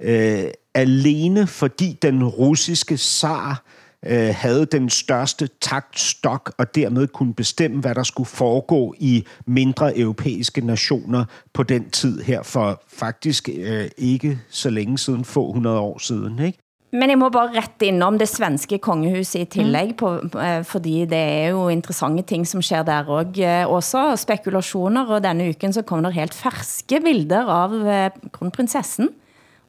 øh, 0.00 0.44
alene 0.74 1.46
fordi 1.46 1.98
den 2.02 2.24
russiske 2.24 2.96
zar 2.96 3.62
øh, 4.06 4.34
havde 4.34 4.66
den 4.66 4.90
største 4.90 5.48
taktstok 5.60 6.52
og 6.58 6.74
dermed 6.74 7.06
kunne 7.06 7.34
bestemme, 7.34 7.80
hvad 7.80 7.94
der 7.94 8.02
skulle 8.02 8.26
foregå 8.28 8.94
i 8.98 9.24
mindre 9.46 9.98
europæiske 9.98 10.60
nationer 10.60 11.24
på 11.52 11.62
den 11.62 11.90
tid 11.90 12.20
her 12.22 12.42
for 12.42 12.82
faktisk 12.88 13.48
øh, 13.58 13.88
ikke 13.98 14.38
så 14.50 14.70
længe 14.70 14.98
siden, 14.98 15.24
få 15.24 15.52
hundrede 15.52 15.78
år 15.78 15.98
siden. 15.98 16.38
Ikke? 16.38 16.58
Men 16.92 17.10
jeg 17.10 17.18
må 17.18 17.28
bare 17.28 17.48
rette 17.56 17.86
ind 17.86 18.02
om 18.02 18.18
det 18.18 18.28
svenske 18.28 18.78
kongehuset 18.78 19.40
i 19.40 19.44
tillæg, 19.44 19.94
på, 19.96 20.14
eh, 20.14 20.64
fordi 20.64 21.06
det 21.08 21.18
er 21.18 21.48
jo 21.48 21.68
interessante 21.68 22.22
ting, 22.22 22.46
som 22.46 22.62
sker 22.62 22.82
der 22.82 23.04
også. 23.04 23.42
Eh, 23.42 23.68
Også 23.68 24.16
spekulationer, 24.16 25.06
og 25.06 25.22
denne 25.24 25.48
uken 25.48 25.72
så 25.72 25.82
kom 25.82 26.02
der 26.02 26.10
helt 26.10 26.34
ferske 26.34 27.00
bilder 27.00 27.48
av 27.48 27.72
eh, 27.86 28.10
kronprinsessen. 28.32 29.08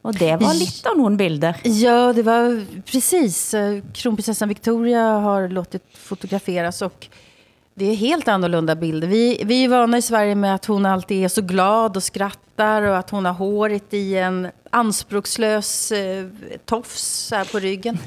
Og 0.04 0.18
det 0.18 0.34
var 0.36 0.52
lidt 0.54 0.86
av 0.86 0.98
nogle 0.98 1.16
bilder. 1.16 1.60
Ja, 1.64 2.12
det 2.12 2.22
var 2.26 2.58
precis. 2.84 3.54
Kronprinsessan 3.96 4.48
Victoria 4.48 5.04
har 5.24 5.48
låtit 5.48 5.82
fotograferas 5.96 6.82
och 6.82 7.08
det 7.74 7.90
är 7.90 7.94
helt 7.94 8.28
annorlunda 8.28 8.74
bilder. 8.76 9.08
Vi, 9.08 9.42
vi 9.44 9.64
är 9.64 9.68
vana 9.68 9.98
i 9.98 10.02
Sverige 10.02 10.34
med 10.34 10.54
att 10.54 10.66
hon 10.66 10.86
alltid 10.86 11.24
är 11.24 11.28
så 11.28 11.42
glad 11.42 11.96
och 11.96 12.02
skrattar 12.02 12.82
och 12.82 12.96
att 12.98 13.10
hon 13.10 13.24
har 13.24 13.32
håret 13.32 13.94
i 13.94 14.16
en 14.16 14.48
anspråkslös 14.70 15.92
eh, 15.92 16.26
tofs 16.64 17.30
här 17.30 17.44
på 17.44 17.58
ryggen. 17.58 17.98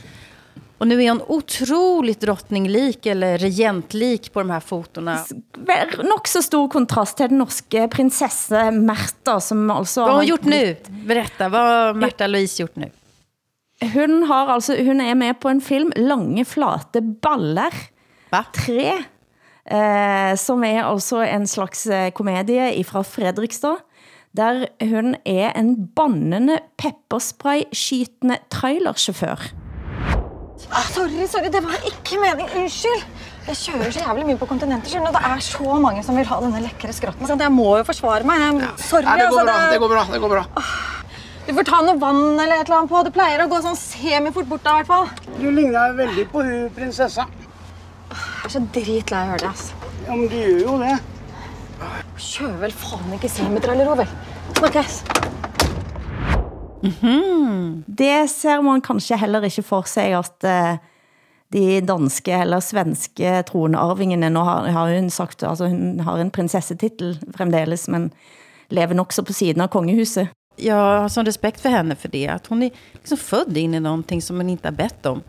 Och 0.77 0.87
nu 0.87 1.03
är 1.03 1.09
hon 1.09 1.21
otroligt 1.27 2.19
drottninglik 2.19 3.05
eller 3.05 3.37
regentlik 3.37 4.33
på 4.33 4.39
de 4.39 4.49
här 4.49 4.59
fotorna. 4.59 5.25
Vel, 5.53 6.05
Nok 6.05 6.27
så 6.27 6.41
stor 6.41 6.69
kontrast 6.69 7.17
til 7.17 7.31
den 7.31 7.41
norske 7.41 7.87
prinsesse 7.89 8.69
Märtha, 8.71 9.39
som 9.41 9.71
altså... 9.71 10.01
Vad 10.01 10.09
har 10.09 10.21
hon 10.21 10.29
gjort 10.29 10.45
nu? 10.45 10.75
Berätta, 10.87 11.49
vad 11.49 11.61
har 11.61 11.93
Märta 11.93 12.27
Louise 12.27 12.61
gjort 12.61 12.75
nu? 12.75 12.91
Hun, 13.93 14.23
har 14.23 14.47
altså, 14.47 14.75
hun 14.75 15.01
er 15.01 15.15
med 15.15 15.39
på 15.39 15.49
en 15.49 15.61
film, 15.61 15.91
Lange 15.95 16.45
flate 16.45 17.01
baller. 17.01 17.73
Va? 18.29 18.43
Tre. 18.53 18.93
Eh, 19.65 20.33
som 20.37 20.63
er 20.63 20.83
altså 20.85 21.21
en 21.25 21.47
slags 21.47 21.85
eh, 21.87 22.09
komedie 22.11 22.83
fra 22.85 23.03
Fredrikstad. 23.03 23.83
Der 24.37 24.67
hun 24.81 25.15
er 25.25 25.53
en 25.57 25.73
bannende 25.95 26.59
pepperspray-skytende 26.77 28.37
trailerchauffør. 28.53 29.49
Ah, 30.71 30.83
sorry, 30.91 31.25
sorry, 31.31 31.49
det 31.53 31.61
var 31.63 31.77
ikke 31.87 32.19
mening. 32.21 32.49
Unnskyld. 32.59 33.05
Jeg 33.47 33.55
kjører 33.61 33.91
så 33.95 34.01
jævlig 34.03 34.25
mye 34.27 34.39
på 34.41 34.47
kontinenter, 34.49 34.91
skjønner 34.91 35.13
du. 35.13 35.17
Det 35.17 35.29
er 35.31 35.43
så 35.45 35.77
mange 35.79 36.01
som 36.03 36.17
vil 36.19 36.27
ha 36.27 36.39
denne 36.43 36.59
lekre 36.65 36.91
skrotten. 36.95 37.27
Så 37.29 37.37
jeg 37.39 37.53
må 37.55 37.67
jo 37.79 37.85
forsvare 37.87 38.27
meg. 38.27 38.41
Jeg, 38.59 38.71
sorry, 38.83 39.07
Ja, 39.07 39.15
det 39.21 39.29
går 39.31 39.39
altså. 39.39 39.45
bra, 39.47 39.71
det 39.71 39.79
går 39.79 39.93
bra. 39.93 40.03
det 40.11 40.19
går 40.25 40.33
bra. 40.35 40.45
Du 41.47 41.53
får 41.55 41.63
ta 41.69 41.77
noe 41.87 41.95
vann 42.01 42.23
eller 42.43 42.57
et 42.59 42.67
eller 42.67 42.81
annet 42.81 42.91
på. 42.91 43.03
Det 43.07 43.13
pleier 43.15 43.45
å 43.45 43.47
gå 43.47 43.61
sånn 43.63 43.77
semifort 43.79 44.49
bort 44.51 44.65
da, 44.67 44.73
i 44.75 44.83
hvert 44.83 44.91
fall. 44.91 45.07
Du 45.39 45.47
ligner 45.55 45.95
veldig 45.95 46.25
på 46.33 46.43
hun 46.43 46.65
prinsessa. 46.75 47.23
Jeg 48.11 48.49
er 48.49 48.53
så 48.57 48.63
dritlei 48.75 49.21
av 49.21 49.29
å 49.29 49.31
høre 49.31 49.45
det, 49.45 49.53
ass. 49.53 49.69
Ja, 50.07 50.11
men 50.15 50.27
du 50.27 50.35
gjør 50.35 50.59
jo 50.65 50.75
det. 50.83 50.97
Kjører 52.19 52.59
vel 52.65 52.75
faen 52.83 53.15
ikke 53.15 53.31
semitrailer, 53.31 53.95
vel. 54.03 54.11
Snakkes. 54.59 54.99
Det 57.85 58.27
ser 58.29 58.61
man 58.61 58.81
kanskje 58.85 59.17
heller 59.17 59.45
ikke 59.47 59.63
for 59.65 59.87
sig, 59.89 60.13
at 60.13 60.43
eh, 60.47 60.77
de 61.53 61.81
danske 61.81 62.33
eller 62.33 62.63
svenske 62.63 63.43
tronarvingene, 63.47 64.29
nå 64.33 64.43
har, 64.43 64.67
har 64.75 64.95
hun 64.95 65.09
sagt, 65.13 65.43
altså 65.43 65.69
hun 65.71 65.99
har 66.05 66.19
en 66.19 66.31
prinsessetitel 66.33 67.15
fremdeles, 67.37 67.87
men 67.87 68.11
lever 68.69 68.97
nok 68.99 69.15
så 69.15 69.23
på 69.23 69.33
siden 69.33 69.63
av 69.63 69.71
kongehuset. 69.73 70.33
Jag 70.59 70.75
har 70.75 71.09
sån 71.09 71.25
respekt 71.25 71.61
för 71.61 71.69
henne 71.69 71.95
för 71.95 72.09
det. 72.09 72.27
Att 72.27 72.47
hon 72.47 72.63
är 72.63 72.71
liksom 72.93 73.17
född 73.17 73.57
in 73.57 73.73
i 73.73 73.79
någonting 73.79 74.21
som 74.21 74.37
hon 74.37 74.49
inte 74.49 74.67
har 74.67 74.73
bett 74.73 75.05
om. 75.05 75.21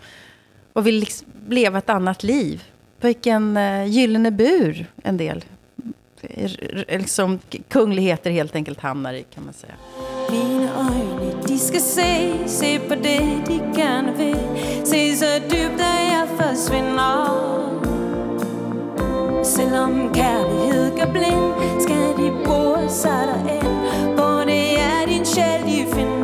Och 0.73 0.87
vill 0.87 1.01
liksom 1.01 1.27
leva 1.49 1.79
ett 1.79 1.91
annat 1.91 2.23
liv. 2.23 2.63
Vilken 3.01 3.57
uh, 3.57 3.87
gyllene 3.87 4.31
bur 4.31 4.87
en 5.03 5.17
del 5.17 5.45
liksom, 6.89 7.39
kungligheter 7.71 8.31
helt 8.31 8.57
enkelt 8.57 8.81
hamnar 8.81 9.13
i 9.13 9.25
kan 9.35 9.45
man 9.45 9.55
säga. 9.55 9.73
Mine 10.31 10.71
øjne, 10.77 11.43
de 11.49 11.59
skal 11.59 11.81
se, 11.81 12.39
se 12.47 12.79
på 12.89 12.95
det, 12.95 13.43
de 13.47 13.59
gerne 13.77 14.17
vil. 14.17 14.39
Se 14.85 15.17
så 15.17 15.27
dybt, 15.51 15.81
at 15.81 16.03
jeg 16.13 16.29
forsvinder. 16.37 17.49
Selvom 19.45 20.15
kærlighed 20.15 20.97
gør 20.97 21.13
blind, 21.13 21.81
skal 21.81 22.25
de 22.25 22.45
bore 22.45 22.89
sig 22.91 23.29
derind, 23.29 24.15
hvor 24.15 24.45
det 24.47 24.81
er 24.81 25.07
din 25.07 25.25
sjæl, 25.25 25.63
de 25.67 25.87
finder. 25.95 26.18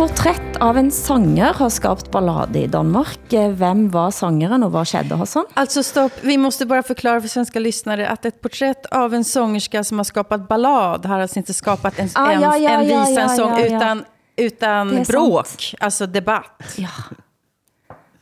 Et 0.00 0.06
portrætt 0.08 0.56
av 0.64 0.78
en 0.80 0.86
sanger 0.90 1.52
har 1.58 1.68
skabt 1.68 2.06
ballade 2.10 2.56
i 2.62 2.68
Danmark. 2.72 3.18
Hvem 3.28 3.82
var 3.92 4.14
sangeren, 4.16 4.62
og 4.64 4.70
hvad 4.72 4.88
skjedde, 4.88 5.18
Hassan? 5.20 5.44
Alltså 5.60 5.82
stopp, 5.84 6.12
vi 6.24 6.38
måste 6.40 6.66
bara 6.66 6.82
förklara 6.82 7.20
för 7.20 7.28
svenska 7.28 7.60
lyssnare 7.60 8.08
att 8.08 8.24
ett 8.24 8.40
porträtt 8.40 8.86
av 8.86 9.14
en 9.14 9.24
sångerska 9.24 9.84
som 9.84 9.98
har 9.98 10.04
skapat 10.04 10.48
ballad 10.48 11.06
har 11.06 11.20
alltså 11.20 11.38
inte 11.38 11.54
skapat 11.54 11.98
en, 11.98 12.08
Ah, 12.14 12.32
en, 12.32 12.40
ja, 12.40 12.56
ja, 12.56 12.70
en 12.70 12.80
visa, 12.80 13.10
ja, 13.10 13.20
en 13.20 13.36
sång, 13.36 13.50
ja, 13.50 13.60
ja. 13.60 13.76
utan, 13.76 14.04
utan 14.36 15.02
bråk, 15.02 15.74
alltså 15.80 16.06
debatt. 16.06 16.74
Ja. 16.76 16.88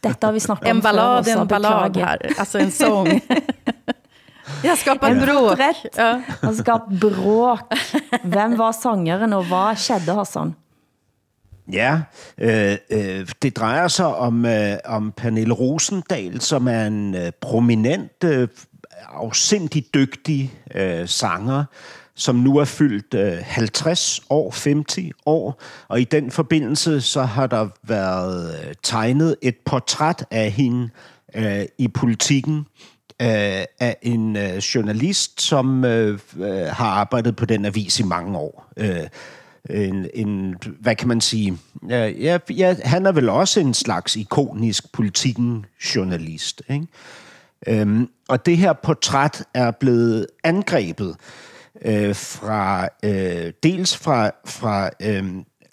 Dette 0.01 0.27
har 0.27 0.33
vi 0.33 0.41
snakket 0.41 0.65
om 0.65 0.71
En 0.71 0.81
ballad 0.81 1.29
en 1.29 1.47
ballad 1.47 1.97
här, 1.97 2.33
alltså 2.39 2.59
en 2.59 2.73
sång. 2.73 3.07
Jag 4.63 4.71
har 4.71 4.77
skapat 4.77 5.11
En 5.11 5.21
bråk. 5.21 5.59
Ja. 5.97 6.23
har 6.43 6.53
skabt 6.53 6.89
bråk. 6.89 7.75
Hvem 8.23 8.57
var 8.57 8.73
sangeren, 8.73 9.33
og 9.33 9.45
hvad 9.45 9.79
skjedde, 9.79 10.13
Hassan? 10.13 10.55
Ja, 11.73 12.01
øh, 12.39 12.77
øh, 12.91 13.29
det 13.43 13.57
drejer 13.57 13.89
sig 13.89 14.07
om, 14.07 14.47
øh, 14.47 14.77
om 14.85 15.13
Pernille 15.17 15.55
Rosendal, 15.55 16.41
som 16.41 16.69
er 16.69 16.87
en 16.87 17.15
øh, 17.15 17.33
prominent, 17.41 18.25
øh, 18.25 18.49
afsindig 19.09 19.85
dygtig 19.95 20.53
øh, 20.75 21.09
sanger, 21.09 21.65
som 22.15 22.37
nu 22.37 22.57
er 22.57 22.65
fyldt 22.65 23.15
øh, 23.15 23.39
50 23.43 24.21
år, 24.31 24.51
50 24.65 24.99
år, 25.27 25.63
og 25.89 26.01
i 26.01 26.05
den 26.05 26.31
forbindelse 26.31 27.01
så 27.01 27.23
har 27.23 27.47
der 27.47 27.69
været 27.83 28.55
øh, 28.55 28.75
tegnet 28.83 29.37
et 29.43 29.57
portræt 29.65 30.25
af 30.31 30.51
hende 30.51 30.91
øh, 31.35 31.65
i 31.79 31.89
politikken 31.89 32.67
øh, 33.23 33.65
af 33.81 33.97
en 34.03 34.37
øh, 34.37 34.57
journalist, 34.57 35.41
som 35.41 35.85
øh, 35.85 36.19
øh, 36.39 36.67
har 36.67 36.91
arbejdet 36.91 37.37
på 37.37 37.45
den 37.45 37.65
avis 37.65 38.01
i 38.01 38.03
mange 38.03 38.39
år. 38.39 38.73
Øh, 38.77 39.07
en, 39.71 40.07
en, 40.15 40.55
hvad 40.81 40.95
kan 40.95 41.09
man 41.09 41.21
sige, 41.21 41.59
ja, 41.89 42.07
ja, 42.07 42.39
ja, 42.51 42.77
han 42.85 43.07
er 43.07 43.13
vel 43.13 43.29
også 43.29 43.61
en 43.61 43.75
slags 43.75 44.17
ikonisk 44.17 44.93
politikken 44.93 45.67
journalist. 45.95 46.63
Ikke? 46.71 46.87
Øhm, 47.67 48.09
og 48.29 48.47
det 48.47 48.57
her 48.57 48.73
portræt 48.73 49.45
er 49.55 49.71
blevet 49.71 50.27
angrebet 50.45 51.17
øh, 51.85 52.15
fra 52.15 52.89
øh, 53.05 53.53
dels 53.63 53.97
fra, 53.97 54.31
fra 54.47 54.91
øh, 55.03 55.25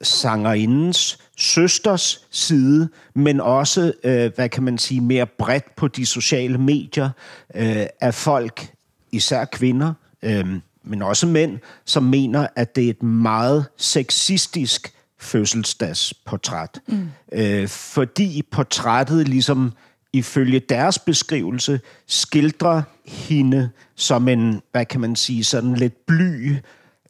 sangerindens 0.02 1.20
søsters 1.38 2.26
side, 2.32 2.90
men 3.16 3.42
også, 3.42 3.94
øh, 4.04 4.32
hvad 4.36 4.50
kan 4.50 4.64
man 4.64 4.78
sige, 4.78 5.02
mere 5.02 5.26
bredt 5.26 5.76
på 5.76 5.88
de 5.88 6.06
sociale 6.06 6.58
medier 6.58 7.10
øh, 7.56 7.86
af 8.02 8.14
folk, 8.14 8.74
især 9.12 9.46
kvinder, 9.46 9.94
øh, 10.22 10.46
men 10.86 11.02
også 11.02 11.28
mænd, 11.28 11.60
som 11.86 12.04
mener, 12.04 12.48
at 12.56 12.76
det 12.76 12.86
er 12.86 12.90
et 12.90 13.04
meget 13.04 13.66
sexistisk 13.78 14.94
fødselsdagsportræt. 15.20 16.80
Mm. 16.88 17.10
Øh, 17.32 17.68
fordi 17.68 18.42
portrættet 18.52 19.28
ligesom 19.28 19.74
ifølge 20.14 20.60
deres 20.60 21.00
beskrivelse 21.00 21.80
skildrer 22.08 22.82
hende 23.06 23.70
som 23.96 24.28
en, 24.28 24.62
hvad 24.72 24.86
kan 24.86 25.02
man 25.02 25.16
sige, 25.16 25.44
sådan 25.44 25.74
lidt 25.74 26.06
bly, 26.06 26.56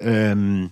øh, 0.01 0.63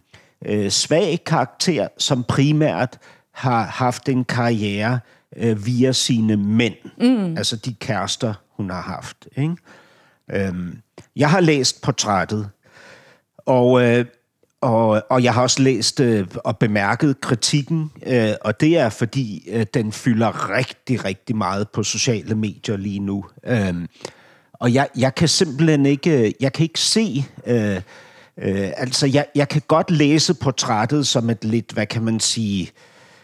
øh, 0.45 0.69
svag 0.69 1.23
karakter, 1.25 1.87
som 1.97 2.23
primært 2.23 2.97
har 3.31 3.63
haft 3.65 4.09
en 4.09 4.25
karriere 4.25 4.99
øh, 5.37 5.65
via 5.65 5.91
sine 5.91 6.37
mænd. 6.37 6.75
Mm. 6.97 7.37
Altså 7.37 7.55
de 7.55 7.73
kærester, 7.73 8.33
hun 8.57 8.69
har 8.69 8.81
haft. 8.81 9.27
Ikke? 9.37 9.55
Øhm, 10.31 10.77
jeg 11.15 11.29
har 11.29 11.39
læst 11.39 11.81
portrættet, 11.81 12.49
og, 13.45 13.83
øh, 13.83 14.05
og, 14.61 15.03
og 15.09 15.23
jeg 15.23 15.33
har 15.33 15.41
også 15.41 15.61
læst 15.61 15.99
øh, 15.99 16.27
og 16.35 16.57
bemærket 16.57 17.21
kritikken, 17.21 17.91
øh, 18.05 18.31
og 18.41 18.59
det 18.59 18.77
er 18.77 18.89
fordi, 18.89 19.49
øh, 19.51 19.65
den 19.73 19.91
fylder 19.91 20.49
rigtig, 20.49 21.05
rigtig 21.05 21.35
meget 21.35 21.69
på 21.69 21.83
sociale 21.83 22.35
medier 22.35 22.77
lige 22.77 22.99
nu. 22.99 23.25
Øh, 23.45 23.73
og 24.53 24.73
jeg, 24.73 24.87
jeg 24.97 25.15
kan 25.15 25.27
simpelthen 25.27 25.85
ikke, 25.85 26.27
øh, 26.27 26.31
jeg 26.39 26.53
kan 26.53 26.63
ikke 26.63 26.79
se... 26.79 27.25
Øh, 27.47 27.81
øh, 28.37 28.71
altså, 28.77 29.07
jeg, 29.07 29.25
jeg 29.35 29.49
kan 29.49 29.61
godt 29.67 29.91
læse 29.91 30.33
portrættet 30.33 31.07
som 31.07 31.29
et 31.29 31.45
lidt, 31.45 31.71
hvad 31.71 31.85
kan 31.85 32.03
man 32.03 32.19
sige, 32.19 32.71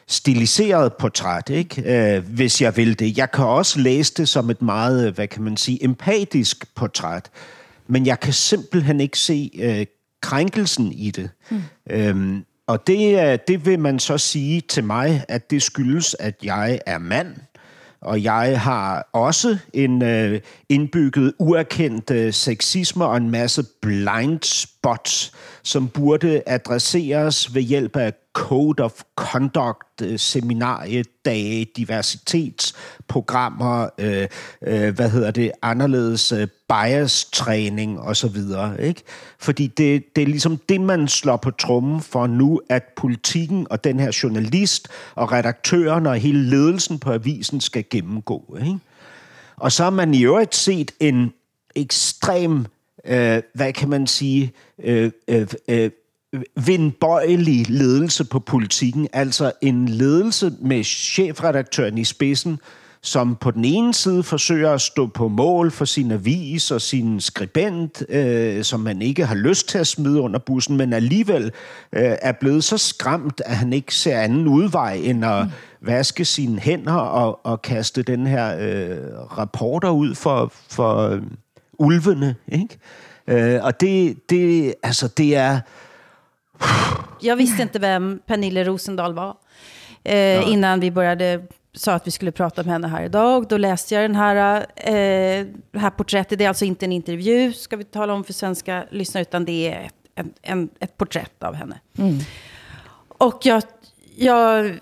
stiliseret 0.07 0.93
portræt, 0.93 1.49
ikke? 1.49 2.15
Øh, 2.15 2.24
hvis 2.24 2.61
jeg 2.61 2.78
vil 2.78 2.99
det. 2.99 3.17
Jeg 3.17 3.32
kan 3.32 3.45
også 3.45 3.80
læse 3.80 4.13
det 4.17 4.30
som 4.30 4.49
et 4.49 4.61
meget, 4.61 5.07
øh, 5.07 5.15
hvad 5.15 5.28
kan 5.28 5.43
man 5.43 5.57
sige, 5.57 5.84
empatisk 5.84 6.76
portræt. 6.76 7.30
Men 7.88 8.05
jeg 8.05 8.20
kan 8.20 8.34
simpelthen 8.34 9.01
ikke 9.01 9.17
se 9.17 9.51
øh, 9.59 9.86
krænkelsen 10.22 10.91
i 10.91 11.11
det. 11.11 11.30
Mm. 11.51 11.61
Øhm, 11.89 12.45
og 12.67 12.88
det, 12.88 13.47
det 13.47 13.65
vil 13.65 13.80
man 13.80 13.99
så 13.99 14.17
sige 14.17 14.61
til 14.61 14.84
mig, 14.84 15.26
at 15.28 15.51
det 15.51 15.61
skyldes, 15.61 16.15
at 16.20 16.36
jeg 16.43 16.80
er 16.86 16.97
mand, 16.97 17.36
og 18.01 18.24
jeg 18.24 18.61
har 18.61 19.09
også 19.13 19.57
en 19.74 20.03
øh, 20.03 20.41
indbygget 20.70 21.34
uerkendt 21.39 22.11
øh, 22.11 22.34
sexisme 22.34 23.05
og 23.05 23.17
en 23.17 23.30
masse 23.30 23.63
blind 23.82 24.43
spots, 24.43 25.34
som 25.63 25.88
burde 25.88 26.41
adresseres 26.47 27.55
ved 27.55 27.61
hjælp 27.61 27.95
af 27.95 28.13
Code 28.40 28.84
of 28.84 29.02
Conduct, 29.16 30.22
seminariedage, 30.22 31.66
diversitetsprogrammer, 31.78 33.90
øh, 33.98 34.28
øh, 34.62 34.96
hvad 34.96 35.10
hedder 35.10 35.32
det, 35.32 35.52
anderledes 35.62 36.32
øh, 36.32 36.48
bias-træning 36.70 38.00
osv. 38.00 38.38
Ikke? 38.80 39.02
Fordi 39.40 39.68
det, 39.68 40.16
det 40.16 40.22
er 40.22 40.28
ligesom 40.28 40.58
det, 40.70 40.82
man 40.82 41.08
slår 41.08 41.38
på 41.38 41.52
trummen 41.52 42.02
for 42.02 42.28
nu, 42.28 42.62
at 42.70 42.84
politikken 42.96 43.68
og 43.70 43.84
den 43.84 44.00
her 44.00 44.20
journalist 44.24 44.88
og 45.16 45.32
redaktøren 45.32 46.06
og 46.06 46.16
hele 46.16 46.50
ledelsen 46.50 47.00
på 47.00 47.12
avisen 47.12 47.62
skal 47.62 47.86
gennemgå. 47.90 48.58
Ikke? 48.62 48.80
Og 49.58 49.72
så 49.72 49.84
har 49.84 49.90
man 49.90 50.14
i 50.14 50.24
øvrigt 50.24 50.56
set 50.56 50.92
en 51.00 51.34
ekstrem, 51.76 52.66
øh, 53.06 53.42
hvad 53.54 53.74
kan 53.74 53.90
man 53.90 54.08
sige, 54.08 54.54
øh, 54.84 55.12
øh, 55.28 55.48
øh, 55.68 55.92
vindbøjelig 56.66 57.70
ledelse 57.70 58.26
på 58.26 58.40
politikken, 58.40 59.08
altså 59.14 59.52
en 59.62 59.88
ledelse 59.88 60.54
med 60.62 60.84
chefredaktøren 60.84 61.98
i 61.98 62.04
spidsen, 62.04 62.60
som 63.02 63.36
på 63.36 63.52
den 63.52 63.66
ene 63.66 63.94
side 63.94 64.24
forsøger 64.24 64.72
at 64.72 64.82
stå 64.82 65.08
på 65.08 65.28
mål 65.28 65.72
for 65.72 65.86
sin 65.86 66.12
avis 66.12 66.72
og 66.72 66.82
sin 66.82 67.22
skribent, 67.22 68.04
øh, 68.10 68.64
som 68.64 68.80
man 68.80 69.02
ikke 69.02 69.26
har 69.26 69.36
lyst 69.36 69.70
til 69.70 69.78
at 69.78 69.88
smide 69.88 70.22
under 70.22 70.40
bussen, 70.40 70.78
men 70.78 70.94
alligevel 70.94 71.44
øh, 71.94 72.16
er 72.22 72.32
blevet 72.32 72.64
så 72.64 72.78
skræmt, 72.78 73.42
at 73.46 73.56
han 73.56 73.74
ikke 73.74 73.96
ser 73.96 74.20
anden 74.20 74.48
udvej 74.48 74.94
end 74.94 75.26
at 75.26 75.46
mm. 75.46 75.52
vaske 75.82 76.26
sine 76.26 76.60
hænder 76.60 76.94
og, 76.94 77.46
og 77.46 77.62
kaste 77.62 78.04
den 78.04 78.28
her 78.28 78.58
øh, 78.60 78.98
rapporter 79.38 79.90
ud 79.90 80.16
for, 80.16 80.54
for 80.70 80.98
øh, 80.98 81.22
ulvene. 81.80 82.36
Ikke? 82.48 82.78
Øh, 83.28 83.64
og 83.64 83.82
det, 83.82 84.30
det, 84.30 84.74
altså, 84.84 85.08
det 85.08 85.36
er 85.36 85.60
jag 87.20 87.36
visste 87.36 87.62
inte 87.62 87.80
vem 87.80 88.20
Pernille 88.26 88.64
Rosendal 88.64 89.14
var. 89.14 89.36
Eh, 90.03 90.18
ja. 90.18 90.43
Innan 90.43 90.80
vi 90.80 90.91
började 90.91 91.47
sa 91.74 91.93
att 91.93 92.07
vi 92.07 92.12
skulle 92.12 92.32
prata 92.32 92.62
om 92.62 92.68
henne 92.68 92.88
här 92.88 93.03
idag. 93.03 93.47
Då 93.47 93.57
läste 93.57 93.95
jag 93.95 94.03
den 94.03 94.16
här, 94.16 94.66
eh, 94.76 95.45
här 95.82 95.89
porträttet. 95.89 96.38
Det 96.38 96.43
är 96.43 96.47
alltså 96.47 96.66
inte 96.66 96.86
en 96.86 96.91
intervju, 96.91 97.53
ska 97.53 97.78
vi 97.78 97.84
tala 97.84 98.14
om 98.14 98.24
för 98.24 98.34
svenska 98.34 98.86
lyssnare, 98.91 99.22
utan 99.22 99.45
det 99.45 99.74
är 99.74 99.86
ett, 99.86 99.93
en, 100.16 100.34
en, 100.41 100.70
ett 100.80 100.97
porträtt 100.97 101.43
av 101.43 101.53
henne. 101.53 101.80
Mm. 101.97 102.20
Och 103.07 103.39
jag, 103.45 103.64
jag, 104.16 104.80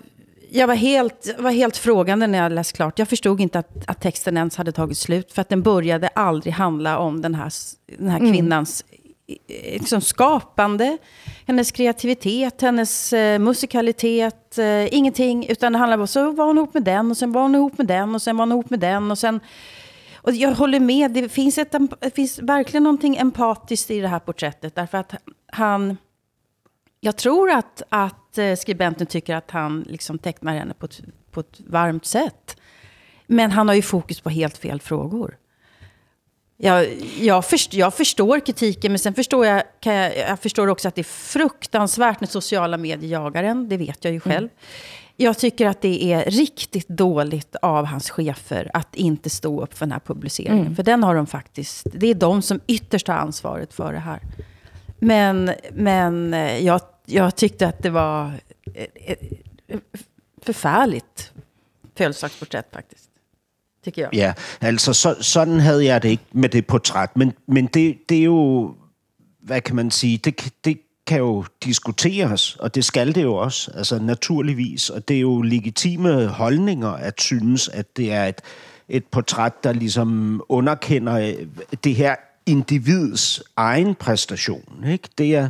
jag 0.50 0.66
var, 0.66 0.74
helt, 0.74 1.34
var 1.38 1.50
helt 1.50 1.76
frågande 1.76 2.26
när 2.26 2.38
jag 2.38 2.52
läste 2.52 2.76
klart. 2.76 2.98
Jag 2.98 3.08
förstod 3.08 3.40
inte 3.40 3.58
att, 3.58 3.70
att 3.86 4.00
texten 4.00 4.36
ens 4.36 4.56
hade 4.56 4.72
tagit 4.72 4.98
slut, 4.98 5.32
för 5.32 5.42
att 5.42 5.48
den 5.48 5.62
började 5.62 6.08
aldrig 6.08 6.54
handla 6.54 6.98
om 6.98 7.22
den 7.22 7.34
här, 7.34 7.52
den 7.98 8.08
här 8.08 8.18
mm. 8.18 8.32
kvinnans 8.32 8.84
Eh, 9.28 9.80
liksom 9.80 10.00
skapande, 10.00 10.98
hennes 11.46 11.72
kreativitet, 11.72 12.62
hennes 12.62 13.12
eh, 13.12 13.38
musikalitet, 13.38 14.58
eh, 14.58 14.94
ingenting. 14.94 15.46
Utan 15.48 15.72
det 15.72 15.78
handlar 15.78 15.98
om 15.98 16.06
så 16.06 16.30
var 16.30 16.46
hon 16.46 16.58
ihop 16.58 16.74
med 16.74 16.82
den 16.82 17.10
och 17.10 17.16
sen 17.16 17.32
var 17.32 17.42
hon 17.42 17.54
ihop 17.54 17.78
med 17.78 17.86
den 17.86 18.14
och 18.14 18.22
sen 18.22 18.36
var 18.36 18.42
hon 18.42 18.52
ihop 18.52 18.70
med 18.70 18.80
den 18.80 19.10
och 19.10 19.18
sen... 19.18 19.40
Och 20.16 20.32
jag 20.32 20.54
håller 20.54 20.80
med, 20.80 21.10
det 21.10 21.28
finns, 21.28 21.58
ett, 21.58 21.74
det 22.00 22.14
finns 22.14 22.38
verkligen 22.38 22.82
någonting 22.82 23.16
empatiskt 23.16 23.90
i 23.90 24.00
det 24.00 24.08
här 24.08 24.18
porträttet. 24.18 24.74
Därför 24.74 24.98
att 24.98 25.14
han... 25.52 25.96
Jag 27.00 27.16
tror 27.16 27.50
att, 27.50 27.82
att 27.88 28.38
eh, 28.38 28.54
skribenten 28.54 29.06
tycker 29.06 29.34
att 29.34 29.50
han 29.50 29.80
liksom 29.88 30.18
tecknar 30.18 30.54
henne 30.54 30.74
på 30.74 30.86
ett, 30.86 31.00
på 31.30 31.40
ett 31.40 31.60
varmt 31.66 32.06
sätt. 32.06 32.56
Men 33.26 33.50
han 33.50 33.68
har 33.68 33.74
ju 33.74 33.82
fokus 33.82 34.20
på 34.20 34.30
helt 34.30 34.58
fel 34.58 34.80
frågor. 34.80 35.36
Jag, 36.60 36.86
jag, 37.20 37.44
först, 37.44 37.74
jag 37.74 37.94
förstår 37.94 38.40
kritiken, 38.40 38.92
men 38.92 38.98
sen 38.98 39.14
förstår 39.14 39.46
jag, 39.46 39.62
kan 39.80 39.94
jag, 39.94 40.16
jag 40.16 40.40
förstår 40.40 40.68
också 40.68 40.88
att 40.88 40.94
det 40.94 41.00
är 41.00 41.04
fruktansvärt 41.04 42.20
när 42.20 42.28
sociala 42.28 42.76
medier 42.76 43.10
jagar 43.10 43.44
en. 43.44 43.68
Det 43.68 43.76
vet 43.76 44.04
jag 44.04 44.12
ju 44.12 44.20
själv. 44.20 44.48
Mm. 44.48 44.50
Jag 45.16 45.38
tycker 45.38 45.66
att 45.66 45.82
det 45.82 46.12
är 46.12 46.30
riktigt 46.30 46.88
dåligt 46.88 47.56
av 47.62 47.84
hans 47.84 48.10
chefer 48.10 48.70
att 48.74 48.94
inte 48.94 49.30
stå 49.30 49.62
upp 49.62 49.78
för 49.78 49.86
den 49.86 49.92
här 49.92 50.00
publiceringen. 50.00 50.60
Mm. 50.60 50.76
För 50.76 50.82
den 50.82 51.02
har 51.02 51.14
de 51.14 51.26
faktiskt, 51.26 51.86
det 51.92 52.06
är 52.06 52.14
de 52.14 52.42
som 52.42 52.60
ytterst 52.66 53.08
har 53.08 53.14
ansvaret 53.14 53.74
för 53.74 53.92
det 53.92 53.98
här. 53.98 54.20
Men, 54.98 55.50
men 55.72 56.34
eh, 56.34 56.64
jag, 56.64 56.80
jag 57.06 57.36
tyckte 57.36 57.66
att 57.66 57.82
det 57.82 57.90
var 57.90 58.32
ett 58.94 59.20
förfärligt 60.42 61.32
födelsedagsporträtt 61.94 62.68
faktiskt 62.72 63.07
tycker 63.84 64.02
jag. 64.02 64.10
Ja, 64.14 64.32
altså 64.60 64.92
så, 64.92 65.16
sådan 65.20 65.60
havde 65.60 65.84
jeg 65.84 66.02
det 66.02 66.08
ikke 66.08 66.24
med 66.32 66.48
det 66.48 66.66
portræt, 66.66 67.16
men, 67.16 67.32
men 67.48 67.66
det, 67.66 67.98
det 68.08 68.18
er 68.18 68.24
jo, 68.24 68.74
hvad 69.42 69.60
kan 69.60 69.76
man 69.76 69.90
sige, 69.90 70.18
det, 70.18 70.52
det 70.64 70.78
kan 71.06 71.18
jo 71.18 71.44
diskuteres, 71.64 72.56
og 72.56 72.74
det 72.74 72.84
skal 72.84 73.14
det 73.14 73.22
jo 73.22 73.34
også, 73.34 73.70
altså 73.74 73.98
naturligvis, 73.98 74.90
og 74.90 75.08
det 75.08 75.16
er 75.16 75.20
jo 75.20 75.42
legitime 75.42 76.26
holdninger 76.26 76.88
at 76.88 77.20
synes, 77.20 77.68
at 77.68 77.96
det 77.96 78.12
er 78.12 78.24
et, 78.24 78.40
et 78.88 79.04
portræt, 79.04 79.64
der 79.64 79.72
ligesom 79.72 80.42
underkender 80.48 81.14
øh, 81.14 81.46
det 81.84 81.94
her 81.94 82.14
individs 82.46 83.42
egen 83.56 83.94
præstation. 83.94 84.84
Ikke? 84.88 85.08
Det, 85.18 85.34
er, 85.36 85.48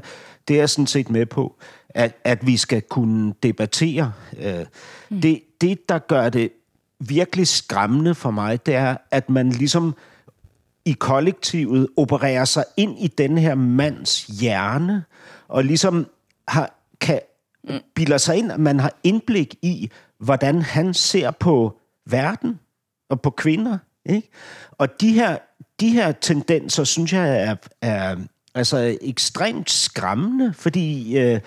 det 0.48 0.54
er 0.54 0.60
jeg 0.60 0.70
sådan 0.70 0.86
set 0.86 1.10
med 1.10 1.26
på, 1.26 1.56
at, 1.88 2.16
at 2.24 2.46
vi 2.46 2.56
skal 2.56 2.82
kunne 2.82 3.34
debattere. 3.42 4.12
Øh, 4.40 4.64
mm. 5.10 5.20
det, 5.20 5.40
det, 5.60 5.88
der 5.88 5.98
gør 5.98 6.28
det 6.28 6.50
virkelig 7.00 7.48
skræmmende 7.48 8.14
for 8.14 8.30
mig, 8.30 8.66
det 8.66 8.74
er, 8.74 8.96
at 9.10 9.30
man 9.30 9.50
ligesom 9.50 9.94
i 10.84 10.92
kollektivet 10.92 11.88
opererer 11.96 12.44
sig 12.44 12.64
ind 12.76 12.98
i 12.98 13.06
den 13.06 13.38
her 13.38 13.54
mands 13.54 14.26
hjerne, 14.26 15.04
og 15.48 15.64
ligesom 15.64 16.06
har, 16.48 16.74
kan, 17.00 17.20
bilder 17.94 18.18
sig 18.18 18.36
ind, 18.36 18.52
at 18.52 18.60
man 18.60 18.80
har 18.80 18.92
indblik 19.04 19.54
i, 19.62 19.90
hvordan 20.18 20.62
han 20.62 20.94
ser 20.94 21.30
på 21.30 21.80
verden 22.06 22.60
og 23.10 23.20
på 23.20 23.30
kvinder. 23.30 23.78
Ikke? 24.06 24.28
Og 24.70 25.00
de 25.00 25.12
her, 25.12 25.38
de 25.80 25.90
her 25.90 26.12
tendenser, 26.12 26.84
synes 26.84 27.12
jeg, 27.12 27.42
er, 27.42 27.56
er 27.82 28.16
altså 28.54 28.98
ekstremt 29.00 29.70
skræmmende, 29.70 30.54
fordi, 30.54 31.18
øh, 31.18 31.40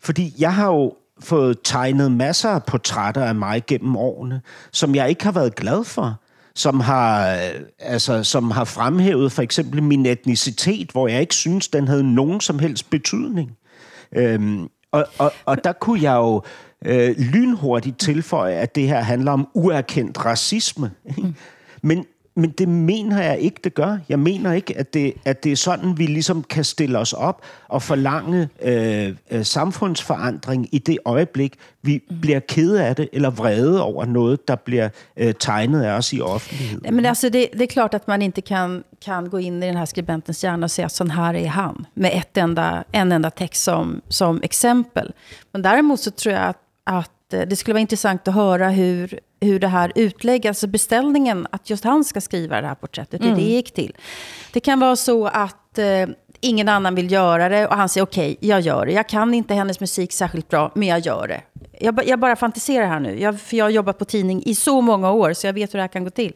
fordi 0.00 0.34
jeg 0.38 0.54
har 0.54 0.66
jo 0.66 0.96
fået 1.20 1.58
tegnet 1.64 2.12
masser 2.12 2.48
af 2.48 2.64
portrætter 2.64 3.24
af 3.24 3.34
mig 3.34 3.62
gennem 3.66 3.96
årene, 3.96 4.40
som 4.72 4.94
jeg 4.94 5.08
ikke 5.08 5.24
har 5.24 5.32
været 5.32 5.54
glad 5.54 5.84
for 5.84 6.20
som 6.56 6.80
har, 6.80 7.38
altså, 7.78 8.22
som 8.22 8.50
har 8.50 8.64
fremhævet 8.64 9.32
for 9.32 9.42
eksempel 9.42 9.82
min 9.82 10.06
etnicitet, 10.06 10.90
hvor 10.90 11.08
jeg 11.08 11.20
ikke 11.20 11.34
synes, 11.34 11.68
den 11.68 11.88
havde 11.88 12.14
nogen 12.14 12.40
som 12.40 12.58
helst 12.58 12.90
betydning. 12.90 13.50
Øhm, 14.16 14.68
Og, 14.92 15.06
og, 15.18 15.32
og 15.44 15.64
der 15.64 15.72
kunne 15.72 16.02
jeg 16.02 16.14
jo 16.14 16.42
øh, 16.84 17.14
lynhurtigt 17.18 17.98
tilføje, 17.98 18.54
at 18.54 18.74
det 18.74 18.88
her 18.88 19.00
handler 19.00 19.32
om 19.32 19.48
uerkendt 19.54 20.24
racisme. 20.24 20.90
Mm. 21.18 21.34
Men, 21.82 22.04
men 22.36 22.50
det 22.50 22.68
mener 22.68 23.22
jeg 23.22 23.38
ikke, 23.38 23.60
det 23.64 23.74
gør. 23.74 23.98
Jeg 24.08 24.18
mener 24.18 24.52
ikke, 24.52 24.78
at 24.78 24.94
det, 24.94 25.14
at 25.24 25.44
det 25.44 25.52
er 25.52 25.56
sådan, 25.56 25.98
vi 25.98 26.06
ligesom 26.06 26.42
kan 26.42 26.64
stille 26.64 26.98
os 26.98 27.12
op 27.12 27.42
og 27.68 27.82
forlange 27.82 28.48
øh, 28.62 29.16
øh, 29.30 29.44
samfundsforandring 29.44 30.68
i 30.72 30.78
det 30.78 30.98
øjeblik, 31.04 31.54
vi 31.82 32.02
mm. 32.10 32.20
bliver 32.20 32.40
kede 32.40 32.84
af 32.84 32.96
det 32.96 33.08
eller 33.12 33.30
vrede 33.30 33.82
over 33.82 34.04
noget, 34.04 34.48
der 34.48 34.56
bliver 34.56 34.88
øh, 35.16 35.34
tegnet 35.40 35.82
af 35.82 35.92
os 35.92 36.12
i 36.12 36.20
offentligheden. 36.20 36.94
Men 36.94 37.06
alltså 37.06 37.28
det, 37.28 37.48
det 37.52 37.62
är 37.62 37.66
klart 37.66 37.94
att 37.94 38.08
man 38.08 38.22
inte 38.22 38.40
kan, 38.40 38.84
kan 39.04 39.28
gå 39.28 39.38
in 39.38 39.62
i 39.62 39.66
den 39.66 39.76
här 39.76 39.86
skribentens 39.86 40.44
hjärna 40.44 40.64
och 40.64 40.70
säga 40.70 40.86
att 40.86 40.92
sån 40.92 41.10
här 41.10 41.34
är 41.34 41.48
han. 41.48 41.86
Med 41.94 42.10
ett 42.14 42.36
enda, 42.36 42.84
en 42.92 43.12
enda 43.12 43.30
text 43.30 43.62
som, 43.62 44.00
som 44.08 44.40
exempel. 44.42 45.12
Men 45.52 45.62
däremot 45.62 46.00
så 46.00 46.10
tror 46.10 46.34
jag 46.34 46.44
att, 46.44 46.58
att 46.84 47.10
eh, 47.10 47.13
det 47.30 47.56
skulle 47.56 47.72
vara 47.74 47.80
intressant 47.80 48.28
att 48.28 48.34
höra 48.34 48.68
hur, 48.68 49.20
hur 49.40 49.58
det 49.60 49.68
här 49.68 49.92
utläggs, 49.94 50.46
alltså 50.46 50.66
beställningen 50.66 51.46
att 51.50 51.70
just 51.70 51.84
han 51.84 52.04
ska 52.04 52.20
skriva 52.20 52.60
det 52.60 52.66
här 52.66 52.74
porträttet, 52.74 53.20
hur 53.20 53.26
Mm. 53.26 53.38
det 53.38 53.44
gick 53.44 53.74
till. 53.74 53.96
Det 54.52 54.60
kan 54.60 54.80
vara 54.80 54.96
så 54.96 55.26
att 55.26 55.78
eh, 55.78 56.06
ingen 56.40 56.68
annan 56.68 56.94
vill 56.94 57.12
göra 57.12 57.48
det 57.48 57.66
och 57.66 57.76
han 57.76 57.88
säger 57.88 58.04
okej, 58.06 58.36
jag 58.40 58.60
gör 58.60 58.86
det. 58.86 58.92
Jag 58.92 59.08
kan 59.08 59.34
inte 59.34 59.54
hennes 59.54 59.80
musik 59.80 60.12
särskilt 60.12 60.48
bra, 60.48 60.72
men 60.74 60.88
jag 60.88 60.98
gör 61.00 61.28
det. 61.28 61.40
Jag, 61.80 62.06
jag 62.08 62.18
bara 62.18 62.36
fantiserar 62.36 62.86
här 62.86 63.00
nu, 63.00 63.20
jag, 63.20 63.40
för 63.40 63.56
jag 63.56 63.64
har 63.64 63.70
jobbat 63.70 63.98
på 63.98 64.04
tidning 64.04 64.42
i 64.46 64.54
så 64.54 64.80
många 64.80 65.10
år, 65.12 65.32
så 65.32 65.46
jag 65.46 65.52
vet 65.52 65.74
hur 65.74 65.76
det 65.78 65.82
här 65.82 65.88
kan 65.88 66.04
gå 66.04 66.10
till. 66.10 66.32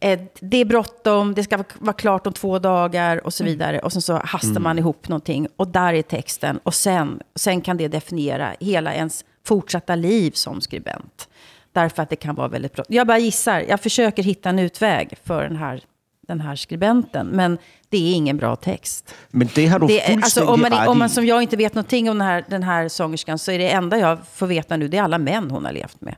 Eh, 0.00 0.20
det 0.40 0.56
är 0.56 0.64
bråttom, 0.64 1.34
det 1.34 1.42
ska 1.44 1.64
vara- 1.78 1.92
klart 1.92 2.26
om 2.26 2.32
två 2.32 2.58
dagar 2.58 3.26
och 3.26 3.34
så 3.34 3.44
vidare. 3.44 3.78
Och 3.78 3.92
sen 3.92 4.02
så 4.02 4.16
hastar 4.24 4.50
Mm. 4.50 4.62
man 4.62 4.78
ihop 4.78 5.08
någonting 5.08 5.48
och 5.56 5.68
där 5.68 5.92
är 5.94 6.02
texten. 6.02 6.58
Och 6.62 6.74
sen, 6.74 7.20
sen 7.34 7.60
kan 7.60 7.76
det 7.76 7.88
definiera 7.88 8.52
hela 8.60 8.94
ens 8.94 9.24
fortsatta 9.44 9.94
liv 9.94 10.30
som 10.30 10.60
skribent. 10.60 11.28
Därför 11.72 12.02
att 12.02 12.10
det 12.10 12.16
kan 12.16 12.34
vara 12.34 12.48
väldigt 12.48 12.72
bråttom. 12.72 12.94
Jag 12.94 13.06
bara 13.06 13.18
gissar, 13.18 13.64
jag 13.68 13.80
försöker 13.80 14.22
hitta 14.22 14.48
en 14.48 14.58
utväg 14.58 15.14
för 15.24 15.42
den 15.42 15.56
här, 15.56 15.80
den 16.28 16.40
här 16.40 16.56
skribenten. 16.56 17.26
Men 17.26 17.58
det 17.88 17.96
är 17.96 18.14
ingen 18.14 18.36
bra 18.36 18.56
text. 18.56 19.14
Men 19.30 19.48
det 19.54 19.66
har 19.66 19.78
du 19.78 19.86
Det 19.86 20.00
är, 20.00 20.12
fuldstændig 20.12 20.24
alltså, 20.24 20.44
om, 20.46 20.60
man, 20.60 20.88
om 20.88 20.98
man 20.98 21.10
som 21.10 21.26
jag 21.26 21.42
inte 21.42 21.56
vet 21.56 21.74
någonting 21.74 22.10
om 22.10 22.18
den 22.18 22.26
här, 22.26 22.44
den 22.48 22.62
här 22.62 22.88
sångerskan 22.88 23.38
så 23.38 23.52
är 23.52 23.58
det 23.58 23.70
enda 23.70 23.98
jag 23.98 24.18
får 24.34 24.46
veta 24.46 24.76
nu, 24.76 24.88
det 24.88 24.96
är 24.96 25.02
alla 25.02 25.18
män 25.18 25.50
hon 25.50 25.64
har 25.64 25.72
levt 25.72 26.00
med. 26.00 26.14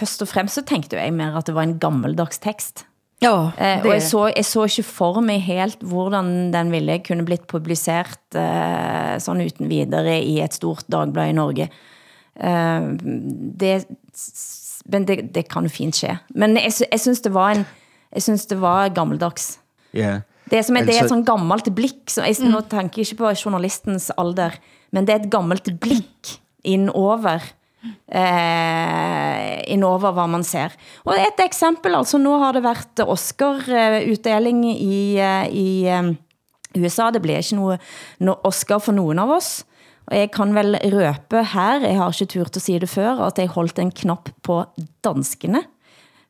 Først 0.00 0.22
og 0.22 0.28
fremmest 0.28 0.60
så 0.60 0.62
tenkte 0.66 0.96
jeg 0.96 1.12
mer 1.12 1.34
at 1.36 1.48
det 1.48 1.54
var 1.56 1.66
en 1.66 1.78
gammeldags 1.82 2.38
tekst. 2.38 2.84
Ja, 3.20 3.52
Eh, 3.58 3.82
det 3.82 3.84
og 3.84 3.90
er 3.90 3.98
jeg 3.98 4.02
så, 4.02 4.20
jeg 4.32 4.44
så 4.48 4.64
ikke 4.64 4.82
for 4.82 5.20
mig 5.20 5.42
helt, 5.44 5.82
hvordan 5.84 6.52
den 6.52 6.70
ville 6.72 6.98
kunne 7.04 7.24
blitt 7.24 7.46
publisert 7.46 8.34
eh, 8.34 9.18
sådan 9.20 9.42
uten 9.44 9.68
videre 9.68 10.22
i 10.22 10.40
et 10.40 10.54
stort 10.54 10.86
dagblad 10.88 11.28
i 11.28 11.36
Norge. 11.36 11.68
Eh, 12.36 12.88
det, 13.60 13.84
men 14.90 15.04
det, 15.08 15.18
det 15.34 15.48
kan 15.48 15.66
jo 15.66 15.72
fint 15.72 15.96
ske. 15.96 16.18
Men 16.34 16.56
jeg, 16.56 16.72
jeg 16.90 17.00
synes 17.00 17.20
det 17.24 17.32
var 17.34 17.54
en, 17.58 17.66
jeg 18.14 18.22
synes 18.22 18.46
det 18.46 18.60
var 18.60 18.88
gammeldags. 18.94 19.58
Ja. 19.94 20.20
Det 20.50 20.58
er, 20.58 20.62
som 20.66 20.76
et, 20.76 20.86
det 20.86 20.94
er 20.96 21.02
Altså- 21.02 21.06
et 21.06 21.12
sånn 21.14 21.24
gammelt 21.28 21.68
blikk, 21.74 22.10
så 22.10 22.24
jeg, 22.26 22.40
nå 22.50 22.60
tenker 22.66 23.00
jeg 23.02 23.10
ikke 23.10 23.20
på 23.22 23.34
journalistens 23.38 24.10
alder, 24.18 24.56
men 24.90 25.06
det 25.06 25.14
er 25.14 25.20
et 25.24 25.30
gammelt 25.30 25.68
blikk 25.80 26.32
innover, 26.66 27.40
eh, 28.10 29.60
innover 29.72 30.12
hvad 30.16 30.28
man 30.32 30.42
ser. 30.44 30.74
Og 31.06 31.14
et 31.14 31.40
eksempel, 31.44 31.94
altså 31.94 32.18
nu 32.18 32.32
har 32.42 32.52
det 32.56 32.62
været 32.64 33.04
Oscar-utdeling 33.06 34.64
i, 34.74 35.18
eh, 35.18 35.46
i 35.54 35.86
eh, 35.86 36.10
USA, 36.78 37.10
det 37.10 37.22
bliver 37.22 37.38
ikke 37.42 37.56
noe 37.58 37.78
no 38.20 38.34
Oscar 38.44 38.78
for 38.82 38.92
nogen 38.96 39.18
av 39.22 39.30
oss, 39.38 39.64
og 40.10 40.18
jeg 40.18 40.30
kan 40.34 40.54
vel 40.54 40.74
røpe 40.84 41.44
her, 41.52 41.80
jeg 41.80 41.96
har 41.96 42.10
ikke 42.10 42.32
turt 42.32 42.56
at 42.56 42.62
sige 42.62 42.80
det 42.82 42.88
før, 42.88 43.26
at 43.26 43.38
jeg 43.38 43.48
holdt 43.48 43.78
en 43.78 43.92
knap 43.94 44.28
på 44.42 44.64
danskene, 45.04 45.62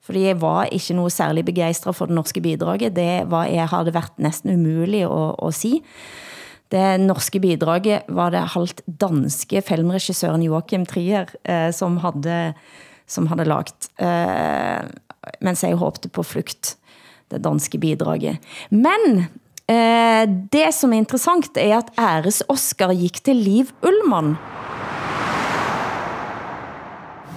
fordi 0.04 0.26
jeg 0.26 0.40
var 0.40 0.64
ikke 0.64 0.94
noget 0.94 1.12
særlig 1.12 1.44
begejstret 1.44 1.96
for 1.96 2.06
det 2.06 2.14
norske 2.14 2.40
bidraget. 2.40 2.96
Det 2.96 3.30
var, 3.30 3.44
jeg 3.44 3.68
havde 3.68 3.94
været 3.94 4.18
næsten 4.18 4.54
umulig 4.54 5.02
at, 5.02 5.34
at 5.46 5.54
sige. 5.54 5.80
Det 6.72 7.00
norske 7.00 7.40
bidraget 7.40 8.02
var 8.08 8.30
det 8.30 8.48
halvt 8.52 8.82
danske 9.00 9.62
filmregissøren 9.62 10.42
Joachim 10.42 10.86
Trier, 10.86 11.24
eh, 11.44 11.72
som, 11.72 11.96
havde, 11.96 12.52
som 13.06 13.26
havde 13.26 13.44
lagt, 13.44 13.88
eh, 14.00 14.84
mens 15.40 15.64
jeg 15.64 15.74
håbte 15.76 16.08
på 16.08 16.22
flugt, 16.22 16.76
det 17.30 17.44
danske 17.44 17.78
bidraget. 17.78 18.38
Men 18.70 19.26
eh, 19.70 20.22
det 20.52 20.68
som 20.74 20.92
er 20.92 21.04
interessant 21.04 21.56
er 21.56 21.78
at 21.78 21.92
æres 21.98 22.42
Oscar 22.48 22.92
gik 22.92 23.22
til 23.24 23.36
Liv 23.36 23.70
Ullmann. 23.82 24.36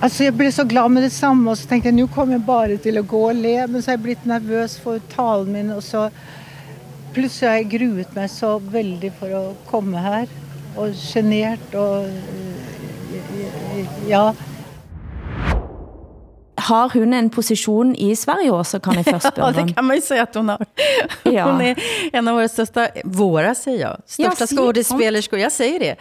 Alltså 0.04 0.24
jag 0.24 0.34
blev 0.34 0.52
så 0.52 0.64
glad 0.64 0.92
med 0.92 1.04
detsamma 1.04 1.52
og 1.52 1.58
så 1.58 1.68
tänkte 1.68 1.88
jag 1.88 1.94
nu 1.96 2.08
kommer 2.08 2.34
jag 2.34 2.42
bara 2.42 2.78
till 2.78 2.98
att 2.98 3.08
gå 3.08 3.30
og 3.30 3.36
le. 3.36 3.68
Men 3.68 3.82
så 3.82 3.92
har 3.92 3.94
jag 3.94 4.00
blivit 4.00 4.26
nervös 4.26 4.78
för 4.80 5.00
talen 5.00 5.52
min 5.52 5.72
och 5.72 5.84
så 5.84 6.10
pludselig 7.14 7.50
har 7.50 7.56
jeg 7.56 7.70
gruet 7.70 8.16
mig 8.16 8.30
så 8.30 8.60
väldigt 8.60 9.14
för 9.20 9.50
att 9.50 9.58
komma 9.70 9.98
här. 9.98 10.28
Och 10.76 10.90
genert 11.14 11.76
och 11.76 12.04
eh, 12.04 12.10
ja. 14.08 14.34
Har 16.64 16.90
hun 16.90 17.14
en 17.14 17.30
position 17.30 17.96
i 17.96 18.16
Sverige 18.16 18.52
også, 18.52 18.80
kan 18.80 18.94
jeg 18.96 19.06
først 19.06 19.38
Ja, 19.38 19.52
det 19.52 19.74
kan 19.76 19.86
man 19.86 19.96
ju 19.96 20.02
säga 20.02 20.24
att 20.24 20.36
hon 20.36 20.50
har. 20.50 20.66
Ja. 21.24 21.52
Hon 21.52 21.62
är 21.62 21.84
en 22.14 22.28
av 22.28 22.36
våra 22.36 22.48
största, 22.48 22.88
våra 23.04 23.56
säger 23.56 23.80
jag, 23.80 23.98
största 24.06 24.46
Ja, 24.50 24.58
skådespelerskor. 24.58 25.40
Jag 25.40 25.52
säger 25.52 25.80
det. 25.80 25.96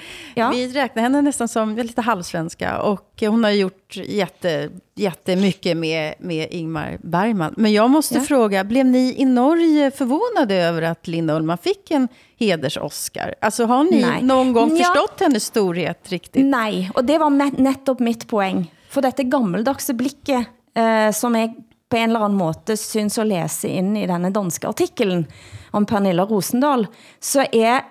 Vi 0.53 0.69
räknar 0.69 1.03
henne 1.03 1.23
nästan 1.23 1.49
som 1.49 1.77
lite 1.77 2.01
halvsvenska. 2.01 2.79
Och 2.79 3.09
hon 3.21 3.45
har 3.45 3.51
gjort 3.51 3.97
jätte, 3.97 4.69
jättemycket 4.95 5.77
med, 5.77 6.15
med 6.19 6.49
Ingmar 6.51 6.99
Bergman. 7.03 7.55
Men 7.57 7.73
jag 7.73 7.91
måste 7.91 8.15
Ja. 8.15 8.21
fråga, 8.21 8.65
blev 8.65 8.87
ni 8.87 9.15
i 9.19 9.25
Norge 9.25 9.91
förvånade 9.91 10.55
över 10.55 10.83
att 10.83 11.07
Linda 11.07 11.35
Ullmann 11.37 11.59
fick 11.59 11.91
en 11.91 12.09
heders-Oscar? 12.39 13.35
Alltså 13.41 13.65
har 13.65 13.85
ni 13.85 14.01
Nej. 14.01 14.23
någon 14.23 14.53
gång 14.53 14.77
Ja. 14.77 14.85
förstått 14.85 15.21
hennes 15.21 15.45
storhet 15.45 15.99
riktigt? 16.09 16.45
Nej, 16.47 16.91
og 16.95 17.05
det 17.05 17.19
var 17.19 17.31
netop 17.63 17.99
mitt 17.99 18.29
poeng. 18.29 18.71
For 18.93 19.05
dette 19.05 19.25
gammeldagse 19.31 19.97
blikket, 19.97 20.51
eh, 20.77 21.11
som 21.17 21.37
jeg 21.39 21.55
på 21.93 21.99
en 21.99 22.11
eller 22.11 22.27
anden 22.27 22.41
måte 22.41 22.77
synes 22.77 23.19
at 23.21 23.29
læse 23.29 23.69
ind 23.69 23.97
i 24.01 24.07
denne 24.09 24.33
danske 24.33 24.69
artiklen 24.69 25.27
om 25.73 25.87
Pernilla 25.89 26.25
Rosendal, 26.29 26.87
så 27.21 27.45
er 27.53 27.85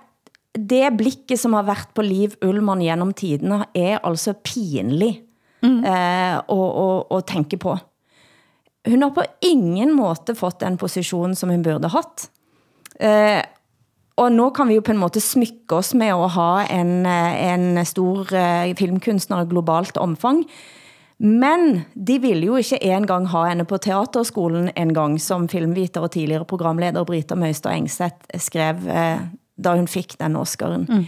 det 0.57 0.97
blikket, 0.97 1.39
som 1.39 1.53
har 1.53 1.63
været 1.63 1.93
på 1.95 2.03
Liv 2.05 2.33
Ullmann 2.45 2.83
gennem 2.83 3.13
tidene, 3.13 3.63
er 3.73 4.01
altså 4.03 4.33
pinlig 4.33 5.21
eh, 5.63 6.37
at, 6.37 6.43
at, 6.49 7.05
at 7.17 7.25
tænke 7.25 7.57
på. 7.57 7.77
Hun 8.89 9.01
har 9.05 9.13
på 9.13 9.23
ingen 9.45 9.93
måte 9.95 10.35
fått 10.35 10.61
den 10.61 10.77
position, 10.81 11.35
som 11.35 11.53
hun 11.53 11.63
burde 11.63 11.89
hatt. 11.93 12.29
Eh, 12.99 13.41
og 14.21 14.31
nu 14.33 14.49
kan 14.53 14.67
vi 14.67 14.77
jo 14.77 14.83
på 14.85 14.93
en 14.93 15.01
måte 15.01 15.21
smykke 15.23 15.77
oss 15.77 15.93
med 15.97 16.11
at 16.13 16.33
ha 16.35 16.51
en, 16.73 17.05
eh, 17.05 17.53
en 17.53 17.85
stor 17.85 18.33
eh, 18.33 18.73
filmkunstner 18.77 19.45
globalt 19.49 19.97
omfang. 19.97 20.43
Men 21.21 21.83
de 21.93 22.17
ville 22.21 22.47
jo 22.47 22.57
ikke 22.57 22.79
engang 22.81 23.27
ha 23.29 23.43
henne 23.51 23.65
på 23.69 23.77
teaterskolen 23.77 24.71
en 24.73 24.93
gang, 24.95 25.19
som 25.21 25.45
filmviter 25.51 26.01
og 26.01 26.15
tidligere 26.15 26.47
programleder 26.49 27.05
Brita 27.05 27.37
Møystad 27.37 27.77
Engseth 27.77 28.39
skrev, 28.41 28.87
eh, 28.89 29.21
da 29.61 29.75
hun 29.77 29.87
fik 29.87 30.17
den 30.17 30.39
Oscaren. 30.39 30.87
Mm. 30.89 31.05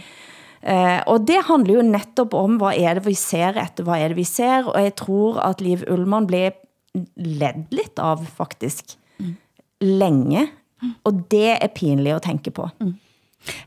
Eh, 0.62 1.00
og 1.10 1.26
det 1.26 1.42
handler 1.48 1.74
jo 1.74 1.82
netop 1.82 2.34
om, 2.34 2.60
hvad 2.62 2.78
er 2.78 2.94
det 2.94 3.06
vi 3.08 3.14
ser 3.18 3.58
etter, 3.58 3.84
hvad 3.84 4.00
er 4.00 4.14
det 4.14 4.16
vi 4.16 4.24
ser, 4.24 4.70
og 4.70 4.82
jeg 4.82 4.94
tror 4.96 5.40
at 5.42 5.60
Liv 5.60 5.82
Ullmann 5.90 6.26
blev 6.30 6.52
ledd 7.16 7.66
lidt 7.74 7.98
av 7.98 8.22
faktisk 8.38 8.94
længe, 9.82 10.46
og 11.04 11.24
det 11.30 11.56
er 11.58 11.74
pinligt 11.74 12.14
at 12.14 12.22
tænke 12.22 12.50
på. 12.54 12.68
Nej, 12.80 12.94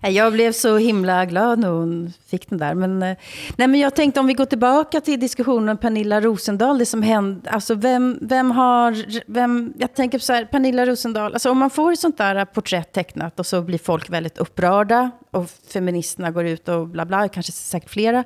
Jag 0.01 0.33
blev 0.33 0.51
så 0.51 0.77
himla 0.77 1.25
glad 1.25 1.59
när 1.59 1.69
hon 1.69 2.13
fick 2.27 2.49
den 2.49 2.57
där. 2.59 2.73
Men, 2.73 3.03
eh, 3.03 3.17
nej, 3.55 3.67
men 3.67 3.79
jag 3.79 3.95
tänkte 3.95 4.19
om 4.19 4.27
vi 4.27 4.33
går 4.33 4.45
tillbaka 4.45 5.01
till 5.01 5.19
diskussionen 5.19 5.69
om 5.69 5.77
Pernilla 5.77 6.21
Rosendal, 6.21 6.77
det 6.77 6.85
som 6.85 7.01
hände. 7.01 7.49
Alltså 7.49 7.75
vem, 7.75 8.19
vem 8.21 8.51
har, 8.51 9.05
vem, 9.31 9.73
jag 9.77 9.93
tänker 9.93 10.19
så 10.19 10.33
här, 10.33 10.45
Pernilla 10.45 10.85
Rosendal, 10.85 11.33
alltså 11.33 11.51
om 11.51 11.57
man 11.57 11.69
får 11.69 11.91
ett 11.91 11.99
sånt 11.99 12.17
där 12.17 12.45
porträtt 12.45 12.93
tecknat 12.93 13.39
och 13.39 13.45
så 13.45 13.61
blir 13.61 13.77
folk 13.77 14.09
väldigt 14.09 14.37
upprörda 14.37 15.11
och 15.31 15.49
feministerna 15.73 16.31
går 16.31 16.45
ut 16.45 16.67
och 16.67 16.87
bla 16.87 17.05
bla, 17.05 17.27
kanske 17.27 17.51
säkert 17.51 17.89
flera. 17.89 18.23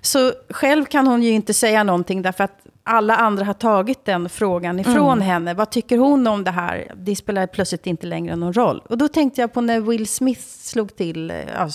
Så 0.00 0.32
själv 0.50 0.84
kan 0.84 1.06
hon 1.06 1.22
ju 1.22 1.30
inte 1.30 1.54
säga 1.54 1.84
någonting 1.84 2.22
därför 2.22 2.44
att 2.44 2.66
alla 2.84 3.16
andra 3.16 3.44
har 3.44 3.54
tagit 3.54 4.04
den 4.04 4.28
frågan 4.28 4.80
ifrån 4.80 5.12
Mm. 5.12 5.20
henne. 5.20 5.54
Vad 5.54 5.70
tycker 5.70 5.98
hon 5.98 6.26
om 6.26 6.44
det 6.44 6.50
här? 6.50 6.92
Det 6.96 7.16
spelar 7.16 7.46
plötsligt 7.46 7.86
inte 7.86 8.06
längre 8.06 8.36
någon 8.36 8.52
roll. 8.52 8.82
Och 8.88 8.98
då 8.98 9.08
tänkte 9.08 9.40
jag 9.40 9.52
på 9.52 9.60
när 9.60 9.80
Will 9.80 10.06
Smith 10.06 10.40
slog 10.42 10.96
till, 10.96 11.32
ja, 11.56 11.68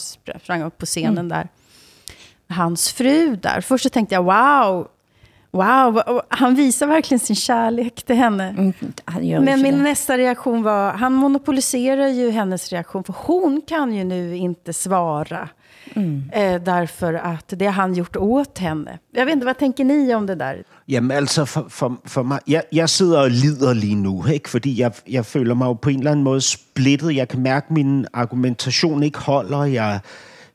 sprang 0.44 0.62
upp 0.64 0.78
på 0.78 0.86
scenen 0.86 1.18
Mm. 1.18 1.30
där. 1.30 1.48
Hans 2.50 2.92
fru 2.94 3.36
där. 3.36 3.62
Först 3.62 3.84
så 3.84 3.90
tänkte 3.90 4.16
jag, 4.16 4.24
wow, 4.24 4.88
Wow, 5.56 6.22
han 6.30 6.56
visar 6.56 6.88
verkligen 6.88 7.20
sin 7.20 7.36
kärlek 7.36 8.04
till 8.04 8.16
henne. 8.16 8.74
Gör 9.22 9.40
Men 9.40 9.62
min 9.62 9.78
det. 9.78 9.84
nästa 9.84 10.18
reaktion 10.18 10.64
var, 10.64 10.92
han 10.92 11.14
monopoliserar 11.14 12.08
ju 12.08 12.30
hennes 12.30 12.72
reaktion, 12.72 13.04
för 13.04 13.14
hon 13.18 13.62
kan 13.68 13.94
ju 13.94 14.04
nu 14.04 14.36
inte 14.36 14.74
svara. 14.74 15.50
Mm. 15.94 16.24
Eh, 16.34 16.62
därför 16.62 17.14
att 17.14 17.54
det 17.58 17.66
har 17.66 17.72
han 17.72 17.94
gjort 17.94 18.16
åt 18.16 18.58
henne. 18.58 19.00
Jeg 19.14 19.26
vet 19.26 19.34
inte, 19.34 19.46
hvad 19.46 19.58
tænker 19.58 19.84
ni 19.84 20.14
om 20.14 20.28
det 20.28 20.36
der? 20.36 20.64
Jamen 20.88 21.18
altså, 21.18 21.46
for, 21.46 21.66
for, 21.70 21.98
for 22.06 22.24
mig, 22.24 22.40
jeg, 22.48 22.64
jeg 22.72 22.90
sidder 22.90 23.20
og 23.22 23.32
lider 23.32 23.74
lige 23.74 23.96
nu, 23.96 24.26
ikke? 24.26 24.50
fordi 24.50 24.82
jeg, 24.82 24.92
jeg 25.08 25.26
føler 25.26 25.54
mig 25.56 25.66
jo 25.66 25.74
på 25.74 25.90
en 25.90 25.98
eller 26.00 26.12
anden 26.12 26.24
måde 26.24 26.42
splittet. 26.42 27.16
Jeg 27.16 27.28
kan 27.28 27.40
mærke, 27.40 27.66
at 27.66 27.72
min 27.72 28.06
argumentation 28.14 29.04
ikke 29.04 29.20
holder. 29.20 29.64
Jeg, 29.64 30.00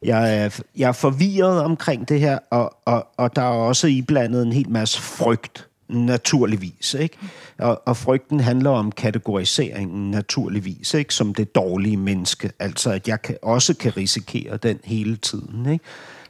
jeg, 0.03 0.44
er, 0.44 0.61
jeg 0.76 0.88
er 0.88 0.92
forvirret 0.92 1.62
omkring 1.62 2.09
det 2.09 2.20
her, 2.20 2.38
og, 2.51 2.76
og, 2.84 3.07
og 3.16 3.36
der 3.36 3.42
er 3.42 3.46
også 3.46 3.86
iblandet 3.86 4.42
en 4.42 4.53
hel 4.53 4.70
masse 4.70 5.01
frygt, 5.01 5.68
naturligvis. 5.88 6.94
Ikke? 6.94 7.18
Og, 7.59 7.82
og 7.86 7.96
frygten 7.96 8.40
handler 8.40 8.70
om 8.70 8.92
kategoriseringen, 8.92 10.11
naturligvis, 10.11 10.94
ikke? 10.94 11.14
som 11.14 11.34
det 11.34 11.55
dårlige 11.55 11.96
menneske. 11.96 12.53
Altså, 12.59 12.90
at 12.90 13.09
jeg 13.09 13.22
kan, 13.22 13.36
også 13.42 13.74
kan 13.74 13.96
risikere 13.96 14.57
den 14.57 14.78
hele 14.84 15.16
tiden. 15.16 15.72
Ikke? 15.72 15.84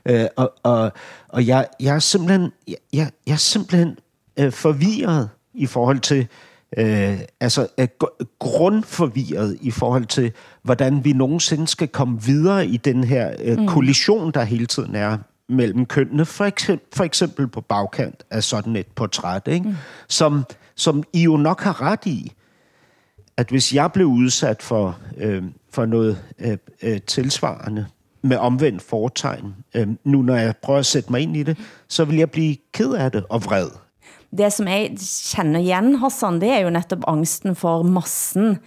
Øh, 0.07 0.29
og 0.37 0.53
og, 0.63 0.93
og 1.29 1.47
jeg, 1.47 1.67
jeg 1.81 1.95
er 1.95 1.99
simpelthen, 1.99 2.53
jeg, 2.69 2.77
jeg, 2.93 3.11
jeg 3.27 3.33
er 3.33 3.37
simpelthen 3.37 3.99
øh, 4.37 4.53
forvirret 4.53 5.29
i 5.55 5.67
forhold 5.67 6.01
til, 6.01 6.19
øh, 6.19 6.27
altså 7.41 7.67
øh, 7.79 7.89
gr- 8.05 8.37
grundforvirret 8.39 9.59
i 9.61 9.71
forhold 9.71 10.07
til, 10.07 10.33
hvordan 10.63 11.05
vi 11.05 11.13
nogensinde 11.13 11.69
skal 11.69 11.89
komme 11.89 12.23
videre 12.23 12.67
i 12.67 12.77
den 12.77 13.05
her 13.05 13.35
øh, 13.43 13.59
Mm. 13.59 13.67
kollision, 13.67 14.31
der 14.33 14.43
hele 14.45 14.67
tiden 14.67 14.95
er 14.95 15.19
mellem 15.49 15.87
kønnene, 15.87 16.25
for 16.25 16.45
eksempel, 16.45 16.87
for 16.97 17.05
eksempel 17.05 17.49
på 17.49 17.61
bagkant 17.61 18.25
af 18.31 18.45
sådan 18.45 18.77
et 18.77 18.87
portræt, 18.87 19.49
ikke? 19.49 19.69
Mm. 19.69 19.75
Som, 20.09 20.45
som 20.75 21.03
I 21.13 21.23
jo 21.23 21.37
nok 21.37 21.61
har 21.61 21.83
ret 21.83 22.07
i, 22.07 22.33
at 23.37 23.49
hvis 23.49 23.75
jeg 23.75 23.93
blev 23.93 24.07
udsat 24.07 24.63
for, 24.63 24.99
øh, 25.17 25.43
for 25.73 25.87
noget 25.87 26.19
øh, 26.39 26.57
øh, 26.83 27.01
tilsvarende 27.07 27.87
med 28.23 28.37
omvendt 28.37 28.83
foretegn, 28.83 29.55
øh, 29.75 29.89
nu 30.05 30.23
når 30.23 30.37
jeg 30.37 30.55
prøver 30.63 30.79
at 30.79 30.87
sætte 30.87 31.13
mig 31.13 31.21
ind 31.21 31.37
i 31.37 31.43
det, 31.43 31.59
så 31.89 32.05
vil 32.05 32.17
jeg 32.17 32.31
blive 32.31 32.57
ked 32.73 32.93
af 32.93 33.13
det 33.13 33.25
og 33.29 33.45
vred. 33.45 33.69
Det 34.31 34.53
som 34.53 34.69
jeg 34.69 34.95
kender 35.35 35.61
igen, 35.61 35.95
Hassan, 36.03 36.41
det 36.41 36.51
er 36.51 36.61
jo 36.65 36.71
netop 36.71 37.05
angsten 37.11 37.57
for 37.59 37.83
massen. 37.83 38.59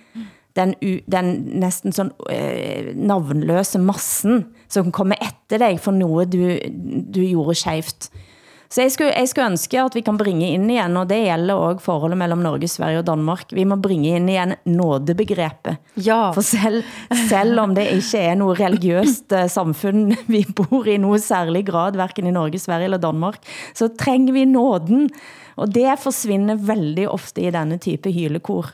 Den, 0.56 0.76
u, 0.84 1.00
den 1.12 1.26
næsten 1.64 1.92
sådan 1.92 2.12
øh, 2.30 2.96
navnløse 2.96 3.80
massen, 3.80 4.46
som 4.70 4.92
kommer 4.92 5.16
efter 5.22 5.58
dig 5.58 5.80
for 5.80 5.92
noget, 5.92 6.34
du, 6.34 6.58
du 7.16 7.26
gjorde 7.26 7.56
skævt. 7.56 8.12
Så 8.74 8.82
jeg 8.82 8.92
skulle, 8.92 9.12
jeg 9.14 9.28
skulle 9.30 9.46
ønske, 9.52 9.80
at 9.82 9.96
vi 9.96 10.02
kan 10.02 10.18
bringe 10.18 10.48
ind 10.50 10.72
igen, 10.72 10.98
og 10.98 11.10
det 11.10 11.20
gælder 11.26 11.54
også 11.54 11.86
forholdet 11.86 12.18
mellem 12.18 12.42
Norge, 12.42 12.68
Sverige 12.68 13.04
og 13.04 13.08
Danmark. 13.08 13.54
Vi 13.54 13.64
må 13.64 13.76
bringe 13.76 14.16
ind 14.16 14.30
igen 14.30 14.54
nådebegrebet. 14.66 15.78
Ja. 15.98 16.32
For 16.32 16.42
selv, 16.42 16.84
selv 17.30 17.60
om 17.60 17.76
det 17.76 17.86
ikke 17.94 18.18
er 18.18 18.34
noget 18.36 18.60
religiøst 18.60 19.34
eh, 19.34 19.50
samfund, 19.50 20.16
vi 20.28 20.46
bor 20.56 20.86
i 20.90 20.98
noget 20.98 21.22
særlig 21.22 21.66
grad, 21.68 21.94
hverken 21.94 22.28
i 22.28 22.32
Norge, 22.32 22.60
Sverige 22.60 22.90
eller 22.90 22.98
Danmark, 22.98 23.38
så 23.76 23.90
trænger 24.00 24.34
vi 24.34 24.46
nåden. 24.46 25.10
Og 25.56 25.74
det 25.74 26.00
forsvinder 26.02 26.60
veldig 26.60 27.10
ofte 27.10 27.44
i 27.44 27.52
denne 27.54 27.80
type 27.82 28.12
hylekor. 28.12 28.74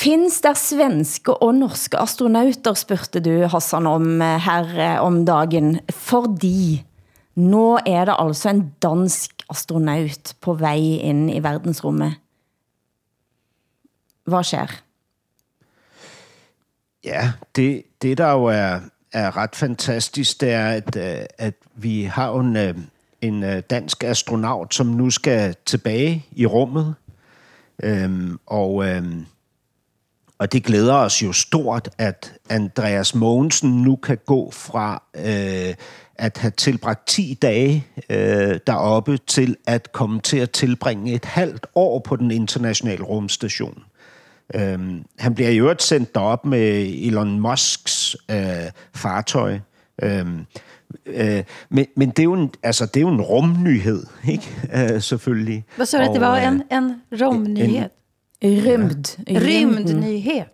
Finns 0.00 0.38
der 0.40 0.56
svenske 0.56 1.34
og 1.44 1.58
norske 1.58 1.98
astronauter, 2.00 2.72
spurgte 2.78 3.20
du 3.20 3.34
Hassan 3.52 3.86
om 3.86 4.22
eh, 4.24 4.38
her 4.40 4.70
eh, 4.80 5.00
om 5.04 5.18
dagen, 5.28 5.80
fordi 5.92 6.80
nu 7.36 7.76
er 7.84 8.08
det 8.08 8.14
altså 8.16 8.48
en 8.48 8.62
dansk 8.80 9.44
astronaut 9.52 10.32
på 10.40 10.54
vej 10.56 11.04
ind 11.04 11.28
i 11.30 11.42
verdensrummet. 11.44 12.16
Hvad 14.24 14.44
sker? 14.44 14.72
Ja, 17.04 17.32
det, 17.56 17.82
det 18.02 18.18
der 18.18 18.32
jo 18.32 18.44
er, 18.44 18.80
er 19.12 19.36
ret 19.36 19.56
fantastisk, 19.56 20.40
det 20.40 20.52
er, 20.52 20.68
at, 20.68 20.96
øh, 20.96 21.26
at 21.38 21.54
vi 21.74 22.04
har 22.04 22.40
en, 22.40 22.56
øh, 22.56 22.74
en 23.20 23.42
øh, 23.42 23.62
dansk 23.70 24.04
astronaut, 24.04 24.74
som 24.74 24.86
nu 24.86 25.10
skal 25.10 25.54
tilbage 25.66 26.26
i 26.32 26.46
rummet. 26.46 26.94
Øhm, 27.82 28.38
og, 28.46 28.88
øhm, 28.88 29.26
og 30.38 30.52
det 30.52 30.64
glæder 30.64 30.94
os 30.94 31.22
jo 31.22 31.32
stort, 31.32 31.88
at 31.98 32.32
Andreas 32.48 33.14
Mogensen 33.14 33.82
nu 33.82 33.96
kan 33.96 34.18
gå 34.26 34.50
fra 34.50 35.02
øh, 35.14 35.74
at 36.14 36.38
have 36.38 36.50
tilbragt 36.50 37.06
10 37.06 37.38
dage 37.42 37.86
øh, 38.10 38.58
deroppe 38.66 39.18
til 39.26 39.56
at 39.66 39.92
komme 39.92 40.20
til 40.20 40.36
at 40.36 40.50
tilbringe 40.50 41.14
et 41.14 41.24
halvt 41.24 41.66
år 41.74 41.98
på 41.98 42.16
den 42.16 42.30
internationale 42.30 43.04
rumstation. 43.04 43.84
Øhm, 44.54 45.04
han 45.18 45.34
bliver 45.34 45.50
i 45.50 45.58
øvrigt 45.58 45.82
sendt 45.82 46.14
derop 46.14 46.44
med 46.44 46.92
Elon 47.06 47.40
Musks 47.40 48.16
øh, 48.30 48.36
fartøj. 48.94 49.58
Øhm, 50.02 50.46
øh, 51.06 51.44
men, 51.68 51.86
men 51.96 52.10
det 52.10 52.18
er 52.18 52.24
jo 52.24 52.34
en, 52.34 52.50
altså, 52.62 52.86
det 52.86 52.96
er 52.96 53.00
jo 53.00 53.08
en 53.08 53.20
rumnyhed, 53.20 54.02
ikke? 54.28 54.50
Øh, 54.94 55.02
selvfølgelig. 55.02 55.64
Hvad 55.76 55.86
så 55.86 55.98
det, 55.98 56.10
det 56.12 56.20
var 56.20 56.30
Og, 56.30 56.38
øh, 56.38 56.48
en, 56.48 56.62
en 56.70 56.94
romnyhed? 57.22 57.88
Rymd. 58.44 59.18
Rymdnyhed. 59.28 60.44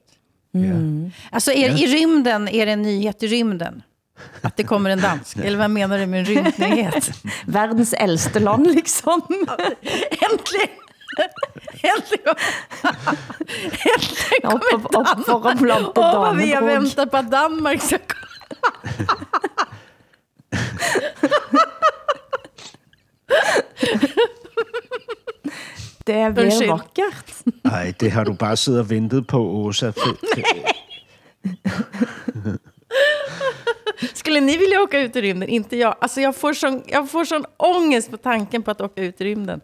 Mm. 0.55 1.12
Alltså 1.32 1.51
är, 1.51 1.70
i 1.70 1.86
rymden, 1.86 2.49
är 2.49 2.64
det 2.64 2.72
en 2.72 2.82
nyhet 2.82 3.22
i 3.22 3.26
rymden? 3.28 3.82
Att 4.42 4.57
det 4.57 4.64
kommer 4.64 4.90
en 4.90 4.99
dansk? 4.99 5.36
Eller 5.44 5.59
vad 5.59 5.70
menar 5.70 5.99
du 5.99 6.07
med 6.07 6.20
en 6.20 6.26
rymdnyhet? 6.26 7.12
Världens 7.47 7.94
äldste 7.99 8.38
land 8.38 8.66
liksom. 8.66 9.22
Äntligen! 10.11 10.86
Upp 14.43 14.64
för 14.71 14.79
att 15.01 15.27
Danmark! 15.27 15.59
planta 15.59 16.01
Åh, 16.01 16.21
vad 16.21 16.37
vi 16.37 16.53
har 16.53 16.62
väntat 16.62 17.11
på 17.11 17.17
att 17.17 17.31
Danmark 17.31 17.83
ska 17.83 17.99
komma. 17.99 18.27
Det 26.05 26.35
bliver 26.35 26.45
Undskyld. 26.47 26.71
vakkert. 26.71 27.35
Nej, 27.62 27.95
det 27.99 28.11
har 28.11 28.25
du 28.25 28.33
bare 28.33 28.57
siddet 28.57 28.81
og 28.81 28.91
ventet 28.91 29.27
på, 29.27 29.39
Åsa. 29.39 29.93
Skulle 34.14 34.41
ni 34.41 34.57
vilja 34.57 34.83
åka 34.83 34.99
ut 35.01 35.17
i 35.17 35.21
rymden? 35.21 35.49
Inte 35.49 35.77
jag. 35.77 35.97
Alltså 36.01 36.21
jag 36.21 36.37
får 36.37 36.53
sån, 36.53 36.83
jeg 36.87 37.11
får 37.11 37.25
sån 37.25 37.45
ångest 37.57 38.11
på 38.11 38.17
tanken 38.17 38.62
på 38.62 38.71
att 38.71 38.81
åka 38.81 39.03
ut 39.03 39.21
i 39.21 39.25
rymden. 39.25 39.61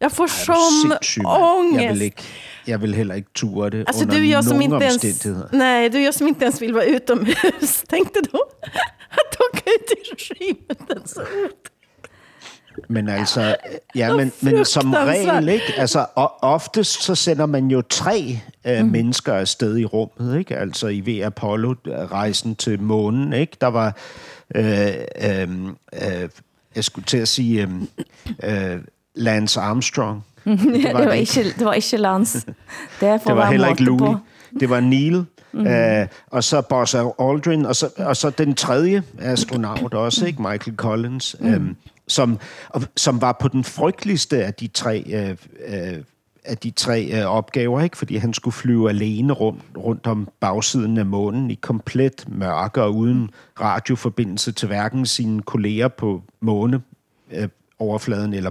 Jag 0.00 0.12
får. 0.12 0.28
Jeg 0.48 1.26
ångest. 1.26 1.94
vil, 1.94 2.02
ikke, 2.02 2.22
jeg 2.66 2.82
vil 2.82 2.94
heller 2.94 3.14
ikke 3.14 3.30
ture 3.34 3.70
det 3.70 3.84
Alltså 3.86 4.04
under 4.04 4.16
du 4.18 4.24
jag 4.24 4.44
som 4.44 4.60
inte 4.60 4.84
ens, 4.84 5.26
nej, 5.52 5.88
du 5.88 5.98
jag 5.98 6.14
som 6.14 6.28
inte 6.28 6.44
ens 6.44 6.62
vill 6.62 6.74
vara 6.74 6.84
utomhus. 6.84 7.82
Tänkte 7.88 8.20
då 8.32 8.38
att 9.10 9.36
åka 9.40 9.70
ut 9.70 9.90
i 9.90 10.34
rymden 10.34 11.08
så 11.08 11.22
Men 12.88 13.08
altså, 13.08 13.56
ja, 13.94 14.16
men, 14.16 14.32
men 14.40 14.64
som 14.64 14.82
frygtansvært. 14.82 15.34
regel, 15.34 15.48
ikke? 15.48 15.74
Altså, 15.76 16.06
oftest 16.42 17.02
så 17.02 17.14
sender 17.14 17.46
man 17.46 17.68
jo 17.68 17.82
tre 17.82 18.40
øh, 18.66 18.80
mm. 18.80 18.88
mennesker 18.88 19.32
afsted 19.32 19.76
i 19.78 19.84
rummet, 19.84 20.38
ikke? 20.38 20.56
Altså 20.56 20.88
i 20.88 21.00
ved 21.06 21.22
Apollo-rejsen 21.22 22.56
til 22.56 22.82
månen, 22.82 23.32
ikke? 23.32 23.56
Der 23.60 23.66
var, 23.66 23.96
øh, 24.54 24.88
øh, 25.22 25.48
øh, 25.92 26.28
jeg 26.76 26.84
skulle 26.84 27.04
til 27.04 27.18
at 27.18 27.28
sige, 27.28 27.68
øh, 28.44 28.74
øh, 28.74 28.80
Lance 29.18 29.60
Armstrong. 29.60 30.24
det, 30.44 30.94
var 30.94 31.12
ikke, 31.12 31.44
det 31.58 31.64
var 31.64 31.72
ikke 31.72 31.96
Lance. 31.96 32.38
Det 33.00 33.08
er 33.08 33.18
for 33.18 33.30
Det 33.30 33.36
var 33.36 33.50
heller 33.50 33.68
ikke 33.68 33.84
måte 33.84 33.98
på. 33.98 34.04
Louis. 34.04 34.18
Det 34.60 34.70
var 34.70 34.80
Neil. 34.80 35.24
Mm. 35.52 35.66
Øh, 35.66 36.06
og 36.26 36.44
så 36.44 36.60
Buzz 36.60 36.94
Aldrin, 36.94 37.66
og 37.66 37.76
så, 37.76 37.88
og 37.96 38.16
så 38.16 38.30
den 38.30 38.54
tredje 38.54 39.02
astronaut 39.18 39.94
også, 39.94 40.26
ikke? 40.26 40.42
Michael 40.42 40.76
Collins, 40.76 41.36
mm. 41.40 41.54
øhm, 41.54 41.76
som, 42.08 42.38
som 42.96 43.20
var 43.20 43.32
på 43.40 43.48
den 43.48 43.64
frygteligste 43.64 44.44
af 44.44 44.54
de 44.54 44.66
tre, 44.66 45.04
øh, 45.06 45.36
øh, 45.68 46.02
af 46.44 46.58
de 46.58 46.70
tre 46.70 47.10
øh, 47.12 47.26
opgaver, 47.26 47.80
ikke? 47.80 47.96
fordi 47.96 48.16
han 48.16 48.34
skulle 48.34 48.54
flyve 48.54 48.88
alene 48.88 49.32
rundt, 49.32 49.62
rundt 49.76 50.06
om 50.06 50.28
bagsiden 50.40 50.98
af 50.98 51.06
månen 51.06 51.50
i 51.50 51.54
komplet 51.54 52.24
mørke 52.28 52.82
og 52.82 52.94
uden 52.94 53.30
radioforbindelse 53.60 54.52
til 54.52 54.68
hverken 54.68 55.06
sine 55.06 55.42
kolleger 55.42 55.88
på 55.88 56.22
måne 56.40 56.80
øh, 57.30 57.48
overfladen 57.78 58.34
eller, 58.34 58.50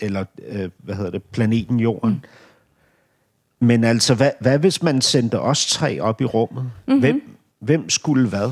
eller 0.00 0.24
øh, 0.48 0.70
hvad 0.76 0.94
hedder 0.94 1.10
det, 1.10 1.22
planeten 1.22 1.80
Jorden. 1.80 2.10
Mm. 2.10 3.66
Men 3.66 3.84
altså, 3.84 4.14
hvad, 4.14 4.30
hvad 4.40 4.58
hvis 4.58 4.82
man 4.82 5.00
sendte 5.00 5.40
os 5.40 5.66
tre 5.66 6.00
op 6.00 6.20
i 6.20 6.24
rummet? 6.24 6.62
Mhm. 6.62 6.72
Mm-hmm. 6.86 7.00
Hvem, 7.00 7.22
hvem 7.58 7.90
skulle 7.90 8.28
hvad? 8.28 8.50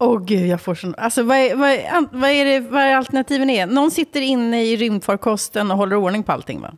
Åh 0.00 0.08
oh, 0.08 0.26
gud, 0.26 0.46
jag 0.46 0.60
får 0.60 0.74
sån... 0.74 0.94
Alltså 0.98 1.22
vad 1.22 1.36
är, 1.36 1.56
vad, 1.56 1.70
är, 1.70 2.08
vad, 2.12 2.30
är 2.30 2.44
det, 2.44 2.60
vad 2.60 2.82
är 2.82 2.96
alternativen 2.96 3.50
är? 3.50 3.66
Någon 3.66 3.90
sitter 3.90 4.20
inne 4.20 4.64
i 4.64 4.76
rymdfarkosten 4.76 5.70
och 5.70 5.76
håller 5.76 5.96
ordning 5.96 6.22
på 6.22 6.32
allting 6.32 6.60
va? 6.60 6.74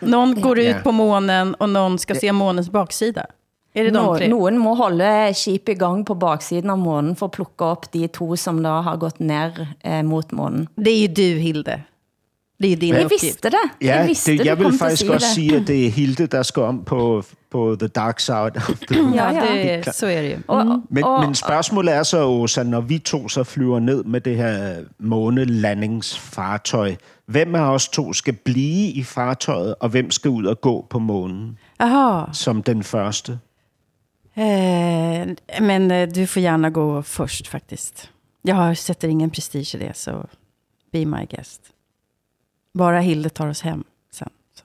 Någon 0.00 0.40
går 0.40 0.58
ut 0.58 0.82
på 0.82 0.92
månen 0.92 1.54
och 1.54 1.68
någon 1.68 1.98
ska 1.98 2.14
se 2.14 2.32
månens 2.32 2.70
baksida. 2.70 3.26
Er 3.72 3.84
det 3.84 3.90
de 3.90 3.98
Nå, 4.02 4.16
tre? 4.18 4.28
Nogen 4.28 4.58
må 4.58 4.74
holde 4.74 5.34
skip 5.34 5.68
i 5.68 5.74
gang 5.74 6.04
på 6.04 6.14
baksiden 6.14 6.70
av 6.70 6.78
månen 6.78 7.14
for 7.16 7.30
at 7.30 7.36
plukke 7.36 7.64
op 7.64 7.86
de 7.92 8.08
to, 8.08 8.36
som 8.36 8.62
da 8.62 8.80
har 8.82 8.96
gått 8.96 9.18
ned 9.18 9.66
eh, 9.80 10.02
mot 10.02 10.32
månen. 10.32 10.68
Det 10.74 10.90
är 10.90 10.98
ju 10.98 11.08
du, 11.08 11.38
Hilde. 11.38 11.80
Det 12.62 12.68
ju 12.68 12.74
din 12.74 12.94
Jeg 12.94 13.04
uppgift. 13.04 13.22
vidste 13.22 13.50
det. 13.50 13.56
Ja, 13.82 13.96
jeg 13.96 14.08
vidste, 14.08 14.32
det, 14.36 14.44
jeg 14.46 14.58
du 14.58 14.62
vil 14.68 14.78
faktisk 14.78 15.06
også 15.10 15.26
sige 15.34 15.34
sige, 15.48 15.50
det. 15.56 15.60
at 15.60 15.66
det 15.68 15.86
er 15.86 15.90
Hilde, 15.90 16.26
der 16.26 16.42
skal 16.42 16.62
om 16.62 16.84
på, 16.84 17.22
på 17.50 17.76
The 17.78 17.88
Dark 17.88 18.20
Side 18.20 18.36
of 18.56 18.78
the 18.88 19.02
Moon. 19.02 19.14
Ja, 19.14 19.30
ja. 19.44 19.76
det, 19.84 19.94
så 19.94 20.06
är 20.06 20.22
det 20.22 20.30
ju. 20.30 20.36
Og, 20.48 20.66
Mm. 20.66 20.82
Men, 20.90 21.04
og, 21.04 21.20
men 21.24 21.34
spørgsmålet 21.34 21.94
er 21.94 22.02
så, 22.02 22.24
Åsa, 22.26 22.62
når 22.62 22.80
vi 22.80 22.98
to 22.98 23.28
så 23.28 23.44
flyver 23.44 23.78
ned 23.80 24.04
med 24.04 24.20
det 24.20 24.36
her 24.36 24.76
månelandingsfartøj, 24.98 26.94
hvem 27.26 27.54
af 27.54 27.60
os 27.74 27.88
to 27.88 28.12
skal 28.12 28.34
blive 28.34 28.90
i 28.90 29.02
fartøjet, 29.02 29.74
og 29.80 29.88
hvem 29.88 30.10
skal 30.10 30.30
ud 30.30 30.44
og 30.44 30.60
gå 30.60 30.86
på 30.90 30.98
månen 30.98 31.58
Aha. 31.78 32.24
som 32.32 32.62
den 32.62 32.82
første? 32.82 33.38
Eh, 34.36 35.28
men 35.60 35.90
eh, 35.90 36.08
du 36.14 36.26
får 36.26 36.40
gärna 36.40 36.70
gå 36.70 37.02
först 37.02 37.46
faktiskt. 37.48 38.10
Jag 38.44 38.54
har, 38.54 38.74
sätter 38.74 39.08
ingen 39.08 39.30
prestige 39.30 39.74
i 39.76 39.78
det, 39.78 39.96
så 39.96 40.10
be 40.92 41.04
my 41.04 41.26
guest. 41.36 41.60
Bara 42.78 43.00
Hilde 43.00 43.28
tar 43.28 43.48
oss 43.48 43.60
hem 43.60 43.84
sen. 44.12 44.28
Så. 44.54 44.62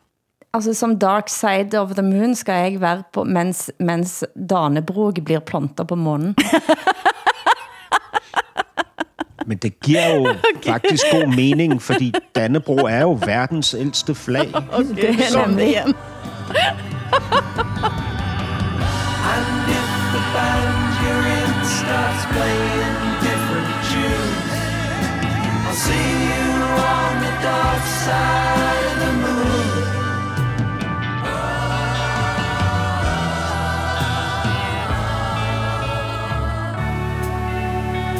altså, 0.54 0.74
som 0.74 1.00
Dark 1.00 1.30
Side 1.30 1.80
of 1.80 1.96
the 1.96 2.02
Moon 2.02 2.36
skal 2.36 2.54
jeg 2.54 2.82
være 2.82 3.04
på, 3.14 3.24
mens, 3.24 3.72
mens 3.80 4.24
Danebrog 4.50 5.14
bliver 5.26 5.40
plantet 5.40 5.88
på 5.88 5.96
månen. 5.96 6.36
Men 9.48 9.58
det 9.58 9.80
giver 9.80 10.16
jo 10.16 10.22
okay. 10.30 10.72
faktisk 10.72 11.04
god 11.12 11.36
mening, 11.36 11.82
fordi 11.82 12.14
Dannebro 12.36 12.76
er 12.76 13.02
jo 13.02 13.20
verdens 13.26 13.74
ældste 13.74 14.16
flag. 14.16 14.48
Det 14.96 15.10
er 15.10 15.48
nemlig. 15.48 15.78
And 15.78 15.94
if 19.70 19.90
the 20.14 20.22
band 20.34 20.94
you're 21.02 21.26
in 21.38 21.66
starts 21.66 22.26
playing 22.34 22.85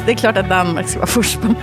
Det 0.06 0.12
är 0.12 0.16
klart 0.16 0.36
att 0.36 0.48
Danmark 0.48 0.88
ska 0.88 0.98
vara 0.98 1.06
først 1.06 1.40
på 1.40 1.54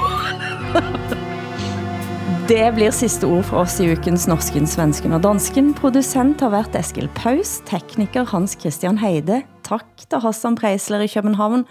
Det 2.47 2.75
blir 2.75 2.91
sidste 2.91 3.25
ord 3.25 3.45
for 3.45 3.57
oss 3.57 3.79
i 3.79 3.85
ukens 3.85 4.27
Norsken, 4.27 4.67
Svensken 4.67 5.13
og 5.13 5.21
Dansken. 5.23 5.73
Producent 5.73 6.41
har 6.41 6.49
været 6.49 6.75
Eskil 6.75 7.07
Paus, 7.15 7.61
tekniker 7.65 8.25
Hans 8.27 8.57
Christian 8.59 8.97
Heide. 8.97 9.41
Tak 9.63 10.05
Hassan 10.23 10.55
Preisler 10.55 11.03
i 11.03 11.07
København 11.07 11.65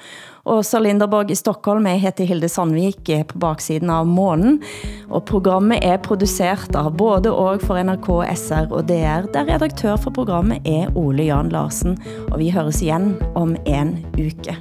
og 0.44 0.64
så 0.64 0.80
Linderborg 0.82 1.30
i 1.30 1.34
Stockholm. 1.38 1.86
Jeg 1.86 2.00
heter 2.00 2.24
Hilde 2.26 2.48
Sandvik 2.48 3.10
på 3.28 3.38
baksiden 3.38 3.90
av 3.90 4.06
månen. 4.06 4.60
Og 5.10 5.24
programmet 5.28 5.84
er 5.84 6.02
produceret 6.02 6.74
av 6.76 6.90
både 6.96 7.30
og 7.30 7.62
for 7.62 7.78
NRK, 7.78 8.10
SR 8.34 8.72
og 8.72 8.88
DR, 8.88 9.28
der 9.34 9.48
redaktør 9.52 9.96
for 9.96 10.10
programmet 10.10 10.66
er 10.66 10.90
Ole 10.96 11.28
Jan 11.28 11.52
Larsen. 11.52 11.98
Og 12.32 12.40
vi 12.42 12.50
høres 12.50 12.82
igen 12.82 13.14
om 13.34 13.56
en 13.66 13.98
uke. 14.18 14.56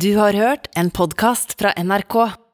Du 0.00 0.14
har 0.16 0.32
hørt 0.32 0.70
en 0.76 0.88
podcast 0.90 1.58
fra 1.60 1.74
NRK. 1.76 2.14